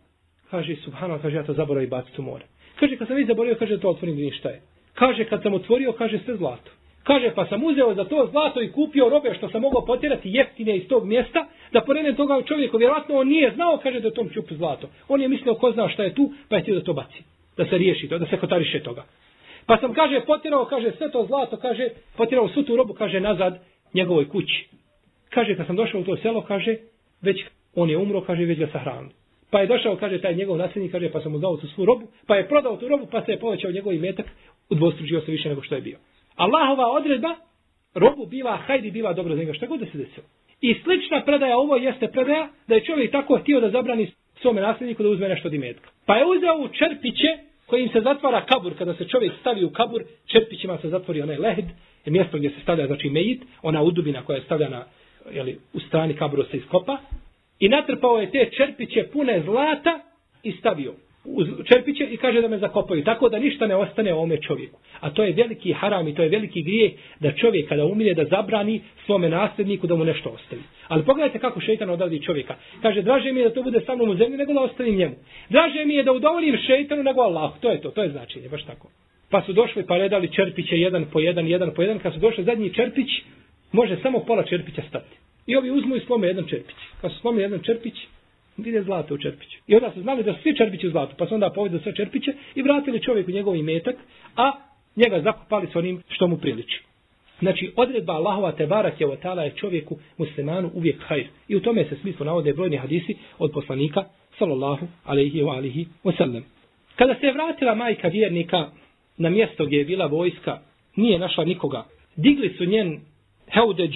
kaže, 0.50 0.76
subhano, 0.76 1.18
kaže, 1.22 1.36
ja 1.36 1.42
to 1.42 1.52
zaboravim 1.52 1.90
baciti 1.90 2.20
u 2.20 2.24
more. 2.24 2.44
Kaže, 2.80 2.96
kad 2.96 3.08
sam 3.08 3.16
vidi 3.16 3.26
zaboravio, 3.26 3.56
kaže, 3.58 3.80
to 3.80 3.88
otvorim, 3.88 4.16
ništa 4.16 4.48
je. 4.48 4.62
Kaže, 4.94 5.24
kad 5.24 5.42
sam 5.42 5.54
otvorio, 5.54 5.92
kaže, 5.92 6.18
sve 6.24 6.36
zlato. 6.36 6.70
Kaže, 7.02 7.32
pa 7.34 7.46
sam 7.46 7.64
uzeo 7.64 7.94
za 7.94 8.04
to 8.04 8.28
zlato 8.30 8.62
i 8.62 8.72
kupio 8.72 9.08
robe 9.08 9.34
što 9.34 9.48
sam 9.48 9.60
mogao 9.60 9.84
potjerati 9.84 10.30
jeftine 10.30 10.76
iz 10.76 10.88
tog 10.88 11.04
mjesta, 11.04 11.46
da 11.72 11.80
poredem 11.80 12.16
toga 12.16 12.42
čovjeku, 12.42 12.78
vjerojatno 12.78 13.14
on 13.14 13.28
nije 13.28 13.52
znao, 13.54 13.78
kaže, 13.82 14.00
da 14.00 14.10
tom 14.10 14.28
čupu 14.28 14.54
zlato. 14.54 14.88
On 15.08 15.20
je 15.20 15.28
mislio, 15.28 15.54
ko 15.54 15.72
zna 15.72 15.88
šta 15.88 16.02
je 16.02 16.14
tu, 16.14 16.32
pa 16.48 16.56
je 16.56 16.62
htio 16.62 16.74
da 16.74 16.84
to 16.84 16.92
baci. 16.92 17.22
Da 17.56 17.64
se 17.64 17.78
riješi 17.78 18.08
to, 18.08 18.18
da 18.18 18.26
se 18.26 18.36
kotariše 18.36 18.82
toga. 18.82 19.04
Pa 19.66 19.76
sam, 19.76 19.94
kaže, 19.94 20.20
potjerao, 20.26 20.64
kaže, 20.64 20.92
sve 20.98 21.10
to 21.10 21.24
zlato, 21.26 21.56
kaže, 21.56 21.88
potjerao 22.16 22.48
svu 22.48 22.62
tu 22.62 22.76
robu, 22.76 22.94
kaže, 22.94 23.20
nazad 23.20 23.58
njegovoj 23.94 24.28
kući. 24.28 24.68
Kaže, 25.30 25.56
kad 25.56 25.66
sam 25.66 25.76
došao 25.76 26.00
u 26.00 26.04
to 26.04 26.16
selo, 26.16 26.42
kaže, 26.42 26.76
već 27.22 27.44
on 27.74 27.90
je 27.90 27.96
umro, 27.96 28.20
kaže, 28.20 28.44
već 28.44 28.58
ga 28.58 28.66
sahranili. 28.72 29.14
Pa 29.50 29.60
je 29.60 29.66
došao, 29.66 29.96
kaže, 29.96 30.20
taj 30.20 30.34
njegov 30.34 30.56
nasljednik, 30.56 30.92
kaže, 30.92 31.12
pa 31.12 31.20
sam 31.20 31.32
mu 31.32 31.38
dao 31.38 31.56
tu 31.56 31.66
svu 31.66 31.84
robu, 31.84 32.06
pa 32.26 32.36
je 32.36 32.48
prodao 32.48 32.76
tu 32.76 32.88
robu, 32.88 33.06
pa 33.10 33.24
se 33.24 33.32
je 33.32 33.38
povećao 33.38 33.70
njegov 33.70 33.94
imetak, 33.94 34.26
udvostručio 34.70 35.20
se 35.20 35.32
više 35.32 35.48
nego 35.48 35.62
što 35.62 35.74
je 35.74 35.80
bio. 35.80 35.98
Allahova 36.36 36.90
odredba, 36.90 37.36
robu 37.94 38.26
biva 38.26 38.56
hajdi, 38.56 38.90
biva 38.90 39.12
dobro 39.12 39.34
za 39.34 39.40
njega, 39.40 39.52
šta 39.52 39.66
god 39.66 39.80
da 39.80 39.86
se 39.86 39.98
desilo. 39.98 40.26
I 40.60 40.74
slična 40.84 41.22
predaja 41.24 41.58
ovo 41.58 41.76
jeste 41.76 42.08
predaja 42.08 42.48
da 42.68 42.74
je 42.74 42.84
čovjek 42.84 43.12
tako 43.12 43.38
htio 43.38 43.60
da 43.60 43.70
zabrani 43.70 44.10
svome 44.42 44.60
nasljedniku 44.60 45.02
da 45.02 45.08
uzme 45.08 45.28
nešto 45.28 45.48
od 45.48 45.54
imetka. 45.54 45.90
Pa 46.06 46.16
je 46.16 46.24
uzeo 46.26 46.58
u 46.58 46.68
čerpiće 46.68 47.28
kojim 47.66 47.88
se 47.88 48.00
zatvara 48.00 48.44
kabur, 48.44 48.72
kada 48.78 48.94
se 48.94 49.08
čovjek 49.08 49.32
stavi 49.40 49.64
u 49.64 49.70
kabur, 49.70 50.02
čerpićima 50.26 50.78
se 50.78 50.88
zatvori 50.88 51.22
onaj 51.22 51.36
lehd, 51.36 51.64
je 52.04 52.12
mjesto 52.12 52.38
gdje 52.38 52.50
se 52.50 52.60
stavlja, 52.62 52.86
znači 52.86 53.10
mejit, 53.10 53.42
ona 53.62 53.82
udubina 53.82 54.22
koja 54.22 54.36
je 54.36 54.42
stavljena 54.42 54.84
jeli, 55.32 55.58
u 55.72 55.80
strani 55.80 56.14
kabura 56.14 56.44
se 56.50 56.56
iskopa, 56.56 56.98
i 57.58 57.68
natrpao 57.68 58.20
je 58.20 58.30
te 58.30 58.50
čerpiće 58.56 59.08
pune 59.12 59.42
zlata 59.44 60.00
i 60.42 60.52
stavio 60.52 60.94
čerpiće 61.68 62.04
i 62.04 62.16
kaže 62.16 62.40
da 62.40 62.48
me 62.48 62.58
zakopaju. 62.58 63.04
Tako 63.04 63.28
da 63.28 63.38
ništa 63.38 63.66
ne 63.66 63.76
ostane 63.76 64.14
ovome 64.14 64.36
čovjeku. 64.42 64.80
A 65.00 65.10
to 65.10 65.22
je 65.24 65.32
veliki 65.32 65.72
haram 65.72 66.08
i 66.08 66.14
to 66.14 66.22
je 66.22 66.28
veliki 66.28 66.62
grije 66.62 66.92
da 67.20 67.32
čovjek 67.32 67.68
kada 67.68 67.84
umire 67.84 68.14
da 68.14 68.24
zabrani 68.24 68.80
svome 69.06 69.28
nasljedniku 69.28 69.86
da 69.86 69.94
mu 69.94 70.04
nešto 70.04 70.30
ostavi. 70.30 70.62
Ali 70.88 71.04
pogledajte 71.04 71.38
kako 71.38 71.60
šeitan 71.60 71.90
odavdi 71.90 72.22
čovjeka. 72.22 72.54
Kaže, 72.82 73.02
draže 73.02 73.32
mi 73.32 73.40
je 73.40 73.48
da 73.48 73.54
to 73.54 73.62
bude 73.62 73.80
sa 73.86 73.94
mnom 73.94 74.10
u 74.10 74.14
zemlji 74.14 74.38
nego 74.38 74.52
da 74.52 74.60
ostavim 74.60 74.96
njemu. 74.96 75.14
Draže 75.48 75.84
mi 75.84 75.94
je 75.94 76.02
da 76.02 76.12
udovolim 76.12 76.56
šeitanu 76.66 77.02
nego 77.02 77.20
Allah. 77.20 77.52
To 77.60 77.70
je 77.70 77.80
to, 77.80 77.90
to 77.90 78.02
je 78.02 78.10
značenje, 78.10 78.48
baš 78.48 78.64
tako. 78.64 78.88
Pa 79.30 79.42
su 79.42 79.52
došli 79.52 79.86
pa 79.86 79.96
redali 79.96 80.32
čerpiće 80.32 80.76
jedan 80.76 81.04
po 81.12 81.20
jedan, 81.20 81.48
jedan 81.48 81.70
po 81.74 81.82
jedan. 81.82 81.98
Kad 81.98 82.12
su 82.14 82.20
došli 82.20 82.44
zadnji 82.44 82.74
čerpić, 82.74 83.08
može 83.72 83.96
samo 84.02 84.20
pola 84.20 84.42
čerpića 84.42 84.82
stati. 84.88 85.16
I 85.46 85.56
ovi 85.56 85.70
uzmu 85.70 85.96
i 85.96 86.00
slome 86.00 86.26
jedan 86.26 86.46
čerpić. 86.46 86.76
Kad 87.00 87.12
su 87.12 87.18
slome 87.18 87.42
jedan 87.42 87.60
čerpić, 87.62 87.94
vide 88.62 88.82
zlato 88.82 89.14
u 89.14 89.18
čerpiću. 89.18 89.58
I 89.66 89.74
onda 89.74 89.90
su 89.94 90.02
znali 90.02 90.22
da 90.22 90.34
svi 90.42 90.56
čerpići 90.56 90.86
u 90.86 90.90
zlatu, 90.90 91.14
pa 91.18 91.26
su 91.26 91.34
onda 91.34 91.50
povedali 91.50 91.82
sve 91.82 91.94
čerpiće 91.94 92.32
i 92.54 92.62
vratili 92.62 93.02
čovjeku 93.02 93.30
njegov 93.30 93.56
imetak, 93.56 93.96
a 94.36 94.52
njega 94.96 95.20
zakopali 95.20 95.68
s 95.72 95.76
onim 95.76 96.02
što 96.08 96.26
mu 96.26 96.36
priliči. 96.36 96.82
Znači, 97.40 97.72
odredba 97.76 98.12
Allahova 98.12 98.52
te 98.52 98.66
barak 98.66 99.00
je 99.00 99.06
otala 99.06 99.42
je 99.42 99.56
čovjeku 99.56 99.98
muslimanu 100.18 100.70
uvijek 100.74 100.96
hajr. 101.00 101.26
I 101.48 101.56
u 101.56 101.60
tome 101.60 101.84
se 101.84 101.96
smislu 101.96 102.26
navode 102.26 102.52
brojni 102.52 102.76
hadisi 102.76 103.16
od 103.38 103.50
poslanika, 103.52 104.04
sallallahu 104.38 104.86
alaihi 105.04 105.42
wa 105.42 105.56
alihi 105.56 105.86
wasallam. 106.04 106.42
Kada 106.96 107.14
se 107.14 107.26
je 107.26 107.32
vratila 107.32 107.74
majka 107.74 108.08
vjernika 108.08 108.70
na 109.18 109.30
mjesto 109.30 109.66
gdje 109.66 109.78
je 109.78 109.84
bila 109.84 110.06
vojska, 110.06 110.58
nije 110.96 111.18
našla 111.18 111.44
nikoga. 111.44 111.84
Digli 112.16 112.54
su 112.58 112.64
njen 112.64 113.00
heudeđ 113.54 113.94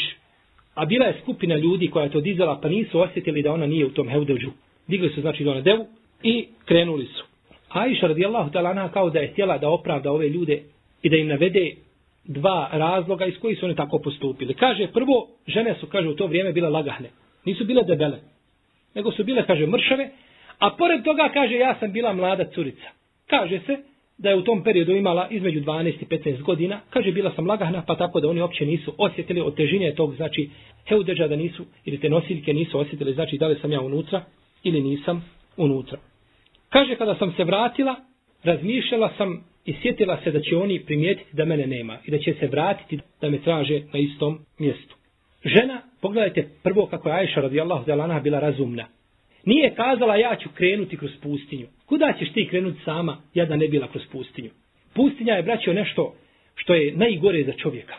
A 0.75 0.85
bila 0.85 1.07
je 1.07 1.21
skupina 1.23 1.57
ljudi 1.57 1.91
koja 1.91 2.05
je 2.05 2.11
to 2.11 2.21
dizala, 2.21 2.61
pa 2.61 2.69
nisu 2.69 3.01
osjetili 3.01 3.43
da 3.43 3.53
ona 3.53 3.67
nije 3.67 3.87
u 3.87 3.91
tom 3.91 4.09
heudeđu. 4.09 4.51
Digli 4.87 5.09
su 5.09 5.21
znači 5.21 5.45
do 5.45 5.55
na 5.55 5.61
devu 5.61 5.87
i 6.23 6.47
krenuli 6.65 7.07
su. 7.07 7.25
Aisha 7.69 8.07
radijallahu 8.07 8.51
ta'ala 8.51 8.91
kao 8.93 9.11
da 9.11 9.19
je 9.19 9.29
htjela 9.29 9.59
da 9.59 9.69
opravda 9.69 10.13
ove 10.13 10.29
ljude 10.29 10.63
i 11.03 11.09
da 11.09 11.17
im 11.17 11.29
navede 11.29 11.71
dva 12.25 12.69
razloga 12.73 13.27
iz 13.27 13.35
koji 13.41 13.57
su 13.57 13.67
oni 13.67 13.77
tako 13.77 13.99
postupili. 13.99 14.55
Kaže, 14.55 14.87
prvo, 14.87 15.29
žene 15.47 15.75
su, 15.81 15.87
kaže, 15.87 16.09
u 16.09 16.17
to 16.17 16.27
vrijeme 16.27 16.53
bile 16.53 16.69
lagahne. 16.69 17.09
Nisu 17.45 17.65
bile 17.65 17.83
debele. 17.83 18.19
Nego 18.95 19.13
su 19.13 19.25
bile, 19.25 19.47
kaže, 19.47 19.67
mršave. 19.67 20.11
A 20.59 20.71
pored 20.71 21.05
toga, 21.05 21.31
kaže, 21.35 21.55
ja 21.55 21.77
sam 21.81 21.93
bila 21.93 22.13
mlada 22.13 22.45
curica. 22.45 22.89
Kaže 23.27 23.61
se, 23.67 23.77
da 24.19 24.31
je 24.31 24.37
u 24.37 24.45
tom 24.45 24.65
periodu 24.65 24.93
imala 24.93 25.29
između 25.31 25.61
12 25.61 25.93
i 26.01 26.07
15 26.07 26.43
godina, 26.43 26.81
kaže 26.91 27.13
bila 27.13 27.33
sam 27.35 27.47
lagahna, 27.47 27.83
pa 27.87 27.97
tako 27.97 28.21
da 28.21 28.29
oni 28.29 28.41
uopće 28.41 28.67
nisu 28.67 28.95
osjetili 28.99 29.41
od 29.41 29.57
težine 29.57 29.95
tog, 29.95 30.15
znači 30.15 30.51
heudeđa 30.89 31.29
da 31.29 31.37
nisu, 31.37 31.65
ili 31.85 32.01
te 32.01 32.09
nosiljke 32.09 32.55
nisu 32.55 32.79
osjetili, 32.79 33.15
znači 33.15 33.39
da 33.39 33.47
li 33.47 33.59
sam 33.61 33.73
ja 33.73 33.81
unutra 33.81 34.25
ili 34.63 34.81
nisam 34.81 35.25
unutra. 35.57 35.99
Kaže 36.69 36.97
kada 36.97 37.15
sam 37.15 37.33
se 37.37 37.45
vratila, 37.45 37.97
razmišljala 38.45 39.11
sam 39.17 39.45
i 39.65 39.75
sjetila 39.83 40.21
se 40.25 40.31
da 40.31 40.41
će 40.41 40.57
oni 40.57 40.81
primijetiti 40.81 41.37
da 41.37 41.45
mene 41.45 41.67
nema 41.67 41.99
i 42.05 42.11
da 42.11 42.19
će 42.19 42.35
se 42.41 42.47
vratiti 42.47 42.99
da 43.21 43.31
me 43.31 43.43
traže 43.43 43.83
na 43.93 43.99
istom 43.99 44.39
mjestu. 44.59 44.97
Žena, 45.45 45.83
pogledajte 46.01 46.49
prvo 46.63 46.87
kako 46.87 47.09
je 47.09 47.15
Ajša 47.15 47.41
radijallahu 47.41 47.85
zelana 47.85 48.21
bila 48.21 48.41
razumna. 48.41 48.87
Nije 49.45 49.75
kazala 49.75 50.17
ja 50.17 50.37
ću 50.37 50.49
krenuti 50.55 50.97
kroz 50.97 51.11
pustinju. 51.23 51.67
Kuda 51.95 52.13
ćeš 52.19 52.33
ti 52.33 52.47
krenuti 52.51 52.79
sama, 52.85 53.17
ja 53.35 53.45
da 53.47 53.57
ne 53.57 53.69
bila 53.69 53.89
kroz 53.89 54.03
pustinju? 54.13 54.51
Pustinja 54.95 55.35
je, 55.35 55.43
braćo, 55.43 55.73
nešto 55.73 56.15
što 56.55 56.75
je 56.75 56.93
najgore 56.97 57.45
za 57.45 57.53
čovjeka. 57.53 57.95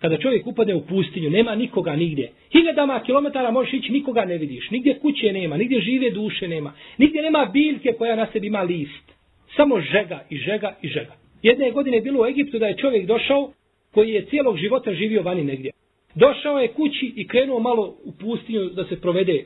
Kada 0.00 0.18
čovjek 0.18 0.46
upadne 0.46 0.74
u 0.74 0.86
pustinju, 0.86 1.30
nema 1.30 1.54
nikoga 1.54 1.96
nigdje. 1.96 2.32
Hiljadama 2.52 3.02
kilometara 3.06 3.50
možeš 3.50 3.72
ići, 3.72 3.92
nikoga 3.92 4.24
ne 4.24 4.38
vidiš. 4.38 4.70
Nigdje 4.70 4.98
kuće 4.98 5.32
nema, 5.32 5.56
nigdje 5.56 5.80
žive 5.80 6.10
duše 6.10 6.48
nema. 6.48 6.72
Nigdje 6.98 7.22
nema 7.22 7.50
biljke 7.52 7.92
koja 7.92 8.16
na 8.16 8.26
sebi 8.32 8.46
ima 8.46 8.62
list. 8.62 9.12
Samo 9.56 9.80
žega 9.80 10.24
i 10.30 10.36
žega 10.36 10.76
i 10.82 10.88
žega. 10.88 11.14
Jedne 11.42 11.70
godine 11.70 11.96
je 11.96 12.02
bilo 12.02 12.22
u 12.22 12.26
Egiptu 12.26 12.58
da 12.58 12.66
je 12.66 12.76
čovjek 12.76 13.06
došao 13.06 13.52
koji 13.94 14.10
je 14.10 14.24
cijelog 14.24 14.56
života 14.56 14.94
živio 14.94 15.22
vani 15.22 15.44
negdje. 15.44 15.70
Došao 16.14 16.58
je 16.58 16.68
kući 16.68 17.12
i 17.16 17.28
krenuo 17.28 17.60
malo 17.60 17.96
u 18.04 18.12
pustinju 18.20 18.64
da 18.64 18.84
se 18.84 19.00
provede 19.00 19.44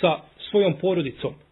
sa 0.00 0.20
svojom 0.50 0.74
porodicom. 0.80 1.45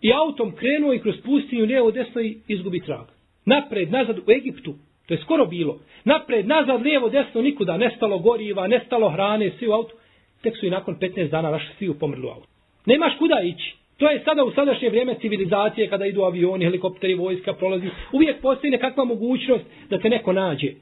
I 0.00 0.12
autom 0.12 0.52
krenuo 0.56 0.94
i 0.94 0.98
kroz 0.98 1.14
pustinju 1.24 1.64
lijevo 1.64 1.90
desno 1.90 2.20
i 2.20 2.38
izgubi 2.48 2.80
trag. 2.80 3.06
Napred, 3.44 3.90
nazad 3.90 4.18
u 4.18 4.30
Egiptu, 4.30 4.74
to 5.06 5.14
je 5.14 5.18
skoro 5.18 5.46
bilo. 5.46 5.78
Napred, 6.04 6.46
nazad, 6.46 6.82
lijevo, 6.82 7.08
desno, 7.08 7.42
nikuda. 7.42 7.76
Nestalo 7.76 8.18
goriva, 8.18 8.66
nestalo 8.66 9.10
hrane, 9.10 9.52
svi 9.58 9.68
u 9.68 9.72
autu. 9.72 9.94
Tek 10.42 10.56
su 10.56 10.66
i 10.66 10.70
nakon 10.70 10.96
15 11.00 11.30
dana 11.30 11.50
naši 11.50 11.66
svi 11.78 11.94
pomrli 12.00 12.26
u 12.26 12.28
autu. 12.28 12.48
Nemaš 12.86 13.12
kuda 13.18 13.40
ići. 13.40 13.74
To 13.96 14.10
je 14.10 14.22
sada 14.24 14.44
u 14.44 14.50
sadašnje 14.50 14.88
vrijeme 14.88 15.14
civilizacije 15.20 15.88
kada 15.88 16.06
idu 16.06 16.22
avioni, 16.22 16.64
helikopteri, 16.64 17.14
vojska, 17.14 17.52
prolazi. 17.52 17.88
Uvijek 18.12 18.40
postoji 18.40 18.70
nekakva 18.70 19.04
mogućnost 19.04 19.64
da 19.90 19.98
te 19.98 20.08
neko 20.08 20.32
nađe. 20.32 20.72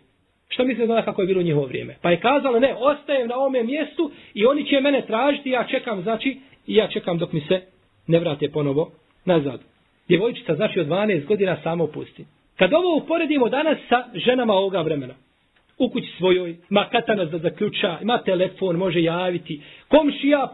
Šta 0.49 0.65
misle 0.65 0.87
da 0.87 1.03
kako 1.03 1.23
je 1.23 1.27
bilo 1.27 1.43
njihovo 1.43 1.67
vrijeme? 1.67 1.97
Pa 2.03 2.11
je 2.11 2.21
kazalo, 2.21 2.61
ne, 2.61 2.75
ostajem 2.79 3.29
na 3.29 3.37
ovome 3.37 3.63
mjestu 3.63 4.11
i 4.35 4.47
oni 4.47 4.67
će 4.67 4.81
mene 4.81 5.07
tražiti, 5.07 5.51
ja 5.51 5.67
čekam, 5.71 6.03
znači, 6.03 6.37
i 6.67 6.75
ja 6.75 6.89
čekam 6.89 7.19
dok 7.19 7.33
mi 7.33 7.41
se 7.41 7.61
ne 8.07 8.19
vrate 8.19 8.49
ponovo 8.49 8.91
nazad. 9.27 9.61
Djevojčica 10.09 10.55
znači 10.55 10.81
od 10.81 10.87
12 10.87 11.27
godina 11.27 11.57
samo 11.63 11.85
u 11.85 11.93
pusti. 11.93 12.25
Kad 12.57 12.73
ovo 12.73 12.97
uporedimo 12.97 13.49
danas 13.49 13.79
sa 13.89 14.05
ženama 14.15 14.55
ovoga 14.55 14.81
vremena, 14.81 15.15
u 15.79 15.89
kući 15.89 16.13
svojoj, 16.19 16.57
ma 16.69 16.89
katana 16.93 17.27
za 17.27 17.39
zaključa, 17.39 17.99
ima 18.03 18.19
telefon, 18.19 18.77
može 18.77 19.03
javiti, 19.03 19.61
komšija, 19.89 20.53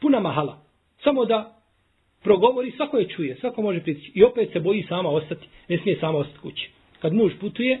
puna 0.00 0.20
mahala. 0.20 0.58
Samo 1.04 1.24
da 1.24 1.56
progovori, 2.22 2.70
svako 2.70 2.98
je 2.98 3.08
čuje, 3.08 3.36
svako 3.40 3.62
može 3.62 3.80
pritići. 3.80 4.12
I 4.14 4.24
opet 4.24 4.52
se 4.52 4.60
boji 4.60 4.82
sama 4.88 5.08
ostati, 5.08 5.46
ne 5.68 5.78
smije 5.78 5.98
sama 6.00 6.18
ostati 6.18 6.38
kući. 6.38 6.70
Kad 7.00 7.12
muž 7.12 7.32
putuje, 7.40 7.78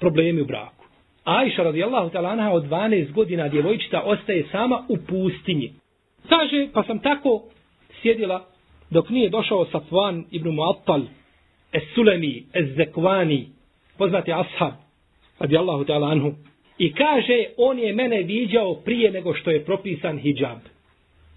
problemi 0.00 0.40
u 0.40 0.46
braku. 0.46 0.84
Ajša 1.24 1.62
radijallahu 1.62 2.10
talanha 2.10 2.50
od 2.50 2.64
12 2.64 3.12
godina 3.12 3.48
djevojčica 3.48 4.00
ostaje 4.00 4.44
sama 4.52 4.84
u 4.88 4.96
pustinji. 5.08 5.72
Kaže, 6.28 6.68
pa 6.72 6.82
sam 6.82 6.98
tako 6.98 7.42
sjedila 8.02 8.51
dok 8.92 9.10
nije 9.10 9.28
došao 9.28 9.66
Safvan 9.66 10.24
ibn 10.30 10.48
Muattal, 10.48 11.02
es 11.72 11.82
Sulemi, 11.94 12.44
es 12.52 12.76
Zekvani, 12.76 13.48
poznati 13.98 14.32
ashab, 14.32 14.72
radijallahu 15.38 15.84
ta'ala 15.84 16.10
anhu, 16.12 16.32
i 16.78 16.92
kaže, 16.92 17.44
on 17.56 17.78
je 17.78 17.92
mene 17.92 18.22
viđao 18.22 18.74
prije 18.74 19.10
nego 19.10 19.34
što 19.34 19.50
je 19.50 19.64
propisan 19.64 20.18
hijab. 20.18 20.58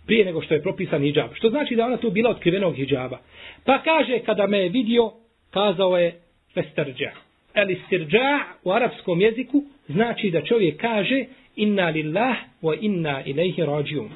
Prije 0.06 0.26
nego 0.26 0.42
što 0.42 0.54
je 0.54 0.62
propisan 0.62 1.02
hijab. 1.02 1.30
Što 1.34 1.50
znači 1.50 1.76
da 1.76 1.86
ona 1.86 1.98
tu 1.98 2.12
bila 2.12 2.30
otkrivenog 2.30 2.76
hijaba. 2.76 3.20
Pa 3.66 3.82
kaže, 3.82 4.20
kada 4.20 4.48
me 4.48 4.58
je 4.58 4.70
vidio, 4.70 5.12
kazao 5.52 5.98
je 5.98 6.20
festerđa. 6.54 7.12
Ali 7.54 7.82
sirđa 7.90 8.40
u 8.64 8.72
arapskom 8.72 9.22
jeziku 9.22 9.64
znači 9.88 10.32
da 10.32 10.42
čovjek 10.42 10.82
kaže 10.82 11.26
inna 11.56 11.90
lillah 11.90 12.36
wa 12.62 12.78
inna 12.82 13.24
ilaihi 13.26 13.62
rađium. 13.66 14.10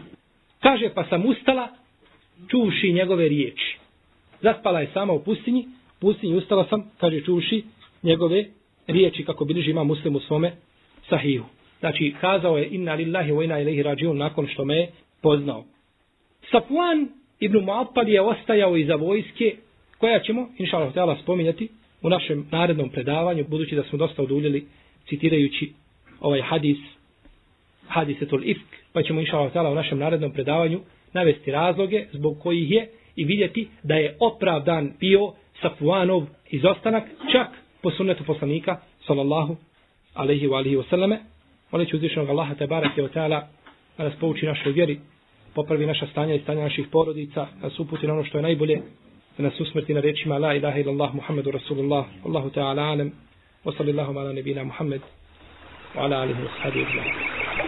Kaže, 0.60 0.90
pa 0.96 1.04
sam 1.04 1.26
ustala, 1.26 1.68
čuvši 2.48 2.94
njegove 2.94 3.28
riječi. 3.30 3.78
Zaspala 4.42 4.80
je 4.80 4.90
sama 4.94 5.14
u 5.14 5.24
pustinji, 5.24 5.68
pustinji 6.00 6.36
ustala 6.36 6.68
sam, 6.70 6.92
kaže, 7.00 7.22
čuvši 7.22 7.64
njegove 8.04 8.46
riječi, 8.88 9.26
kako 9.26 9.46
bilježi 9.46 9.72
ima 9.72 9.84
muslim 9.84 10.16
u 10.16 10.20
svome 10.20 10.52
sahiju. 11.10 11.44
Znači, 11.80 12.16
kazao 12.22 12.58
je, 12.58 12.68
inna 12.72 12.94
lillahi 12.94 13.32
wa 13.32 13.44
inna 13.44 13.60
ilaihi 13.60 13.84
rađiun, 13.84 14.18
nakon 14.18 14.48
što 14.48 14.66
me 14.66 14.76
je 14.76 14.92
poznao. 15.22 15.66
Safuan 16.52 17.08
ibn 17.40 17.58
Mu'appal 17.58 18.08
je 18.08 18.22
ostajao 18.22 18.78
iza 18.78 18.96
vojske, 18.96 19.56
koja 19.98 20.20
ćemo, 20.20 20.50
inša 20.58 20.78
Allah, 20.96 21.20
spominjati 21.22 21.70
u 22.02 22.10
našem 22.10 22.48
narednom 22.52 22.90
predavanju, 22.90 23.46
budući 23.48 23.76
da 23.76 23.84
smo 23.84 23.98
dosta 23.98 24.24
oduljili 24.24 24.68
citirajući 25.08 25.72
ovaj 26.20 26.42
hadis, 26.42 26.78
hadisetul 27.88 28.50
ifk, 28.50 28.68
pa 28.94 29.04
ćemo 29.04 29.20
inša 29.20 29.38
Allah 29.38 29.72
u 29.72 29.76
našem 29.76 30.00
narednom 30.00 30.32
predavanju 30.32 30.80
navesti 31.14 31.52
razloge 31.52 32.06
zbog 32.14 32.40
kojih 32.40 32.72
je 32.72 32.90
i 33.16 33.26
vidjeti 33.26 33.68
da 33.84 33.96
je 33.96 34.16
opravdan 34.20 34.94
bio 35.00 35.34
Safuanov 35.62 36.24
izostanak 36.50 37.04
čak 37.32 37.48
po 37.82 37.92
sunnetu 37.92 38.24
poslanika 38.24 38.80
sallallahu 39.08 39.56
alaihi 40.14 40.48
wa 40.48 40.58
alihi 40.58 40.76
wa 40.76 40.90
sallame 40.90 41.20
moleći 41.72 41.96
uzvišenog 41.96 42.30
Allaha 42.30 42.56
te 42.56 42.68
barake 42.68 43.02
wa 43.02 43.10
ta'ala 43.10 43.48
da 43.98 44.04
nas 44.04 44.14
pouči 44.20 44.46
našoj 44.46 44.72
vjeri 44.72 45.00
popravi 45.56 45.86
naša 45.86 46.08
stanja 46.08 46.36
i 46.36 46.40
stanja 46.40 46.64
naših 46.64 46.88
porodica 46.92 47.48
da 47.62 47.68
nas 47.68 47.80
uputi 47.80 48.08
na 48.08 48.14
ono 48.14 48.24
što 48.24 48.38
je 48.38 48.42
najbolje 48.42 48.82
da 49.38 49.44
nas 49.44 49.60
usmrti 49.60 49.94
na 49.94 50.02
rečima 50.02 50.38
la 50.38 50.54
ilaha 50.56 50.80
illallah 50.80 51.16
muhammedu 51.16 51.52
rasulullah 51.52 52.06
Allahu 52.26 52.50
ta'ala 52.50 52.82
alem 52.82 53.12
wa 53.66 53.78
sallallahu 53.78 54.20
ala 54.20 54.34
nebina 54.34 54.64
muhammed 54.64 55.02
wa 55.96 56.04
ala 56.04 56.22
alihi 56.22 56.42
wa 56.42 56.50
sahabi 56.58 57.29